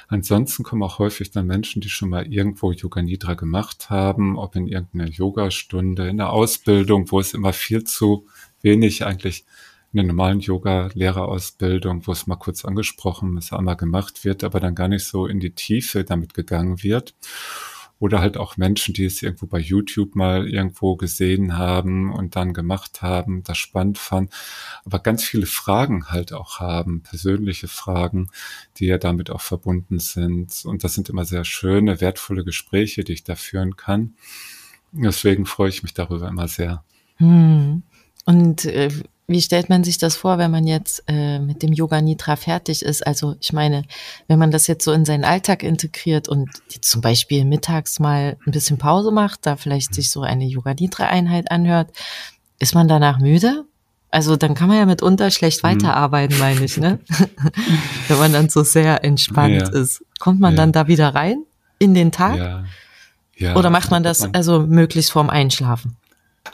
Ansonsten 0.08 0.64
kommen 0.64 0.82
auch 0.82 0.98
häufig 0.98 1.30
dann 1.30 1.46
Menschen, 1.46 1.84
die 1.84 1.90
schon 1.90 2.10
mal 2.10 2.26
irgendwo 2.26 2.72
Yoga 2.72 3.04
Nidra 3.04 3.36
gemacht 3.36 3.92
haben, 3.92 4.40
ob 4.40 4.56
in 4.56 4.68
irgendeiner 4.68 5.08
Yogastunde, 5.08 6.10
in 6.10 6.18
der 6.18 6.32
Ausbildung, 6.32 7.12
wo 7.12 7.20
es 7.20 7.36
immer 7.36 7.54
viel 7.54 7.84
zu 7.84 8.26
wenig 8.64 9.06
eigentlich 9.06 9.46
in 9.94 9.98
der 9.98 10.08
normalen 10.08 10.40
Yoga-Lehrerausbildung, 10.40 12.08
wo 12.08 12.12
es 12.12 12.26
mal 12.26 12.38
kurz 12.38 12.66
angesprochen 12.66 13.38
ist, 13.38 13.54
einmal 13.54 13.76
gemacht 13.76 14.26
wird, 14.26 14.44
aber 14.44 14.60
dann 14.60 14.74
gar 14.74 14.88
nicht 14.88 15.06
so 15.06 15.28
in 15.28 15.40
die 15.40 15.52
Tiefe 15.52 16.04
damit 16.04 16.34
gegangen 16.34 16.82
wird 16.82 17.14
oder 18.00 18.20
halt 18.20 18.38
auch 18.38 18.58
Menschen, 18.58 18.94
die 18.94 19.06
es 19.06 19.22
irgendwo 19.22 19.48
bei 19.48 19.60
YouTube 19.60 20.16
mal 20.16 20.48
irgendwo 20.48 20.96
gesehen 20.96 21.58
haben 21.58 22.12
und 22.14 22.36
dann 22.36 22.54
gemacht 22.54 23.02
haben, 23.02 23.44
das 23.44 23.58
spannend 23.58 23.98
fanden, 23.98 24.32
aber 24.86 25.00
ganz 25.00 25.24
viele 25.24 25.46
Fragen 25.46 26.10
halt 26.10 26.34
auch 26.34 26.60
haben, 26.60 27.02
persönliche 27.02 27.68
Fragen, 27.68 28.30
die 28.78 28.86
ja 28.86 28.98
damit 28.98 29.30
auch 29.30 29.42
verbunden 29.42 30.00
sind. 30.00 30.64
Und 30.66 30.84
das 30.84 30.94
sind 30.94 31.10
immer 31.10 31.26
sehr 31.26 31.44
schöne, 31.44 32.00
wertvolle 32.02 32.44
Gespräche, 32.44 33.04
die 33.04 33.14
ich 33.14 33.24
da 33.24 33.36
führen 33.36 33.76
kann. 33.76 34.16
Deswegen 34.92 35.46
freue 35.46 35.70
ich 35.70 35.84
mich 35.84 35.94
darüber 35.94 36.28
immer 36.28 36.48
sehr. 36.48 36.84
Hm. 37.18 37.84
Und 38.26 38.66
äh, 38.66 38.90
wie 39.30 39.42
stellt 39.42 39.68
man 39.68 39.84
sich 39.84 39.98
das 39.98 40.16
vor, 40.16 40.38
wenn 40.38 40.52
man 40.52 40.66
jetzt 40.66 41.04
äh, 41.08 41.40
mit 41.40 41.62
dem 41.62 41.74
Yoga 41.74 42.00
Nidra 42.02 42.38
fertig 42.38 42.82
ist? 42.82 43.06
Also 43.06 43.36
ich 43.42 43.52
meine, 43.52 43.84
wenn 44.30 44.40
man 44.40 44.52
das 44.52 44.68
jetzt 44.68 44.86
so 44.86 44.94
in 44.94 45.04
seinen 45.04 45.26
Alltag 45.26 45.64
integriert 45.64 46.30
und 46.30 46.50
zum 46.82 47.02
Beispiel 47.02 47.44
mittags 47.44 48.00
mal 48.00 48.38
ein 48.46 48.52
bisschen 48.52 48.78
Pause 48.78 49.12
macht, 49.12 49.46
da 49.46 49.58
vielleicht 49.58 49.94
sich 49.94 50.12
so 50.12 50.22
eine 50.22 50.46
Yoga 50.46 50.74
Nidra 50.74 51.08
Einheit 51.08 51.52
anhört, 51.52 51.92
ist 52.60 52.74
man 52.74 52.88
danach 52.88 53.20
müde? 53.20 53.66
Also 54.12 54.38
dann 54.38 54.56
kann 54.56 54.70
man 54.70 54.78
ja 54.78 54.86
mitunter 54.86 55.30
schlecht 55.30 55.62
mhm. 55.62 55.68
weiterarbeiten, 55.68 56.40
meine 56.40 56.64
ich, 56.64 56.78
ne? 56.78 57.00
wenn 58.08 58.18
man 58.18 58.32
dann 58.32 58.48
so 58.48 58.64
sehr 58.64 59.04
entspannt 59.04 59.62
ja. 59.62 59.68
ist. 59.68 60.06
Kommt 60.20 60.40
man 60.40 60.54
ja. 60.54 60.58
dann 60.58 60.72
da 60.72 60.88
wieder 60.88 61.14
rein 61.14 61.44
in 61.80 61.94
den 61.94 62.14
Tag? 62.14 62.64
Ja, 63.36 63.56
Oder 63.56 63.70
macht 63.70 63.92
man 63.92 64.04
das 64.04 64.34
also 64.34 64.62
möglichst 64.62 65.12
vorm 65.12 65.30
Einschlafen? 65.30 65.98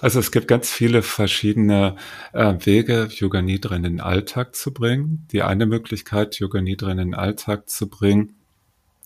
Also 0.01 0.19
es 0.19 0.31
gibt 0.31 0.47
ganz 0.47 0.71
viele 0.71 1.01
verschiedene 1.01 1.95
äh, 2.33 2.53
Wege, 2.59 3.07
Yoga 3.11 3.41
Nidra 3.41 3.75
in 3.75 3.83
den 3.83 4.01
Alltag 4.01 4.55
zu 4.55 4.73
bringen. 4.73 5.27
Die 5.31 5.41
eine 5.41 5.65
Möglichkeit, 5.65 6.35
Yoga 6.39 6.61
Nidra 6.61 6.91
in 6.91 6.97
den 6.97 7.15
Alltag 7.15 7.69
zu 7.69 7.89
bringen, 7.89 8.35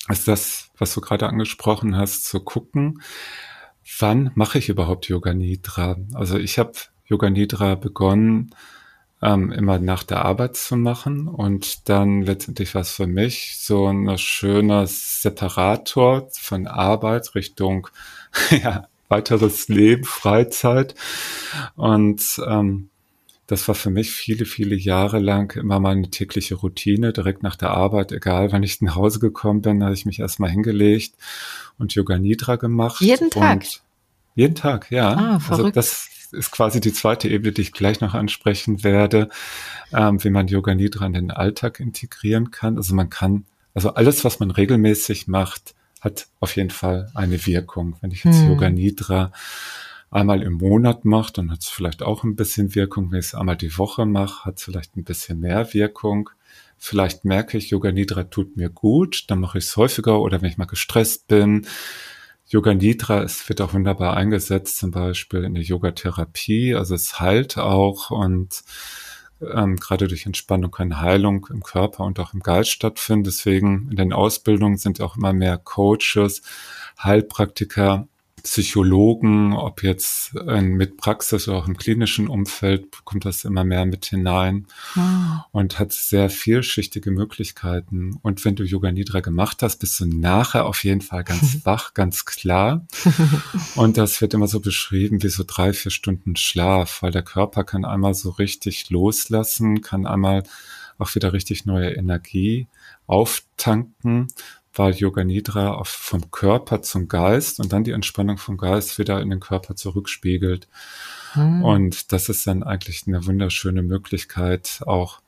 ist 0.09 0.27
das, 0.27 0.71
was 0.77 0.93
du 0.93 1.01
gerade 1.01 1.27
angesprochen 1.27 1.97
hast, 1.97 2.25
zu 2.25 2.39
gucken, 2.39 3.01
wann 3.99 4.31
mache 4.35 4.57
ich 4.57 4.69
überhaupt 4.69 5.07
Yoga 5.07 5.33
Nidra? 5.33 5.97
Also 6.13 6.37
ich 6.37 6.59
habe 6.59 6.73
Yoga 7.05 7.29
Nidra 7.29 7.75
begonnen, 7.75 8.53
ähm, 9.21 9.51
immer 9.51 9.79
nach 9.79 10.03
der 10.03 10.23
Arbeit 10.25 10.55
zu 10.55 10.77
machen 10.77 11.27
und 11.27 11.89
dann 11.89 12.21
letztendlich 12.21 12.75
was 12.75 12.91
für 12.91 13.07
mich 13.07 13.57
so 13.59 13.87
ein 13.87 14.17
schöner 14.17 14.85
Separator 14.87 16.29
von 16.31 16.67
Arbeit 16.67 17.33
Richtung 17.33 17.87
ja, 18.51 18.87
weiteres 19.09 19.67
Leben, 19.67 20.03
Freizeit. 20.03 20.95
Und 21.75 22.41
ähm, 22.47 22.89
das 23.47 23.67
war 23.67 23.75
für 23.75 23.89
mich 23.89 24.11
viele, 24.11 24.45
viele 24.45 24.75
Jahre 24.75 25.19
lang 25.19 25.55
immer 25.57 25.79
meine 25.79 26.09
tägliche 26.09 26.55
Routine, 26.55 27.13
direkt 27.13 27.43
nach 27.43 27.55
der 27.55 27.71
Arbeit, 27.71 28.11
egal 28.11 28.51
wann 28.51 28.63
ich 28.63 28.81
nach 28.81 28.95
Hause 28.95 29.19
gekommen 29.19 29.61
bin, 29.61 29.83
habe 29.83 29.93
ich 29.93 30.05
mich 30.05 30.19
erstmal 30.19 30.49
hingelegt 30.49 31.15
und 31.77 31.95
Yoga 31.95 32.19
Nidra 32.19 32.57
gemacht. 32.57 32.99
Jeden 33.01 33.29
Tag? 33.29 33.65
jeden 34.37 34.55
Tag, 34.55 34.91
ja. 34.91 35.13
Ah, 35.13 35.39
verrückt. 35.39 35.65
Also 35.65 35.71
das 35.71 36.09
ist 36.31 36.51
quasi 36.51 36.79
die 36.79 36.93
zweite 36.93 37.27
Ebene, 37.27 37.51
die 37.51 37.61
ich 37.61 37.73
gleich 37.73 38.01
noch 38.01 38.13
ansprechen 38.13 38.83
werde, 38.83 39.29
ähm, 39.91 40.23
wie 40.23 40.29
man 40.29 40.47
Yoga 40.47 40.75
Nidra 40.75 41.07
in 41.07 41.13
den 41.13 41.31
Alltag 41.31 41.79
integrieren 41.79 42.51
kann. 42.51 42.77
Also 42.77 42.93
man 42.93 43.09
kann, 43.09 43.45
also 43.73 43.95
alles, 43.95 44.23
was 44.23 44.39
man 44.39 44.51
regelmäßig 44.51 45.27
macht, 45.27 45.73
hat 46.01 46.27
auf 46.39 46.55
jeden 46.55 46.69
Fall 46.69 47.11
eine 47.13 47.45
Wirkung. 47.45 47.95
Wenn 48.01 48.11
ich 48.11 48.23
jetzt 48.23 48.41
hm. 48.41 48.49
Yoga 48.49 48.69
Nidra 48.69 49.31
einmal 50.09 50.41
im 50.41 50.53
Monat 50.53 51.05
mache, 51.05 51.33
dann 51.33 51.51
hat 51.51 51.59
es 51.59 51.69
vielleicht 51.69 52.01
auch 52.01 52.23
ein 52.23 52.35
bisschen 52.35 52.75
Wirkung. 52.75 53.11
Wenn 53.11 53.19
ich 53.19 53.27
es 53.27 53.35
einmal 53.35 53.57
die 53.57 53.77
Woche 53.77 54.05
mache, 54.05 54.45
hat 54.45 54.57
es 54.57 54.63
vielleicht 54.63 54.95
ein 54.95 55.03
bisschen 55.03 55.39
mehr 55.39 55.73
Wirkung. 55.73 56.29
Vielleicht 56.77 57.25
merke 57.25 57.57
ich, 57.57 57.71
Yoga 57.71 57.91
Nidra 57.91 58.23
tut 58.25 58.55
mir 58.55 58.69
gut, 58.69 59.25
dann 59.27 59.39
mache 59.39 59.57
ich 59.57 59.65
es 59.65 59.77
häufiger 59.77 60.21
oder 60.21 60.41
wenn 60.41 60.49
ich 60.49 60.57
mal 60.57 60.65
gestresst 60.65 61.27
bin. 61.27 61.65
Yoga 62.49 62.73
Nidra 62.73 63.23
es 63.23 63.49
wird 63.49 63.59
auch 63.61 63.73
wunderbar 63.73 64.15
eingesetzt, 64.15 64.77
zum 64.77 64.91
Beispiel 64.91 65.43
in 65.43 65.55
der 65.55 65.63
Yogatherapie. 65.63 66.75
Also 66.75 66.95
es 66.95 67.19
heilt 67.19 67.57
auch 67.57 68.11
und 68.11 68.63
ähm, 69.41 69.75
gerade 69.77 70.07
durch 70.07 70.25
Entspannung 70.25 70.71
kann 70.71 70.99
Heilung 71.01 71.47
im 71.49 71.63
Körper 71.63 72.03
und 72.03 72.19
auch 72.19 72.33
im 72.33 72.41
Geist 72.41 72.71
stattfinden. 72.71 73.25
Deswegen 73.25 73.87
in 73.89 73.97
den 73.97 74.13
Ausbildungen 74.13 74.77
sind 74.77 75.01
auch 75.01 75.17
immer 75.17 75.33
mehr 75.33 75.57
Coaches, 75.57 76.41
Heilpraktiker 77.01 78.07
Psychologen, 78.47 79.53
ob 79.53 79.83
jetzt 79.83 80.33
mit 80.33 80.97
Praxis 80.97 81.47
oder 81.47 81.57
auch 81.57 81.67
im 81.67 81.77
klinischen 81.77 82.27
Umfeld, 82.27 83.03
kommt 83.03 83.25
das 83.25 83.43
immer 83.43 83.63
mehr 83.63 83.85
mit 83.85 84.05
hinein 84.05 84.67
wow. 84.95 85.41
und 85.51 85.79
hat 85.79 85.91
sehr 85.91 86.29
vielschichtige 86.29 87.11
Möglichkeiten. 87.11 88.17
Und 88.21 88.45
wenn 88.45 88.55
du 88.55 88.63
Yoga 88.63 88.91
Nidra 88.91 89.19
gemacht 89.19 89.61
hast, 89.61 89.77
bist 89.77 89.99
du 89.99 90.05
nachher 90.05 90.65
auf 90.65 90.83
jeden 90.83 91.01
Fall 91.01 91.23
ganz 91.23 91.59
wach, 91.65 91.93
ganz 91.93 92.25
klar. 92.25 92.85
Und 93.75 93.97
das 93.97 94.21
wird 94.21 94.33
immer 94.33 94.47
so 94.47 94.59
beschrieben 94.59 95.21
wie 95.21 95.29
so 95.29 95.43
drei, 95.45 95.73
vier 95.73 95.91
Stunden 95.91 96.35
Schlaf, 96.35 97.01
weil 97.01 97.11
der 97.11 97.23
Körper 97.23 97.63
kann 97.63 97.85
einmal 97.85 98.13
so 98.13 98.29
richtig 98.29 98.89
loslassen, 98.89 99.81
kann 99.81 100.05
einmal 100.05 100.43
auch 100.97 101.13
wieder 101.15 101.33
richtig 101.33 101.65
neue 101.65 101.91
Energie 101.91 102.67
auftanken 103.05 104.27
weil 104.77 104.93
Yoga 104.93 105.23
Nidra 105.23 105.73
auf, 105.73 105.87
vom 105.87 106.31
Körper 106.31 106.81
zum 106.81 107.07
Geist 107.07 107.59
und 107.59 107.73
dann 107.73 107.83
die 107.83 107.91
Entspannung 107.91 108.37
vom 108.37 108.57
Geist 108.57 108.97
wieder 108.99 109.21
in 109.21 109.29
den 109.29 109.39
Körper 109.39 109.75
zurückspiegelt. 109.75 110.67
Hm. 111.33 111.63
Und 111.63 112.11
das 112.11 112.29
ist 112.29 112.47
dann 112.47 112.63
eigentlich 112.63 113.03
eine 113.07 113.25
wunderschöne 113.25 113.83
Möglichkeit, 113.83 114.81
auch 114.85 115.19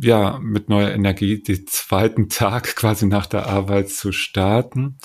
ja, 0.00 0.38
mit 0.40 0.68
neuer 0.68 0.90
Energie 0.90 1.42
den 1.42 1.66
zweiten 1.66 2.28
Tag 2.28 2.64
quasi 2.76 3.06
nach 3.06 3.26
der 3.26 3.46
Arbeit 3.46 3.90
zu 3.90 4.12
starten. 4.12 4.96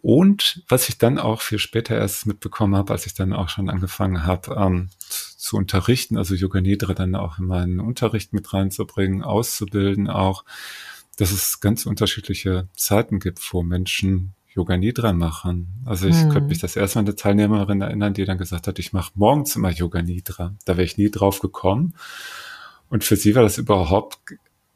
Und 0.00 0.62
was 0.68 0.88
ich 0.88 0.96
dann 0.96 1.18
auch 1.18 1.42
viel 1.42 1.58
später 1.58 1.94
erst 1.94 2.26
mitbekommen 2.26 2.74
habe, 2.74 2.94
als 2.94 3.04
ich 3.04 3.12
dann 3.12 3.34
auch 3.34 3.50
schon 3.50 3.68
angefangen 3.68 4.24
habe 4.24 4.54
ähm, 4.58 4.88
zu 5.36 5.58
unterrichten, 5.58 6.16
also 6.16 6.34
Yoga 6.34 6.62
Nidra 6.62 6.94
dann 6.94 7.14
auch 7.14 7.38
in 7.38 7.44
meinen 7.44 7.78
Unterricht 7.78 8.32
mit 8.32 8.54
reinzubringen, 8.54 9.22
auszubilden 9.22 10.08
auch, 10.08 10.44
dass 11.16 11.32
es 11.32 11.60
ganz 11.60 11.86
unterschiedliche 11.86 12.68
Zeiten 12.76 13.18
gibt, 13.18 13.40
wo 13.52 13.62
Menschen 13.62 14.34
Yoga 14.54 14.76
Nidra 14.76 15.12
machen. 15.12 15.68
Also 15.84 16.08
ich 16.08 16.16
hm. 16.16 16.28
könnte 16.30 16.48
mich 16.48 16.58
das 16.58 16.76
erste 16.76 16.98
Mal 16.98 17.06
eine 17.06 17.16
Teilnehmerin 17.16 17.80
erinnern, 17.80 18.12
die 18.14 18.24
dann 18.24 18.38
gesagt 18.38 18.66
hat, 18.66 18.78
ich 18.78 18.92
mache 18.92 19.12
morgens 19.14 19.56
immer 19.56 19.70
Yoga 19.70 20.02
Nidra. 20.02 20.54
Da 20.64 20.76
wäre 20.76 20.84
ich 20.84 20.98
nie 20.98 21.10
drauf 21.10 21.40
gekommen. 21.40 21.94
Und 22.88 23.04
für 23.04 23.16
sie 23.16 23.34
war 23.34 23.42
das 23.42 23.56
überhaupt 23.56 24.18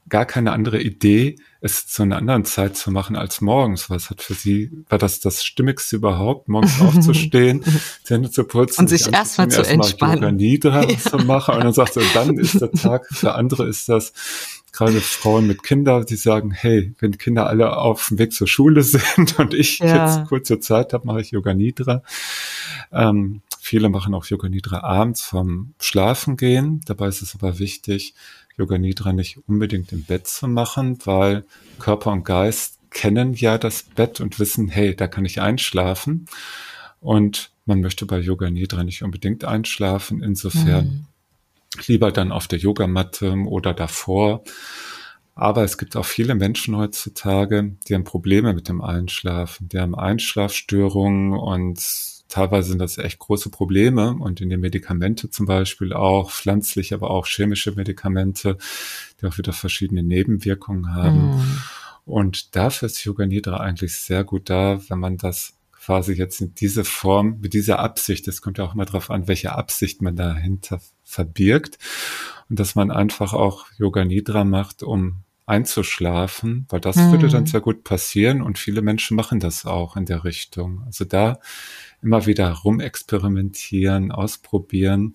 gar 0.09 0.25
keine 0.25 0.53
andere 0.53 0.81
Idee, 0.81 1.37
es 1.61 1.87
zu 1.87 2.03
einer 2.03 2.17
anderen 2.17 2.45
Zeit 2.45 2.77
zu 2.77 2.91
machen 2.91 3.17
als 3.17 3.41
morgens. 3.41 3.91
Was 3.91 4.09
hat 4.09 4.23
für 4.23 4.35
sie, 4.35 4.71
war 4.89 4.99
das 4.99 5.21
das 5.21 5.45
Stimmigste 5.45 5.97
überhaupt, 5.97 6.49
morgens 6.49 6.81
aufzustehen, 6.81 7.65
Zähne 8.05 8.31
zu 8.31 8.45
putzen 8.45 8.83
und 8.83 8.89
sich 8.89 9.13
erstmal 9.13 9.49
zu 9.49 9.59
erst 9.59 9.71
entspannen. 9.71 10.17
Yoga 10.17 10.33
Nidra 10.33 10.85
ja. 10.89 10.99
zu 10.99 11.19
machen. 11.19 11.57
Und 11.57 11.65
dann 11.65 11.73
sagt 11.73 11.95
sie, 11.95 12.01
dann 12.15 12.39
ist 12.39 12.61
der 12.61 12.71
Tag, 12.71 13.07
für 13.11 13.35
andere 13.35 13.67
ist 13.67 13.89
das 13.89 14.13
gerade 14.73 15.01
Frauen 15.01 15.47
mit 15.47 15.63
Kindern, 15.63 16.05
die 16.07 16.17
sagen, 16.17 16.51
hey, 16.51 16.95
wenn 16.99 17.19
Kinder 17.19 17.47
alle 17.47 17.77
auf 17.77 18.09
dem 18.09 18.19
Weg 18.19 18.33
zur 18.33 18.47
Schule 18.47 18.83
sind 18.83 19.39
und 19.39 19.55
ich 19.55 19.79
ja. 19.79 20.07
jetzt 20.07 20.29
kurze 20.29 20.61
Zeit 20.61 20.93
habe, 20.93 21.07
mache 21.07 21.21
ich 21.21 21.31
Yoga 21.31 21.55
Nidra. 21.55 22.03
Ähm, 22.93 23.43
viele 23.61 23.89
machen 23.89 24.15
auch 24.15 24.27
Yoga 24.27 24.49
Nidra 24.49 24.83
abends 24.83 25.23
vom 25.23 25.75
Schlafen 25.81 26.37
gehen. 26.37 26.83
Dabei 26.87 27.09
ist 27.09 27.23
es 27.23 27.35
aber 27.35 27.59
wichtig, 27.59 28.15
Yoga 28.57 28.79
Nidra 28.79 29.13
nicht 29.13 29.39
unbedingt 29.49 29.93
im 29.93 30.05
Bett 30.05 30.27
zu 30.27 30.49
machen, 30.49 30.99
weil 31.05 31.45
Körper 31.79 32.13
und 32.13 32.25
Geist 32.25 32.79
kennen 32.91 33.35
ja 33.35 33.59
das 33.59 33.83
Bett 33.83 34.21
und 34.21 34.39
wissen, 34.39 34.69
hey, 34.69 34.95
da 34.95 35.07
kann 35.07 35.25
ich 35.25 35.41
einschlafen. 35.41 36.27
Und 37.01 37.51
man 37.67 37.81
möchte 37.81 38.07
bei 38.07 38.19
Yoga 38.19 38.49
Nidra 38.51 38.85
nicht 38.85 39.03
unbedingt 39.03 39.45
einschlafen. 39.45 40.23
Insofern 40.23 40.85
mhm 40.87 41.06
lieber 41.87 42.13
dann 42.13 42.33
auf 42.33 42.49
der 42.49 42.59
Yogamatte 42.59 43.33
oder 43.47 43.75
davor. 43.75 44.43
Aber 45.35 45.65
es 45.65 45.77
gibt 45.77 45.97
auch 45.97 46.07
viele 46.07 46.35
Menschen 46.35 46.77
heutzutage, 46.77 47.77
die 47.87 47.95
haben 47.95 48.05
Probleme 48.05 48.55
mit 48.55 48.69
dem 48.69 48.81
Einschlafen, 48.81 49.69
die 49.69 49.79
haben 49.79 49.95
Einschlafstörungen 49.95 51.35
und 51.35 51.79
teilweise 52.29 52.71
sind 52.71 52.79
das 52.79 52.97
echt 52.97 53.19
große 53.19 53.51
Probleme 53.51 54.17
und 54.19 54.41
in 54.41 54.49
den 54.49 54.61
Medikamente 54.61 55.29
zum 55.29 55.45
Beispiel 55.45 55.93
auch, 55.93 56.31
pflanzlich, 56.31 56.95
aber 56.95 57.11
auch 57.11 57.27
chemische 57.27 57.73
Medikamente, 57.73 58.57
die 59.21 59.27
auch 59.27 59.37
wieder 59.37 59.53
verschiedene 59.53 60.03
Nebenwirkungen 60.03 60.95
haben. 60.95 61.37
Mm. 61.37 61.59
Und 62.07 62.55
dafür 62.57 62.87
ist 62.87 63.05
Yoga 63.05 63.27
Nidra 63.27 63.59
eigentlich 63.59 63.95
sehr 63.97 64.25
gut 64.25 64.49
da, 64.49 64.81
wenn 64.89 65.01
man 65.01 65.17
das 65.19 65.56
quasi 65.87 66.15
jetzt 66.15 66.41
in 66.41 66.53
diese 66.53 66.85
Form, 66.85 67.39
mit 67.41 67.55
dieser 67.55 67.79
Absicht, 67.79 68.27
es 68.27 68.43
kommt 68.43 68.59
ja 68.59 68.65
auch 68.65 68.75
immer 68.75 68.87
darauf 68.87 69.09
an, 69.09 69.29
welche 69.29 69.53
Absicht 69.53 70.03
man 70.03 70.17
dahinter 70.17 70.81
verbirgt 71.05 71.79
und 72.51 72.59
dass 72.59 72.75
man 72.75 72.91
einfach 72.91 73.33
auch 73.35 73.67
Yoga 73.79 74.05
Nidra 74.05 74.45
macht, 74.45 74.83
um 74.83 75.23
einzuschlafen, 75.47 76.67
weil 76.71 76.81
das 76.81 76.97
mhm. 76.97 77.13
würde 77.13 77.29
dann 77.29 77.47
sehr 77.47 77.61
gut 77.61 77.85
passieren 77.85 78.43
und 78.43 78.59
viele 78.59 78.83
Menschen 78.83 79.17
machen 79.17 79.39
das 79.39 79.65
auch 79.65 79.97
in 79.97 80.07
der 80.07 80.25
Richtung. 80.25 80.83
Also 80.87 81.05
da 81.05 81.39
immer 82.03 82.27
wieder 82.27 82.51
rumexperimentieren, 82.51 84.11
ausprobieren 84.11 85.13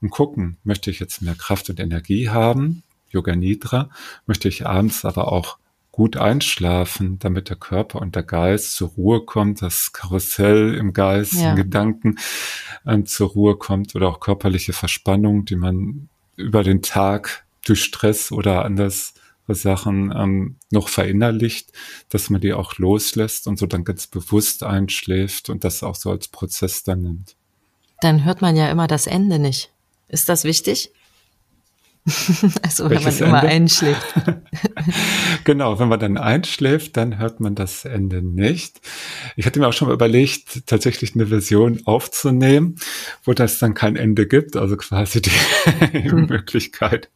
und 0.00 0.10
gucken, 0.10 0.56
möchte 0.64 0.90
ich 0.90 0.98
jetzt 0.98 1.22
mehr 1.22 1.36
Kraft 1.36 1.70
und 1.70 1.78
Energie 1.78 2.28
haben, 2.28 2.82
Yoga 3.08 3.36
Nidra, 3.36 3.88
möchte 4.26 4.48
ich 4.48 4.66
abends 4.66 5.04
aber 5.04 5.30
auch 5.30 5.58
gut 5.98 6.16
einschlafen, 6.16 7.18
damit 7.18 7.48
der 7.48 7.56
Körper 7.56 8.00
und 8.00 8.14
der 8.14 8.22
Geist 8.22 8.76
zur 8.76 8.90
Ruhe 8.90 9.24
kommt, 9.24 9.62
das 9.62 9.92
Karussell 9.92 10.76
im 10.76 10.92
Geist, 10.92 11.32
ja. 11.32 11.50
im 11.50 11.56
Gedanken 11.56 12.14
ähm, 12.86 13.04
zur 13.04 13.30
Ruhe 13.30 13.56
kommt 13.56 13.96
oder 13.96 14.06
auch 14.06 14.20
körperliche 14.20 14.72
Verspannung, 14.72 15.44
die 15.44 15.56
man 15.56 16.08
über 16.36 16.62
den 16.62 16.82
Tag 16.82 17.44
durch 17.66 17.82
Stress 17.82 18.30
oder 18.30 18.64
andere 18.64 18.92
Sachen 19.48 20.14
ähm, 20.16 20.56
noch 20.70 20.88
verinnerlicht, 20.88 21.72
dass 22.10 22.30
man 22.30 22.40
die 22.40 22.52
auch 22.52 22.78
loslässt 22.78 23.48
und 23.48 23.58
so 23.58 23.66
dann 23.66 23.82
ganz 23.82 24.06
bewusst 24.06 24.62
einschläft 24.62 25.50
und 25.50 25.64
das 25.64 25.82
auch 25.82 25.96
so 25.96 26.12
als 26.12 26.28
Prozess 26.28 26.84
dann 26.84 27.02
nimmt. 27.02 27.34
Dann 28.02 28.24
hört 28.24 28.40
man 28.40 28.54
ja 28.54 28.70
immer 28.70 28.86
das 28.86 29.08
Ende 29.08 29.40
nicht. 29.40 29.72
Ist 30.06 30.28
das 30.28 30.44
wichtig? 30.44 30.92
also 32.62 32.84
wenn 32.84 32.90
Welches 32.90 33.20
man 33.20 33.28
immer 33.28 33.42
Ende? 33.42 33.54
einschläft. 33.54 34.14
genau, 35.44 35.78
wenn 35.78 35.88
man 35.88 36.00
dann 36.00 36.16
einschläft, 36.16 36.96
dann 36.96 37.18
hört 37.18 37.40
man 37.40 37.54
das 37.54 37.84
Ende 37.84 38.22
nicht. 38.22 38.80
Ich 39.36 39.46
hatte 39.46 39.60
mir 39.60 39.68
auch 39.68 39.72
schon 39.72 39.88
mal 39.88 39.94
überlegt, 39.94 40.66
tatsächlich 40.66 41.14
eine 41.14 41.26
Version 41.26 41.80
aufzunehmen, 41.84 42.76
wo 43.24 43.32
das 43.32 43.58
dann 43.58 43.74
kein 43.74 43.96
Ende 43.96 44.26
gibt, 44.26 44.56
also 44.56 44.76
quasi 44.76 45.20
die 45.22 45.30
hm. 46.10 46.26
Möglichkeit, 46.26 47.10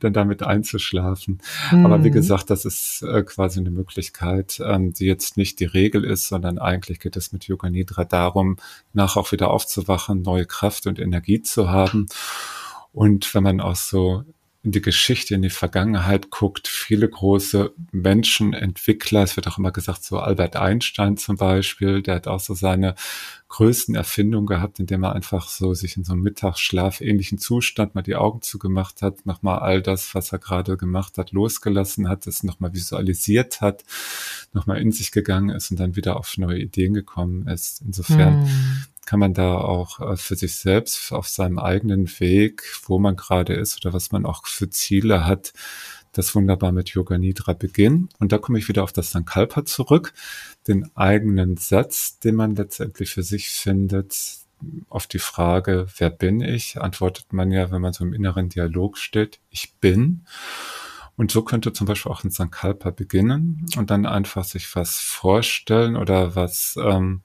dann 0.00 0.12
damit 0.12 0.42
einzuschlafen. 0.42 1.40
Hm. 1.70 1.84
Aber 1.84 2.02
wie 2.04 2.08
hm. 2.08 2.14
gesagt, 2.14 2.50
das 2.50 2.64
ist 2.64 3.02
äh, 3.02 3.22
quasi 3.22 3.60
eine 3.60 3.70
Möglichkeit, 3.70 4.60
ähm, 4.64 4.92
die 4.92 5.06
jetzt 5.06 5.36
nicht 5.36 5.58
die 5.58 5.64
Regel 5.64 6.04
ist, 6.04 6.28
sondern 6.28 6.58
eigentlich 6.58 7.00
geht 7.00 7.16
es 7.16 7.32
mit 7.32 7.44
Yoga 7.44 7.70
Nidra 7.70 8.04
darum, 8.04 8.56
nach 8.92 9.16
auch 9.16 9.32
wieder 9.32 9.50
aufzuwachen, 9.50 10.22
neue 10.22 10.46
Kraft 10.46 10.86
und 10.86 10.98
Energie 10.98 11.42
zu 11.42 11.70
haben. 11.70 12.06
Und 12.92 13.34
wenn 13.34 13.42
man 13.42 13.60
auch 13.60 13.76
so 13.76 14.24
in 14.64 14.70
die 14.70 14.80
Geschichte, 14.80 15.34
in 15.34 15.42
die 15.42 15.50
Vergangenheit 15.50 16.30
guckt, 16.30 16.68
viele 16.68 17.08
große 17.08 17.72
Menschen, 17.90 18.52
Entwickler, 18.52 19.24
es 19.24 19.34
wird 19.34 19.48
auch 19.48 19.58
immer 19.58 19.72
gesagt, 19.72 20.04
so 20.04 20.20
Albert 20.20 20.54
Einstein 20.54 21.16
zum 21.16 21.36
Beispiel, 21.36 22.00
der 22.00 22.16
hat 22.16 22.28
auch 22.28 22.38
so 22.38 22.54
seine 22.54 22.94
größten 23.48 23.96
Erfindungen 23.96 24.46
gehabt, 24.46 24.78
indem 24.78 25.02
er 25.02 25.14
einfach 25.14 25.48
so 25.48 25.74
sich 25.74 25.96
in 25.96 26.04
so 26.04 26.12
einem 26.12 26.22
Mittagsschlaf 26.22 27.00
ähnlichen 27.00 27.38
Zustand 27.38 27.96
mal 27.96 28.02
die 28.02 28.14
Augen 28.14 28.40
zugemacht 28.40 29.02
hat, 29.02 29.26
nochmal 29.26 29.58
all 29.58 29.82
das, 29.82 30.14
was 30.14 30.32
er 30.32 30.38
gerade 30.38 30.76
gemacht 30.76 31.18
hat, 31.18 31.32
losgelassen 31.32 32.08
hat, 32.08 32.28
es 32.28 32.44
nochmal 32.44 32.72
visualisiert 32.72 33.60
hat, 33.60 33.82
nochmal 34.52 34.80
in 34.80 34.92
sich 34.92 35.10
gegangen 35.10 35.50
ist 35.50 35.72
und 35.72 35.80
dann 35.80 35.96
wieder 35.96 36.16
auf 36.16 36.38
neue 36.38 36.60
Ideen 36.60 36.94
gekommen 36.94 37.48
ist. 37.48 37.82
Insofern 37.82 38.44
hm 38.44 38.84
kann 39.04 39.20
man 39.20 39.34
da 39.34 39.56
auch 39.56 40.00
äh, 40.00 40.16
für 40.16 40.36
sich 40.36 40.56
selbst 40.56 41.12
auf 41.12 41.28
seinem 41.28 41.58
eigenen 41.58 42.08
Weg, 42.20 42.62
wo 42.86 42.98
man 42.98 43.16
gerade 43.16 43.54
ist 43.54 43.84
oder 43.84 43.92
was 43.92 44.12
man 44.12 44.26
auch 44.26 44.46
für 44.46 44.70
Ziele 44.70 45.26
hat, 45.26 45.52
das 46.12 46.34
wunderbar 46.34 46.72
mit 46.72 46.90
Yoga 46.90 47.18
Nidra 47.18 47.54
beginnen. 47.54 48.08
Und 48.18 48.32
da 48.32 48.38
komme 48.38 48.58
ich 48.58 48.68
wieder 48.68 48.84
auf 48.84 48.92
das 48.92 49.10
Sankalpa 49.10 49.64
zurück, 49.64 50.12
den 50.68 50.94
eigenen 50.94 51.56
Satz, 51.56 52.18
den 52.18 52.36
man 52.36 52.54
letztendlich 52.54 53.10
für 53.10 53.22
sich 53.22 53.48
findet. 53.48 54.38
Auf 54.88 55.08
die 55.08 55.18
Frage, 55.18 55.88
wer 55.98 56.10
bin 56.10 56.40
ich, 56.40 56.80
antwortet 56.80 57.32
man 57.32 57.50
ja, 57.50 57.72
wenn 57.72 57.82
man 57.82 57.92
so 57.92 58.04
im 58.04 58.12
inneren 58.12 58.48
Dialog 58.48 58.96
steht, 58.96 59.40
ich 59.50 59.74
bin. 59.80 60.24
Und 61.16 61.30
so 61.30 61.42
könnte 61.42 61.72
zum 61.72 61.86
Beispiel 61.86 62.10
auch 62.10 62.24
ein 62.24 62.30
Sankalpa 62.30 62.90
beginnen 62.90 63.66
und 63.76 63.90
dann 63.90 64.06
einfach 64.06 64.44
sich 64.44 64.74
was 64.74 64.96
vorstellen 64.96 65.96
oder 65.96 66.34
was 66.34 66.76
ähm, 66.82 67.20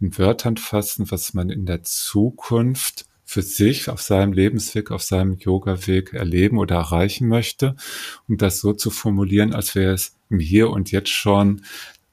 in 0.00 0.16
Wörtern 0.16 0.56
fassen, 0.56 1.10
was 1.10 1.34
man 1.34 1.50
in 1.50 1.66
der 1.66 1.82
Zukunft 1.82 3.06
für 3.24 3.42
sich 3.42 3.88
auf 3.88 4.02
seinem 4.02 4.32
Lebensweg, 4.32 4.90
auf 4.90 5.02
seinem 5.02 5.38
Yoga-Weg 5.38 6.12
erleben 6.12 6.58
oder 6.58 6.76
erreichen 6.76 7.28
möchte, 7.28 7.76
um 8.28 8.36
das 8.36 8.60
so 8.60 8.74
zu 8.74 8.90
formulieren, 8.90 9.54
als 9.54 9.74
wäre 9.74 9.94
es 9.94 10.14
im 10.28 10.38
Hier 10.38 10.70
und 10.70 10.92
Jetzt 10.92 11.10
schon 11.10 11.62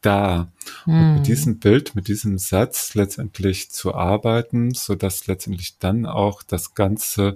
da. 0.02 0.52
Hm. 0.86 0.94
Und 0.94 1.10
mit 1.10 1.18
hm. 1.18 1.24
diesem 1.24 1.60
Bild, 1.60 1.96
mit 1.96 2.08
diesem 2.08 2.38
Satz 2.38 2.96
letztendlich 2.96 3.70
zu 3.70 3.94
arbeiten, 3.94 4.74
so 4.74 4.96
dass 4.96 5.28
letztendlich 5.28 5.78
dann 5.78 6.06
auch 6.06 6.42
das 6.42 6.74
ganze 6.74 7.36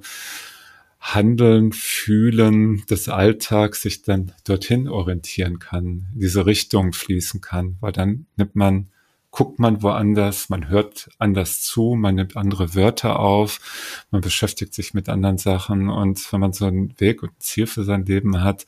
Handeln, 1.04 1.74
Fühlen 1.74 2.86
des 2.90 3.10
Alltags 3.10 3.82
sich 3.82 4.04
dann 4.04 4.32
dorthin 4.46 4.88
orientieren 4.88 5.60
kann, 5.60 6.08
diese 6.14 6.46
Richtung 6.46 6.94
fließen 6.94 7.42
kann, 7.42 7.76
weil 7.82 7.92
dann 7.92 8.26
nimmt 8.38 8.56
man, 8.56 8.88
guckt 9.30 9.60
man 9.60 9.84
woanders, 9.84 10.48
man 10.48 10.70
hört 10.70 11.10
anders 11.20 11.62
zu, 11.62 11.96
man 11.96 12.16
nimmt 12.16 12.38
andere 12.38 12.74
Wörter 12.74 13.20
auf, 13.20 14.06
man 14.12 14.22
beschäftigt 14.22 14.74
sich 14.74 14.94
mit 14.94 15.10
anderen 15.10 15.38
Sachen 15.38 15.90
und 15.90 16.32
wenn 16.32 16.40
man 16.40 16.54
so 16.54 16.66
einen 16.66 16.98
Weg 17.02 17.22
und 17.22 17.32
ein 17.32 17.40
Ziel 17.40 17.68
für 17.68 17.84
sein 17.84 18.06
Leben 18.06 18.42
hat, 18.42 18.66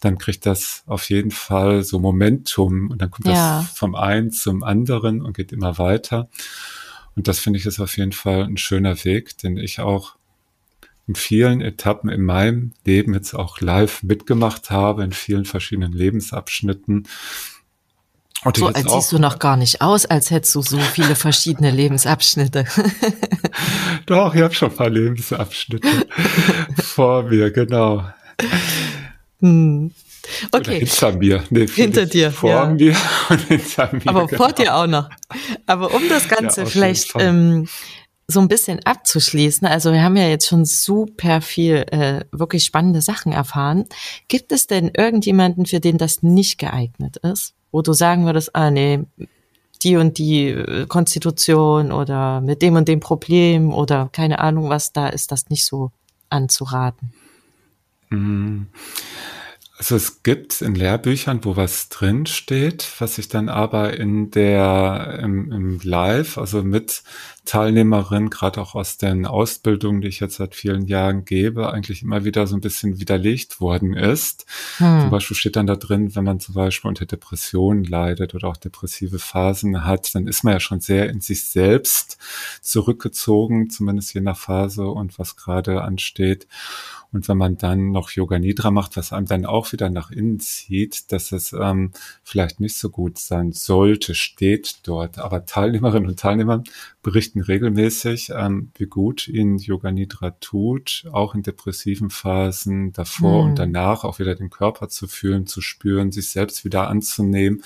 dann 0.00 0.16
kriegt 0.16 0.46
das 0.46 0.82
auf 0.86 1.10
jeden 1.10 1.30
Fall 1.30 1.84
so 1.84 1.98
Momentum 1.98 2.90
und 2.90 3.02
dann 3.02 3.10
kommt 3.10 3.26
ja. 3.26 3.60
das 3.60 3.70
vom 3.72 3.94
einen 3.94 4.30
zum 4.30 4.62
anderen 4.62 5.20
und 5.20 5.36
geht 5.36 5.52
immer 5.52 5.76
weiter. 5.76 6.30
Und 7.16 7.28
das 7.28 7.38
finde 7.38 7.58
ich 7.58 7.66
ist 7.66 7.80
auf 7.80 7.96
jeden 7.98 8.12
Fall 8.12 8.44
ein 8.44 8.56
schöner 8.56 9.04
Weg, 9.04 9.36
den 9.38 9.58
ich 9.58 9.80
auch 9.80 10.16
in 11.08 11.14
vielen 11.14 11.60
Etappen 11.60 12.10
in 12.10 12.22
meinem 12.22 12.72
Leben 12.84 13.14
jetzt 13.14 13.34
auch 13.34 13.60
live 13.60 14.02
mitgemacht 14.02 14.70
habe, 14.70 15.04
in 15.04 15.12
vielen 15.12 15.44
verschiedenen 15.44 15.92
Lebensabschnitten. 15.92 17.06
Und 18.44 18.56
so 18.56 18.66
als 18.66 18.92
siehst 18.92 19.12
du 19.12 19.18
noch 19.18 19.38
gar 19.38 19.56
nicht 19.56 19.80
aus, 19.80 20.06
als 20.06 20.30
hättest 20.30 20.54
du 20.54 20.62
so 20.62 20.78
viele 20.78 21.16
verschiedene 21.16 21.70
Lebensabschnitte. 21.70 22.64
Doch, 24.06 24.34
ich 24.34 24.42
habe 24.42 24.54
schon 24.54 24.70
ein 24.70 24.76
paar 24.76 24.90
Lebensabschnitte 24.90 25.88
vor 26.82 27.24
mir, 27.24 27.50
genau. 27.50 28.04
Hm. 29.40 29.92
Okay. 30.50 30.58
Oder 30.58 30.72
hinter 30.72 31.12
mir. 31.12 31.44
Nee, 31.50 31.66
hinter 31.68 32.06
dir. 32.06 32.32
Vor 32.32 32.50
ja. 32.50 32.66
mir 32.66 32.96
und 33.30 33.40
hinter 33.42 33.90
mir. 33.92 34.06
Aber 34.06 34.26
genau. 34.26 34.44
vor 34.44 34.52
dir 34.52 34.74
auch 34.74 34.86
noch. 34.86 35.08
Aber 35.66 35.94
um 35.94 36.08
das 36.08 36.28
Ganze 36.28 36.62
ja, 36.62 36.66
vielleicht 36.66 37.12
ähm, 37.16 37.68
so 38.28 38.40
ein 38.40 38.48
bisschen 38.48 38.84
abzuschließen, 38.84 39.66
also 39.68 39.92
wir 39.92 40.02
haben 40.02 40.16
ja 40.16 40.26
jetzt 40.28 40.48
schon 40.48 40.64
super 40.64 41.40
viel 41.40 41.86
äh, 41.90 42.24
wirklich 42.32 42.64
spannende 42.64 43.00
Sachen 43.00 43.32
erfahren. 43.32 43.86
Gibt 44.26 44.50
es 44.50 44.66
denn 44.66 44.90
irgendjemanden, 44.96 45.64
für 45.66 45.78
den 45.78 45.96
das 45.96 46.22
nicht 46.22 46.58
geeignet 46.58 47.18
ist? 47.18 47.54
Wo 47.70 47.82
du 47.82 47.92
sagen 47.92 48.26
würdest, 48.26 48.56
ah 48.56 48.70
nee, 48.70 49.04
die 49.82 49.96
und 49.96 50.18
die 50.18 50.48
äh, 50.48 50.86
Konstitution 50.86 51.92
oder 51.92 52.40
mit 52.40 52.62
dem 52.62 52.74
und 52.74 52.88
dem 52.88 53.00
Problem 53.00 53.72
oder 53.72 54.08
keine 54.10 54.40
Ahnung 54.40 54.70
was, 54.70 54.92
da 54.92 55.08
ist 55.08 55.30
das 55.30 55.48
nicht 55.48 55.64
so 55.64 55.92
anzuraten. 56.28 57.12
Mhm. 58.10 58.66
Also 59.78 59.94
es 59.94 60.22
gibt 60.22 60.62
in 60.62 60.74
Lehrbüchern, 60.74 61.44
wo 61.44 61.56
was 61.56 61.90
drin 61.90 62.24
steht, 62.24 62.88
was 62.98 63.18
ich 63.18 63.28
dann 63.28 63.50
aber 63.50 63.98
in 63.98 64.30
der 64.30 65.18
im, 65.22 65.52
im 65.52 65.80
Live, 65.82 66.38
also 66.38 66.62
mit 66.62 67.02
Teilnehmerin, 67.46 68.28
gerade 68.28 68.60
auch 68.60 68.74
aus 68.74 68.98
den 68.98 69.24
Ausbildungen, 69.24 70.02
die 70.02 70.08
ich 70.08 70.20
jetzt 70.20 70.36
seit 70.36 70.54
vielen 70.54 70.86
Jahren 70.86 71.24
gebe, 71.24 71.72
eigentlich 71.72 72.02
immer 72.02 72.24
wieder 72.24 72.46
so 72.46 72.56
ein 72.56 72.60
bisschen 72.60 73.00
widerlegt 73.00 73.60
worden 73.60 73.94
ist. 73.94 74.44
Hm. 74.76 75.00
Zum 75.02 75.10
Beispiel 75.10 75.36
steht 75.36 75.56
dann 75.56 75.66
da 75.66 75.76
drin, 75.76 76.14
wenn 76.14 76.24
man 76.24 76.40
zum 76.40 76.54
Beispiel 76.54 76.88
unter 76.88 77.06
Depressionen 77.06 77.84
leidet 77.84 78.34
oder 78.34 78.48
auch 78.48 78.56
depressive 78.56 79.18
Phasen 79.18 79.84
hat, 79.84 80.14
dann 80.14 80.26
ist 80.26 80.44
man 80.44 80.54
ja 80.54 80.60
schon 80.60 80.80
sehr 80.80 81.08
in 81.08 81.20
sich 81.20 81.46
selbst 81.46 82.18
zurückgezogen, 82.60 83.70
zumindest 83.70 84.12
je 84.12 84.20
nach 84.20 84.36
Phase 84.36 84.86
und 84.86 85.18
was 85.18 85.36
gerade 85.36 85.82
ansteht. 85.82 86.46
Und 87.12 87.28
wenn 87.28 87.38
man 87.38 87.56
dann 87.56 87.92
noch 87.92 88.10
Yoga 88.10 88.38
Nidra 88.38 88.70
macht, 88.70 88.96
was 88.96 89.12
einem 89.12 89.26
dann 89.26 89.46
auch 89.46 89.72
wieder 89.72 89.88
nach 89.88 90.10
innen 90.10 90.40
zieht, 90.40 91.10
dass 91.12 91.32
es 91.32 91.52
ähm, 91.52 91.92
vielleicht 92.22 92.60
nicht 92.60 92.76
so 92.76 92.90
gut 92.90 93.18
sein 93.18 93.52
sollte, 93.52 94.14
steht 94.14 94.80
dort. 94.82 95.18
Aber 95.18 95.46
Teilnehmerinnen 95.46 96.08
und 96.08 96.20
Teilnehmer 96.20 96.62
berichten 97.02 97.35
regelmäßig, 97.40 98.30
ähm, 98.34 98.70
wie 98.76 98.86
gut 98.86 99.28
ihnen 99.28 99.58
Yoga 99.58 99.90
Nidra 99.90 100.32
tut, 100.32 101.04
auch 101.12 101.34
in 101.34 101.42
depressiven 101.42 102.10
Phasen, 102.10 102.92
davor 102.92 103.42
mhm. 103.44 103.50
und 103.50 103.58
danach 103.58 104.04
auch 104.04 104.18
wieder 104.18 104.34
den 104.34 104.50
Körper 104.50 104.88
zu 104.88 105.06
fühlen, 105.08 105.46
zu 105.46 105.60
spüren, 105.60 106.12
sich 106.12 106.30
selbst 106.30 106.64
wieder 106.64 106.88
anzunehmen, 106.88 107.62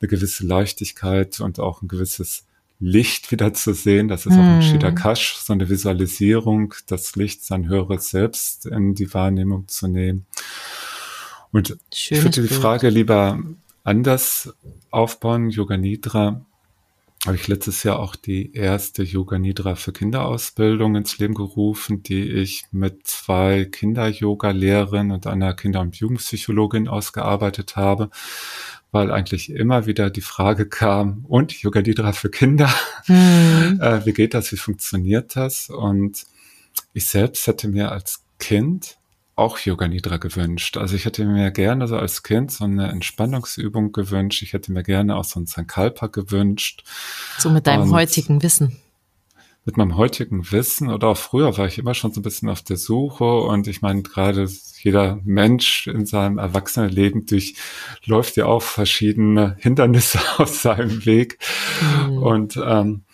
eine 0.00 0.08
gewisse 0.08 0.46
Leichtigkeit 0.46 1.40
und 1.40 1.60
auch 1.60 1.82
ein 1.82 1.88
gewisses 1.88 2.44
Licht 2.82 3.30
wieder 3.30 3.54
zu 3.54 3.74
sehen. 3.74 4.08
Das 4.08 4.26
ist 4.26 4.34
hm. 4.34 4.40
auch 4.40 4.44
ein 4.44 4.62
Shidakash, 4.62 5.36
so 5.36 5.52
eine 5.52 5.68
Visualisierung, 5.68 6.74
das 6.88 7.14
Licht, 7.14 7.44
sein 7.44 7.68
höheres 7.68 8.10
Selbst 8.10 8.66
in 8.66 8.94
die 8.94 9.14
Wahrnehmung 9.14 9.68
zu 9.68 9.86
nehmen. 9.86 10.26
Und 11.52 11.78
Schönes 11.94 12.24
ich 12.24 12.24
würde 12.24 12.42
die 12.42 12.54
Frage 12.54 12.88
lieber 12.88 13.40
anders 13.84 14.52
aufbauen. 14.90 15.50
Yoga 15.50 15.76
Nidra 15.76 16.44
habe 17.24 17.36
ich 17.36 17.46
letztes 17.46 17.84
Jahr 17.84 18.00
auch 18.00 18.16
die 18.16 18.52
erste 18.52 19.04
Yoga 19.04 19.38
Nidra 19.38 19.76
für 19.76 19.92
Kinderausbildung 19.92 20.96
ins 20.96 21.18
Leben 21.18 21.34
gerufen, 21.34 22.02
die 22.02 22.28
ich 22.28 22.64
mit 22.72 23.06
zwei 23.06 23.64
Kinder-Yoga-Lehrerinnen 23.64 25.12
und 25.12 25.26
einer 25.26 25.54
Kinder- 25.54 25.80
und 25.80 25.96
Jugendpsychologin 25.96 26.88
ausgearbeitet 26.88 27.76
habe 27.76 28.10
weil 28.92 29.10
eigentlich 29.10 29.50
immer 29.50 29.86
wieder 29.86 30.10
die 30.10 30.20
Frage 30.20 30.68
kam, 30.68 31.24
und 31.26 31.52
Yoga 31.52 31.80
Nidra 31.80 32.12
für 32.12 32.30
Kinder, 32.30 32.72
mhm. 33.08 33.78
äh, 33.82 34.04
wie 34.04 34.12
geht 34.12 34.34
das, 34.34 34.52
wie 34.52 34.58
funktioniert 34.58 35.34
das? 35.34 35.70
Und 35.70 36.26
ich 36.92 37.06
selbst 37.06 37.46
hätte 37.46 37.68
mir 37.68 37.90
als 37.90 38.22
Kind 38.38 38.98
auch 39.34 39.58
Yoga 39.58 39.88
Nidra 39.88 40.18
gewünscht. 40.18 40.76
Also 40.76 40.94
ich 40.94 41.04
hätte 41.04 41.24
mir 41.24 41.50
gerne 41.50 41.88
so 41.88 41.96
als 41.96 42.22
Kind 42.22 42.50
so 42.52 42.64
eine 42.64 42.88
Entspannungsübung 42.88 43.92
gewünscht. 43.92 44.42
Ich 44.42 44.52
hätte 44.52 44.72
mir 44.72 44.82
gerne 44.82 45.16
auch 45.16 45.24
so 45.24 45.40
ein 45.40 45.46
Sankalpa 45.46 46.08
gewünscht. 46.08 46.84
So 47.38 47.50
mit 47.50 47.66
deinem 47.66 47.84
Und 47.84 47.92
heutigen 47.92 48.42
Wissen 48.42 48.78
mit 49.64 49.76
meinem 49.76 49.96
heutigen 49.96 50.50
Wissen 50.50 50.90
oder 50.90 51.08
auch 51.08 51.16
früher 51.16 51.56
war 51.56 51.66
ich 51.66 51.78
immer 51.78 51.94
schon 51.94 52.12
so 52.12 52.20
ein 52.20 52.24
bisschen 52.24 52.48
auf 52.48 52.62
der 52.62 52.76
Suche 52.76 53.24
und 53.24 53.68
ich 53.68 53.80
meine, 53.80 54.02
gerade 54.02 54.48
jeder 54.80 55.20
Mensch 55.22 55.86
in 55.86 56.04
seinem 56.04 56.38
Erwachsenenleben 56.38 57.26
durchläuft 57.26 58.36
ja 58.36 58.46
auch 58.46 58.62
verschiedene 58.62 59.56
Hindernisse 59.60 60.18
aus 60.38 60.62
seinem 60.62 61.06
Weg. 61.06 61.38
Mhm. 62.08 62.18
Und 62.18 62.60
ähm, 62.64 63.04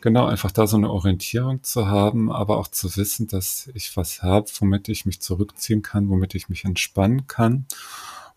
genau, 0.00 0.26
einfach 0.26 0.50
da 0.50 0.66
so 0.66 0.76
eine 0.76 0.90
Orientierung 0.90 1.62
zu 1.62 1.86
haben, 1.86 2.30
aber 2.30 2.58
auch 2.58 2.68
zu 2.68 2.96
wissen, 2.96 3.28
dass 3.28 3.70
ich 3.74 3.96
was 3.96 4.22
habe, 4.22 4.46
womit 4.58 4.88
ich 4.88 5.06
mich 5.06 5.20
zurückziehen 5.20 5.82
kann, 5.82 6.08
womit 6.08 6.34
ich 6.34 6.48
mich 6.48 6.64
entspannen 6.64 7.26
kann. 7.26 7.66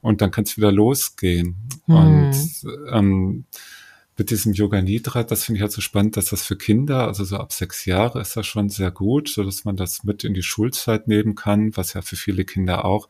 Und 0.01 0.21
dann 0.21 0.31
kann 0.31 0.45
es 0.45 0.57
wieder 0.57 0.71
losgehen. 0.71 1.55
Mhm. 1.85 1.95
Und 1.95 2.65
ähm, 2.91 3.45
mit 4.21 4.29
diesem 4.29 4.53
Yoga 4.53 4.83
Nidra, 4.83 5.23
das 5.23 5.45
finde 5.45 5.57
ich 5.57 5.61
halt 5.63 5.71
so 5.71 5.81
spannend, 5.81 6.15
dass 6.15 6.25
das 6.25 6.43
für 6.43 6.55
Kinder, 6.55 7.07
also 7.07 7.23
so 7.23 7.37
ab 7.37 7.51
sechs 7.51 7.85
Jahre 7.85 8.21
ist 8.21 8.37
das 8.37 8.45
schon 8.45 8.69
sehr 8.69 8.91
gut, 8.91 9.29
so 9.29 9.43
dass 9.43 9.65
man 9.65 9.75
das 9.75 10.03
mit 10.03 10.23
in 10.23 10.35
die 10.35 10.43
Schulzeit 10.43 11.07
nehmen 11.07 11.33
kann, 11.33 11.75
was 11.75 11.93
ja 11.93 12.03
für 12.03 12.15
viele 12.15 12.45
Kinder 12.45 12.85
auch 12.85 13.09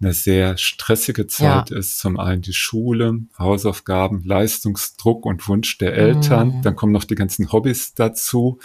eine 0.00 0.14
sehr 0.14 0.56
stressige 0.56 1.26
Zeit 1.26 1.68
ja. 1.68 1.76
ist. 1.76 1.98
Zum 1.98 2.18
einen 2.18 2.40
die 2.40 2.54
Schule, 2.54 3.20
Hausaufgaben, 3.38 4.22
Leistungsdruck 4.24 5.26
und 5.26 5.46
Wunsch 5.48 5.76
der 5.76 5.92
Eltern. 5.92 6.56
Mhm. 6.56 6.62
Dann 6.62 6.76
kommen 6.76 6.92
noch 6.92 7.04
die 7.04 7.14
ganzen 7.14 7.52
Hobbys 7.52 7.92
dazu 7.92 8.58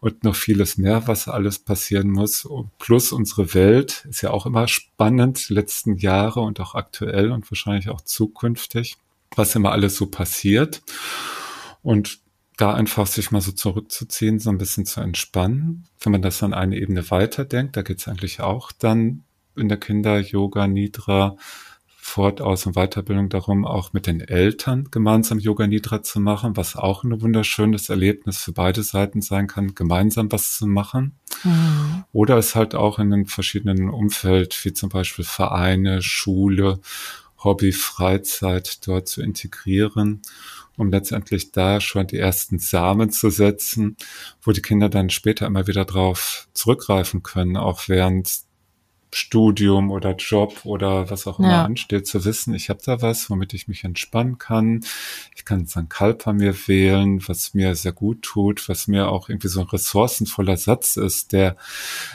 und 0.00 0.24
noch 0.24 0.34
vieles 0.34 0.78
mehr, 0.78 1.06
was 1.06 1.28
alles 1.28 1.58
passieren 1.58 2.08
muss. 2.08 2.48
Plus 2.78 3.12
unsere 3.12 3.52
Welt 3.52 4.06
ist 4.08 4.22
ja 4.22 4.30
auch 4.30 4.46
immer 4.46 4.68
spannend, 4.68 5.50
letzten 5.50 5.98
Jahre 5.98 6.40
und 6.40 6.58
auch 6.60 6.74
aktuell 6.74 7.30
und 7.30 7.50
wahrscheinlich 7.50 7.90
auch 7.90 8.00
zukünftig 8.00 8.96
was 9.36 9.54
immer 9.54 9.72
alles 9.72 9.96
so 9.96 10.06
passiert. 10.06 10.82
Und 11.82 12.20
da 12.56 12.72
einfach 12.74 13.06
sich 13.06 13.30
mal 13.30 13.40
so 13.40 13.52
zurückzuziehen, 13.52 14.38
so 14.38 14.50
ein 14.50 14.58
bisschen 14.58 14.86
zu 14.86 15.00
entspannen. 15.00 15.86
Wenn 16.00 16.12
man 16.12 16.22
das 16.22 16.38
dann 16.38 16.54
eine 16.54 16.76
Ebene 16.76 17.10
weiterdenkt, 17.10 17.76
da 17.76 17.82
geht 17.82 17.98
es 17.98 18.08
eigentlich 18.08 18.40
auch 18.40 18.70
dann 18.72 19.24
in 19.56 19.68
der 19.68 19.78
Kinder-Yoga, 19.78 20.66
Nidra, 20.66 21.36
Fort-, 22.06 22.42
Aus- 22.42 22.66
und 22.66 22.74
Weiterbildung 22.74 23.30
darum, 23.30 23.64
auch 23.64 23.92
mit 23.94 24.06
den 24.06 24.20
Eltern 24.20 24.88
gemeinsam 24.90 25.38
Yoga 25.38 25.66
Nidra 25.66 26.02
zu 26.02 26.20
machen, 26.20 26.54
was 26.54 26.76
auch 26.76 27.02
ein 27.02 27.22
wunderschönes 27.22 27.88
Erlebnis 27.88 28.38
für 28.38 28.52
beide 28.52 28.82
Seiten 28.82 29.22
sein 29.22 29.46
kann, 29.46 29.74
gemeinsam 29.74 30.30
was 30.30 30.52
zu 30.58 30.66
machen. 30.66 31.18
Mhm. 31.44 32.04
Oder 32.12 32.36
es 32.36 32.54
halt 32.54 32.74
auch 32.74 32.98
in 32.98 33.12
einem 33.12 33.26
verschiedenen 33.26 33.88
Umfeld, 33.88 34.64
wie 34.64 34.74
zum 34.74 34.90
Beispiel 34.90 35.24
Vereine, 35.24 36.02
Schule 36.02 36.78
Hobby, 37.44 37.72
Freizeit 37.72 38.86
dort 38.86 39.08
zu 39.08 39.22
integrieren, 39.22 40.22
um 40.76 40.90
letztendlich 40.90 41.52
da 41.52 41.80
schon 41.80 42.06
die 42.06 42.18
ersten 42.18 42.58
Samen 42.58 43.10
zu 43.10 43.30
setzen, 43.30 43.96
wo 44.42 44.52
die 44.52 44.62
Kinder 44.62 44.88
dann 44.88 45.10
später 45.10 45.46
immer 45.46 45.66
wieder 45.66 45.84
drauf 45.84 46.48
zurückgreifen 46.52 47.22
können, 47.22 47.56
auch 47.56 47.88
während 47.88 48.44
Studium 49.14 49.90
oder 49.90 50.16
Job 50.16 50.60
oder 50.64 51.08
was 51.08 51.26
auch 51.26 51.38
immer 51.38 51.50
ja. 51.50 51.64
ansteht, 51.64 52.06
zu 52.06 52.24
wissen, 52.24 52.52
ich 52.54 52.68
habe 52.68 52.80
da 52.84 53.00
was, 53.00 53.30
womit 53.30 53.54
ich 53.54 53.68
mich 53.68 53.84
entspannen 53.84 54.38
kann. 54.38 54.84
Ich 55.36 55.44
kann 55.44 55.66
Sankalpa 55.66 56.32
mir 56.32 56.54
wählen, 56.66 57.22
was 57.28 57.54
mir 57.54 57.74
sehr 57.76 57.92
gut 57.92 58.22
tut, 58.22 58.68
was 58.68 58.88
mir 58.88 59.08
auch 59.08 59.28
irgendwie 59.28 59.48
so 59.48 59.60
ein 59.60 59.66
ressourcenvoller 59.66 60.56
Satz 60.56 60.96
ist, 60.96 61.32
der 61.32 61.56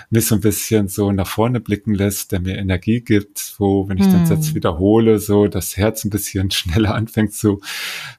mich 0.10 0.28
so 0.28 0.36
ein 0.36 0.42
bisschen 0.42 0.90
so 0.90 1.12
nach 1.12 1.28
vorne 1.28 1.60
blicken 1.60 1.94
lässt, 1.94 2.32
der 2.32 2.42
mir 2.42 2.58
Energie 2.58 3.02
gibt, 3.02 3.56
wo, 3.58 3.88
wenn 3.88 3.98
ich 3.98 4.06
hm. 4.06 4.12
den 4.12 4.26
Satz 4.26 4.54
wiederhole, 4.54 5.20
so 5.20 5.48
das 5.48 5.78
Herz 5.78 6.04
ein 6.04 6.10
bisschen 6.10 6.52
schneller 6.52 6.96
anfängt 6.96 7.34
zu 7.34 7.62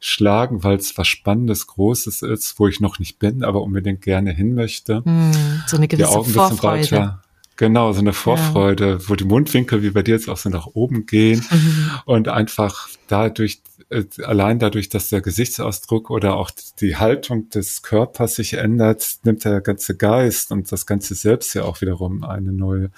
schlagen, 0.01 0.65
weil 0.65 0.77
es 0.77 0.97
was 0.97 1.07
Spannendes, 1.07 1.67
Großes 1.67 2.23
ist, 2.23 2.59
wo 2.59 2.67
ich 2.67 2.81
noch 2.81 2.99
nicht 2.99 3.19
bin, 3.19 3.45
aber 3.45 3.63
unbedingt 3.63 4.01
gerne 4.01 4.33
hin 4.33 4.55
möchte. 4.55 5.05
Hm. 5.05 5.33
So 5.67 5.77
eine 5.77 5.87
gewisse 5.87 6.23
Die 6.25 6.33
Vorfreude. 6.33 6.91
Weiter, 6.91 7.23
Genau, 7.61 7.93
so 7.93 8.01
eine 8.01 8.15
Vorfreude, 8.15 8.93
ja. 8.93 8.99
wo 9.07 9.17
die 9.17 9.27
Mundwinkel 9.27 9.83
wie 9.83 9.91
bei 9.91 10.03
dir 10.03 10.15
jetzt 10.15 10.31
auch 10.31 10.39
so 10.39 10.49
nach 10.49 10.67
oben 10.69 11.05
gehen 11.05 11.45
mhm. 11.51 11.91
und 12.07 12.29
einfach 12.29 12.89
dadurch, 13.07 13.61
äh, 13.91 14.05
allein 14.23 14.59
dadurch, 14.59 14.89
dass 14.89 15.11
der 15.11 15.21
Gesichtsausdruck 15.21 16.09
oder 16.09 16.37
auch 16.37 16.51
die 16.81 16.97
Haltung 16.97 17.51
des 17.51 17.83
Körpers 17.83 18.37
sich 18.37 18.55
ändert, 18.55 19.17
nimmt 19.25 19.45
der 19.45 19.61
ganze 19.61 19.95
Geist 19.95 20.53
und 20.53 20.73
das 20.73 20.87
ganze 20.87 21.15
Selbst 21.15 21.53
ja 21.53 21.65
auch 21.65 21.83
wiederum 21.83 22.25
eine 22.25 22.55
neue 22.55 22.91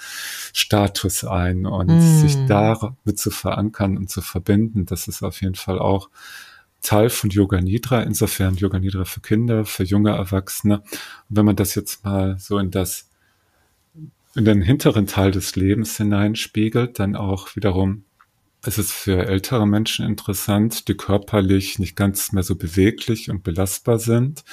Status 0.53 1.25
ein 1.25 1.67
und 1.67 1.89
mhm. 1.89 2.21
sich 2.21 2.37
damit 2.47 3.19
zu 3.19 3.33
verankern 3.33 3.97
und 3.97 4.11
zu 4.11 4.21
verbinden, 4.23 4.87
das 4.87 5.09
ist 5.09 5.25
auf 5.25 5.41
jeden 5.41 5.57
Fall 5.57 5.81
auch 5.81 6.09
Teil 6.83 7.11
von 7.11 7.31
Yoga 7.31 7.61
Nidra, 7.61 8.03
insofern 8.03 8.55
Yoga 8.55 8.79
Nidra 8.79 9.07
für 9.07 9.21
Kinder, 9.21 9.65
für 9.65 9.83
junge 9.83 10.11
Erwachsene. 10.11 10.83
Und 10.83 11.37
wenn 11.37 11.47
man 11.47 11.57
das 11.57 11.75
jetzt 11.75 12.05
mal 12.05 12.37
so 12.39 12.59
in 12.59 12.71
das 12.71 13.09
in 14.35 14.45
den 14.45 14.63
hinteren 14.63 15.07
Teil 15.07 15.31
des 15.31 15.57
Lebens 15.57 15.97
hineinspiegelt, 15.97 16.99
dann 16.99 17.17
auch 17.17 17.55
wiederum 17.57 18.05
ist 18.65 18.79
es 18.79 18.93
für 18.93 19.27
ältere 19.27 19.67
Menschen 19.67 20.07
interessant, 20.07 20.87
die 20.89 20.95
körperlich 20.95 21.79
nicht 21.79 21.97
ganz 21.97 22.33
mehr 22.33 22.45
so 22.45 22.55
beweglich 22.55 23.29
und 23.29 23.43
belastbar 23.43 23.99
sind, 23.99 24.45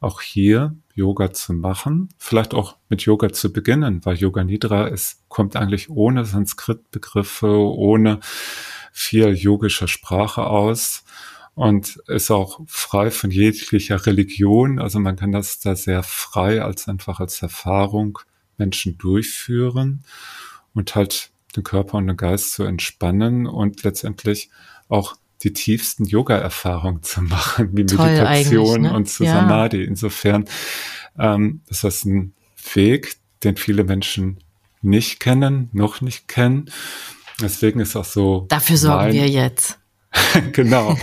auch 0.00 0.22
hier 0.22 0.74
Yoga 0.94 1.32
zu 1.32 1.52
machen, 1.52 2.08
vielleicht 2.16 2.54
auch 2.54 2.76
mit 2.88 3.02
Yoga 3.02 3.32
zu 3.32 3.52
beginnen, 3.52 4.04
weil 4.04 4.16
Yoga 4.16 4.44
Nidra 4.44 4.86
ist, 4.86 5.28
kommt 5.28 5.56
eigentlich 5.56 5.90
ohne 5.90 6.24
Sanskrit-Begriffe, 6.24 7.48
ohne 7.48 8.20
viel 8.92 9.34
yogischer 9.34 9.88
Sprache 9.88 10.46
aus 10.46 11.04
und 11.54 11.96
ist 12.06 12.30
auch 12.30 12.60
frei 12.66 13.10
von 13.10 13.30
jeglicher 13.30 14.06
Religion. 14.06 14.78
Also 14.78 15.00
man 15.00 15.16
kann 15.16 15.32
das 15.32 15.60
da 15.60 15.76
sehr 15.76 16.02
frei 16.02 16.62
als 16.62 16.88
einfach 16.88 17.20
als 17.20 17.42
Erfahrung 17.42 18.18
Menschen 18.58 18.98
durchführen 18.98 20.04
und 20.74 20.94
halt 20.94 21.30
den 21.56 21.62
Körper 21.62 21.98
und 21.98 22.06
den 22.06 22.16
Geist 22.16 22.52
zu 22.52 22.64
entspannen 22.64 23.46
und 23.46 23.82
letztendlich 23.82 24.50
auch 24.88 25.16
die 25.42 25.52
tiefsten 25.52 26.04
Yoga-Erfahrungen 26.04 27.02
zu 27.02 27.22
machen, 27.22 27.70
wie 27.72 27.86
Toll 27.86 28.06
Meditation 28.06 28.82
ne? 28.82 28.94
und 28.94 29.08
zu 29.08 29.24
ja. 29.24 29.34
Samadhi. 29.34 29.84
Insofern 29.84 30.46
ähm, 31.18 31.60
ist 31.68 31.84
das 31.84 32.04
ein 32.04 32.34
Weg, 32.74 33.16
den 33.42 33.56
viele 33.56 33.84
Menschen 33.84 34.38
nicht 34.82 35.20
kennen, 35.20 35.68
noch 35.72 36.00
nicht 36.00 36.28
kennen. 36.28 36.70
Deswegen 37.40 37.80
ist 37.80 37.96
auch 37.96 38.04
so. 38.04 38.46
Dafür 38.48 38.76
sorgen 38.76 39.12
wir 39.12 39.28
jetzt. 39.28 39.78
genau. 40.52 40.96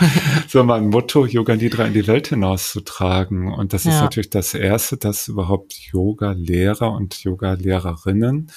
So 0.48 0.64
mein 0.64 0.90
Motto, 0.90 1.26
Yoga 1.26 1.56
Nidra 1.56 1.86
in 1.86 1.94
die 1.94 2.08
Welt 2.08 2.28
hinauszutragen. 2.28 3.52
Und 3.52 3.74
das 3.74 3.84
ja. 3.84 3.92
ist 3.92 4.02
natürlich 4.02 4.30
das 4.30 4.54
Erste, 4.54 4.98
dass 4.98 5.28
überhaupt 5.28 5.74
Yoga-Lehrer 5.74 6.92
und 6.92 7.24
Yoga-Lehrerinnen 7.24 8.52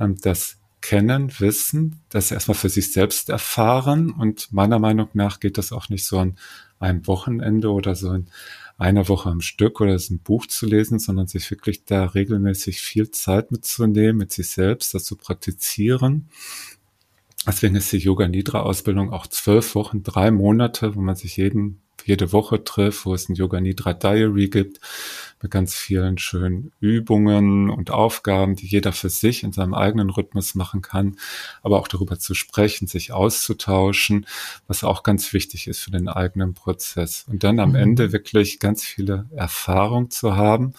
ähm, 0.00 0.16
das 0.20 0.58
kennen, 0.80 1.32
wissen, 1.38 2.00
das 2.08 2.30
erstmal 2.30 2.56
für 2.56 2.68
sich 2.68 2.92
selbst 2.92 3.28
erfahren. 3.28 4.10
Und 4.10 4.52
meiner 4.52 4.78
Meinung 4.78 5.08
nach 5.14 5.40
geht 5.40 5.58
das 5.58 5.72
auch 5.72 5.88
nicht 5.88 6.04
so 6.04 6.18
an 6.18 6.36
einem 6.78 7.06
Wochenende 7.06 7.70
oder 7.70 7.94
so 7.94 8.12
in 8.12 8.26
einer 8.78 9.08
Woche 9.08 9.28
am 9.30 9.40
Stück 9.40 9.80
oder 9.80 9.94
ein 9.94 10.18
Buch 10.18 10.46
zu 10.46 10.66
lesen, 10.66 10.98
sondern 10.98 11.28
sich 11.28 11.48
wirklich 11.50 11.84
da 11.84 12.06
regelmäßig 12.06 12.80
viel 12.80 13.10
Zeit 13.10 13.52
mitzunehmen, 13.52 14.16
mit 14.16 14.32
sich 14.32 14.48
selbst, 14.48 14.94
das 14.94 15.04
zu 15.04 15.16
praktizieren 15.16 16.28
Deswegen 17.46 17.74
ist 17.74 17.90
die 17.92 17.98
Yoga 17.98 18.28
Nidra 18.28 18.60
Ausbildung 18.60 19.12
auch 19.12 19.26
zwölf 19.26 19.74
Wochen, 19.74 20.02
drei 20.02 20.30
Monate, 20.30 20.94
wo 20.94 21.00
man 21.00 21.16
sich 21.16 21.36
jeden, 21.36 21.82
jede 22.04 22.32
Woche 22.32 22.62
trifft, 22.62 23.04
wo 23.04 23.14
es 23.14 23.28
ein 23.28 23.34
Yoga 23.34 23.60
Nidra 23.60 23.94
Diary 23.94 24.48
gibt, 24.48 24.80
mit 25.42 25.50
ganz 25.50 25.74
vielen 25.74 26.18
schönen 26.18 26.72
Übungen 26.80 27.70
und 27.70 27.90
Aufgaben, 27.90 28.56
die 28.56 28.66
jeder 28.66 28.92
für 28.92 29.10
sich 29.10 29.42
in 29.42 29.52
seinem 29.52 29.74
eigenen 29.74 30.10
Rhythmus 30.10 30.54
machen 30.54 30.82
kann, 30.82 31.16
aber 31.62 31.78
auch 31.78 31.88
darüber 31.88 32.18
zu 32.18 32.34
sprechen, 32.34 32.86
sich 32.86 33.12
auszutauschen, 33.12 34.26
was 34.66 34.84
auch 34.84 35.02
ganz 35.02 35.32
wichtig 35.32 35.66
ist 35.66 35.80
für 35.80 35.90
den 35.90 36.08
eigenen 36.08 36.54
Prozess. 36.54 37.26
Und 37.28 37.44
dann 37.44 37.58
am 37.58 37.70
mhm. 37.70 37.76
Ende 37.76 38.12
wirklich 38.12 38.60
ganz 38.60 38.84
viele 38.84 39.26
Erfahrungen 39.34 40.10
zu 40.10 40.36
haben 40.36 40.74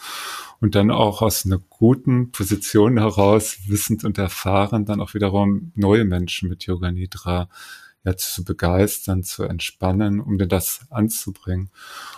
und 0.61 0.75
dann 0.75 0.91
auch 0.91 1.21
aus 1.21 1.45
einer 1.45 1.59
guten 1.69 2.31
Position 2.31 2.97
heraus, 2.97 3.57
wissend 3.67 4.05
und 4.05 4.17
erfahren, 4.17 4.85
dann 4.85 5.01
auch 5.01 5.13
wiederum 5.13 5.73
neue 5.75 6.05
Menschen 6.05 6.47
mit 6.47 6.65
Yoga 6.65 6.91
Nidra 6.91 7.49
ja, 8.05 8.17
zu 8.17 8.43
begeistern, 8.43 9.23
zu 9.23 9.43
entspannen, 9.43 10.19
um 10.19 10.37
dir 10.37 10.47
das 10.47 10.81
anzubringen. 10.89 11.69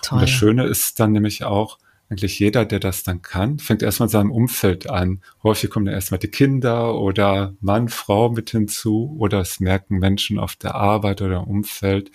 Toll. 0.02 0.18
Und 0.18 0.22
das 0.24 0.30
Schöne 0.30 0.66
ist 0.66 1.00
dann 1.00 1.12
nämlich 1.12 1.44
auch, 1.44 1.78
eigentlich 2.10 2.38
jeder, 2.40 2.66
der 2.66 2.80
das 2.80 3.04
dann 3.04 3.22
kann, 3.22 3.58
fängt 3.58 3.82
erstmal 3.82 4.08
in 4.08 4.12
seinem 4.12 4.32
Umfeld 4.32 4.90
an. 4.90 5.22
Häufig 5.42 5.72
kommen 5.72 5.88
dann 5.88 5.96
erstmal 5.96 6.20
die 6.20 6.28
Kinder 6.28 6.96
oder 6.96 7.56
Mann, 7.62 7.90
Frau 7.90 8.30
mit 8.30 8.52
hinzu 8.52 9.16
oder 9.18 9.40
es 9.40 9.60
merken 9.60 9.98
Menschen 9.98 10.38
auf 10.38 10.56
der 10.56 10.76
Arbeit 10.76 11.24
oder 11.24 11.38
im 11.38 11.46
Umfeld, 11.46 12.12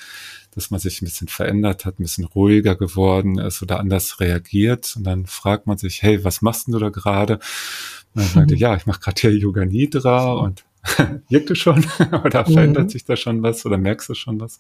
dass 0.53 0.71
man 0.71 0.79
sich 0.79 1.03
ein 1.03 1.07
bisschen 1.07 1.27
verändert 1.29 1.85
hat, 1.85 1.99
ein 1.99 2.05
bisschen 2.05 2.25
ruhiger 2.25 2.77
geworden 2.77 3.39
ist 3.39 3.63
oder 3.63 3.81
anders 3.81 4.21
reagiert. 4.21 4.95
Und 4.97 5.05
dann 5.05 5.27
fragt 5.27 5.67
man 5.67 5.77
sich, 5.77 6.03
hey, 6.03 6.23
was 6.23 6.41
machst 6.41 6.69
du 6.69 6.79
da 6.79 6.91
gerade? 6.91 7.35
Und 8.15 8.23
dann 8.23 8.29
sagt 8.29 8.51
er, 8.53 8.57
ja, 8.59 8.77
ich 8.77 8.87
mache 8.87 9.01
gerade 9.01 9.21
hier 9.21 9.37
Yoga 9.37 9.65
Nidra 9.65 10.35
und 10.35 10.65
wirkt 11.29 11.51
es 11.51 11.59
schon 11.59 11.85
oder 12.25 12.45
verändert 12.45 12.85
mhm. 12.85 12.89
sich 12.89 13.05
da 13.05 13.17
schon 13.17 13.43
was 13.43 13.67
oder 13.67 13.79
merkst 13.79 14.09
du 14.09 14.15
schon 14.15 14.41
was? 14.41 14.59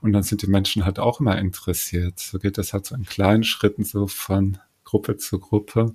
Und 0.00 0.12
dann 0.12 0.22
sind 0.22 0.42
die 0.42 0.46
Menschen 0.46 0.84
halt 0.84 0.98
auch 0.98 1.20
immer 1.20 1.38
interessiert. 1.38 2.18
So 2.18 2.38
geht 2.38 2.58
das 2.58 2.72
halt 2.72 2.86
so 2.86 2.94
in 2.94 3.04
kleinen 3.04 3.44
Schritten 3.44 3.84
so 3.84 4.06
von 4.06 4.58
Gruppe 4.84 5.16
zu 5.16 5.38
Gruppe. 5.38 5.94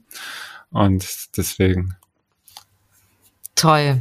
Und 0.71 1.37
deswegen. 1.37 1.95
Toll. 3.55 3.99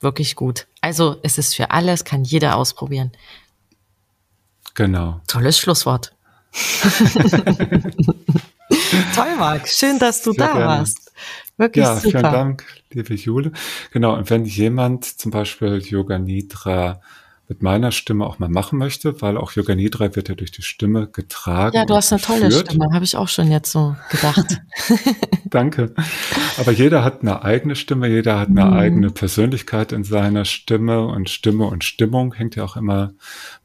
Wirklich 0.00 0.34
gut. 0.36 0.66
Also 0.80 1.18
es 1.22 1.38
ist 1.38 1.54
für 1.54 1.70
alles, 1.70 2.04
kann 2.04 2.24
jeder 2.24 2.56
ausprobieren. 2.56 3.12
Genau. 4.74 5.20
Tolles 5.26 5.58
Schlusswort. 5.58 6.14
Toll, 9.14 9.36
Marc. 9.38 9.68
Schön, 9.68 9.98
dass 9.98 10.22
du 10.22 10.32
Sehr 10.32 10.46
da 10.46 10.52
gerne. 10.52 10.66
warst. 10.66 11.03
Wirklich 11.56 11.84
ja, 11.84 11.94
super. 11.96 12.18
vielen 12.18 12.22
Dank, 12.22 12.64
liebe 12.90 13.14
Jule. 13.14 13.52
Genau, 13.92 14.16
und 14.16 14.28
wenn 14.30 14.44
jemand 14.44 15.04
zum 15.04 15.30
Beispiel 15.30 15.78
Yoga 15.78 16.18
Nidra 16.18 17.00
mit 17.46 17.62
meiner 17.62 17.92
Stimme 17.92 18.24
auch 18.24 18.38
mal 18.38 18.48
machen 18.48 18.78
möchte, 18.78 19.20
weil 19.20 19.36
auch 19.36 19.52
Yoga 19.52 19.74
Nidra 19.74 20.16
wird 20.16 20.30
ja 20.30 20.34
durch 20.34 20.50
die 20.50 20.62
Stimme 20.62 21.08
getragen. 21.08 21.76
Ja, 21.76 21.84
du 21.84 21.94
hast 21.94 22.10
eine 22.10 22.22
tolle. 22.22 22.50
Stimme, 22.50 22.86
habe 22.92 23.04
ich 23.04 23.16
auch 23.16 23.28
schon 23.28 23.50
jetzt 23.50 23.70
so 23.70 23.94
gedacht. 24.10 24.62
Danke. 25.50 25.94
Aber 26.56 26.72
jeder 26.72 27.04
hat 27.04 27.20
eine 27.20 27.42
eigene 27.42 27.76
Stimme, 27.76 28.08
jeder 28.08 28.38
hat 28.38 28.48
eine 28.48 28.64
mhm. 28.64 28.72
eigene 28.72 29.10
Persönlichkeit 29.10 29.92
in 29.92 30.04
seiner 30.04 30.46
Stimme 30.46 31.06
und 31.06 31.28
Stimme 31.28 31.66
und 31.66 31.84
Stimmung 31.84 32.32
hängt 32.32 32.56
ja 32.56 32.64
auch 32.64 32.76
immer 32.76 33.12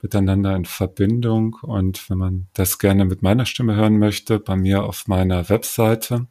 miteinander 0.02 0.56
in 0.58 0.66
Verbindung. 0.66 1.56
Und 1.62 2.10
wenn 2.10 2.18
man 2.18 2.48
das 2.54 2.80
gerne 2.80 3.06
mit 3.06 3.22
meiner 3.22 3.46
Stimme 3.46 3.76
hören 3.76 3.98
möchte, 3.98 4.40
bei 4.40 4.58
mir 4.58 4.84
auf 4.84 5.08
meiner 5.08 5.48
Webseite, 5.48 6.28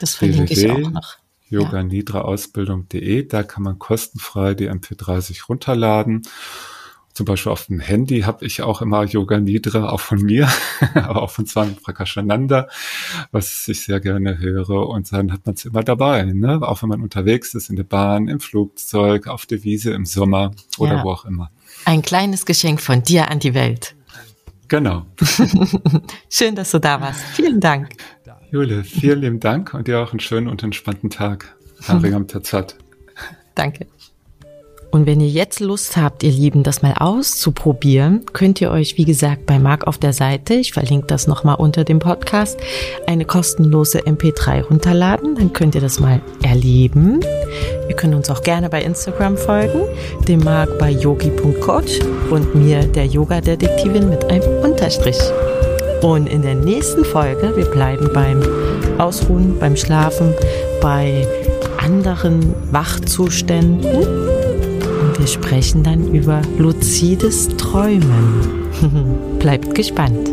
das 0.00 0.16
verlinke 0.16 0.52
ich 0.52 0.68
auch 0.68 0.90
noch 0.90 1.18
yoganidraausbildung.de. 1.48 3.26
Da 3.26 3.44
kann 3.44 3.62
man 3.62 3.78
kostenfrei 3.78 4.54
die 4.54 4.68
MP3 4.68 5.20
sich 5.20 5.48
runterladen 5.48 6.22
zum 7.12 7.26
Beispiel 7.26 7.50
auf 7.50 7.66
dem 7.66 7.80
Handy 7.80 8.20
habe 8.20 8.44
ich 8.44 8.62
auch 8.62 8.80
immer 8.80 9.04
Yoga 9.04 9.40
Nidra, 9.40 9.90
auch 9.90 10.00
von 10.00 10.22
mir, 10.22 10.48
aber 10.94 11.22
auch 11.22 11.30
von 11.30 11.46
Swami 11.46 11.72
Prakashananda, 11.72 12.68
was 13.32 13.66
ich 13.66 13.80
sehr 13.82 14.00
gerne 14.00 14.38
höre. 14.38 14.88
Und 14.88 15.12
dann 15.12 15.32
hat 15.32 15.44
man 15.44 15.54
es 15.54 15.64
immer 15.64 15.82
dabei, 15.82 16.24
ne? 16.24 16.60
auch 16.62 16.82
wenn 16.82 16.88
man 16.88 17.02
unterwegs 17.02 17.54
ist, 17.54 17.70
in 17.70 17.76
der 17.76 17.84
Bahn, 17.84 18.28
im 18.28 18.40
Flugzeug, 18.40 19.26
auf 19.26 19.46
der 19.46 19.64
Wiese 19.64 19.92
im 19.92 20.04
Sommer 20.06 20.52
oder 20.78 20.96
ja. 20.96 21.04
wo 21.04 21.10
auch 21.10 21.24
immer. 21.24 21.50
Ein 21.84 22.02
kleines 22.02 22.46
Geschenk 22.46 22.80
von 22.80 23.02
dir 23.02 23.30
an 23.30 23.40
die 23.40 23.54
Welt. 23.54 23.94
Genau. 24.68 25.06
Schön, 26.30 26.54
dass 26.54 26.70
du 26.70 26.78
da 26.78 27.00
warst. 27.00 27.20
Vielen 27.34 27.60
Dank. 27.60 27.88
Jule, 28.50 28.84
vielen 28.84 29.20
lieben 29.20 29.40
Dank 29.40 29.74
und 29.74 29.88
dir 29.88 30.00
auch 30.00 30.12
einen 30.12 30.20
schönen 30.20 30.48
und 30.48 30.62
entspannten 30.62 31.10
Tag. 31.10 31.54
Danke. 33.54 33.86
Und 34.90 35.06
wenn 35.06 35.20
ihr 35.20 35.28
jetzt 35.28 35.60
Lust 35.60 35.96
habt, 35.96 36.22
ihr 36.22 36.30
Lieben, 36.30 36.62
das 36.62 36.80
mal 36.80 36.94
auszuprobieren, 36.98 38.24
könnt 38.32 38.60
ihr 38.60 38.70
euch, 38.70 38.96
wie 38.96 39.04
gesagt, 39.04 39.44
bei 39.44 39.58
Marc 39.58 39.86
auf 39.86 39.98
der 39.98 40.14
Seite, 40.14 40.54
ich 40.54 40.72
verlinke 40.72 41.06
das 41.06 41.26
nochmal 41.26 41.56
unter 41.56 41.84
dem 41.84 41.98
Podcast, 41.98 42.58
eine 43.06 43.26
kostenlose 43.26 44.00
MP3 44.00 44.62
runterladen. 44.64 45.34
Dann 45.34 45.52
könnt 45.52 45.74
ihr 45.74 45.82
das 45.82 46.00
mal 46.00 46.22
erleben. 46.42 47.20
Ihr 47.88 47.96
könnt 47.96 48.14
uns 48.14 48.30
auch 48.30 48.42
gerne 48.42 48.70
bei 48.70 48.82
Instagram 48.82 49.36
folgen, 49.36 49.80
dem 50.26 50.40
Marc 50.40 50.78
bei 50.78 50.90
yogi.coach 50.90 52.00
und 52.30 52.54
mir, 52.54 52.84
der 52.84 53.06
Yoga-Detektivin 53.06 54.08
mit 54.08 54.24
einem 54.24 54.64
Unterstrich. 54.64 55.18
Und 56.02 56.28
in 56.28 56.42
der 56.42 56.54
nächsten 56.54 57.04
Folge, 57.04 57.54
wir 57.56 57.66
bleiben 57.66 58.08
beim 58.14 58.42
Ausruhen, 58.98 59.58
beim 59.58 59.76
Schlafen, 59.76 60.32
bei 60.80 61.26
anderen 61.78 62.54
Wachzuständen 62.70 64.37
wir 65.18 65.26
sprechen 65.26 65.82
dann 65.82 66.14
über 66.14 66.40
luzides 66.58 67.48
Träumen. 67.56 68.68
Bleibt 69.38 69.74
gespannt. 69.74 70.30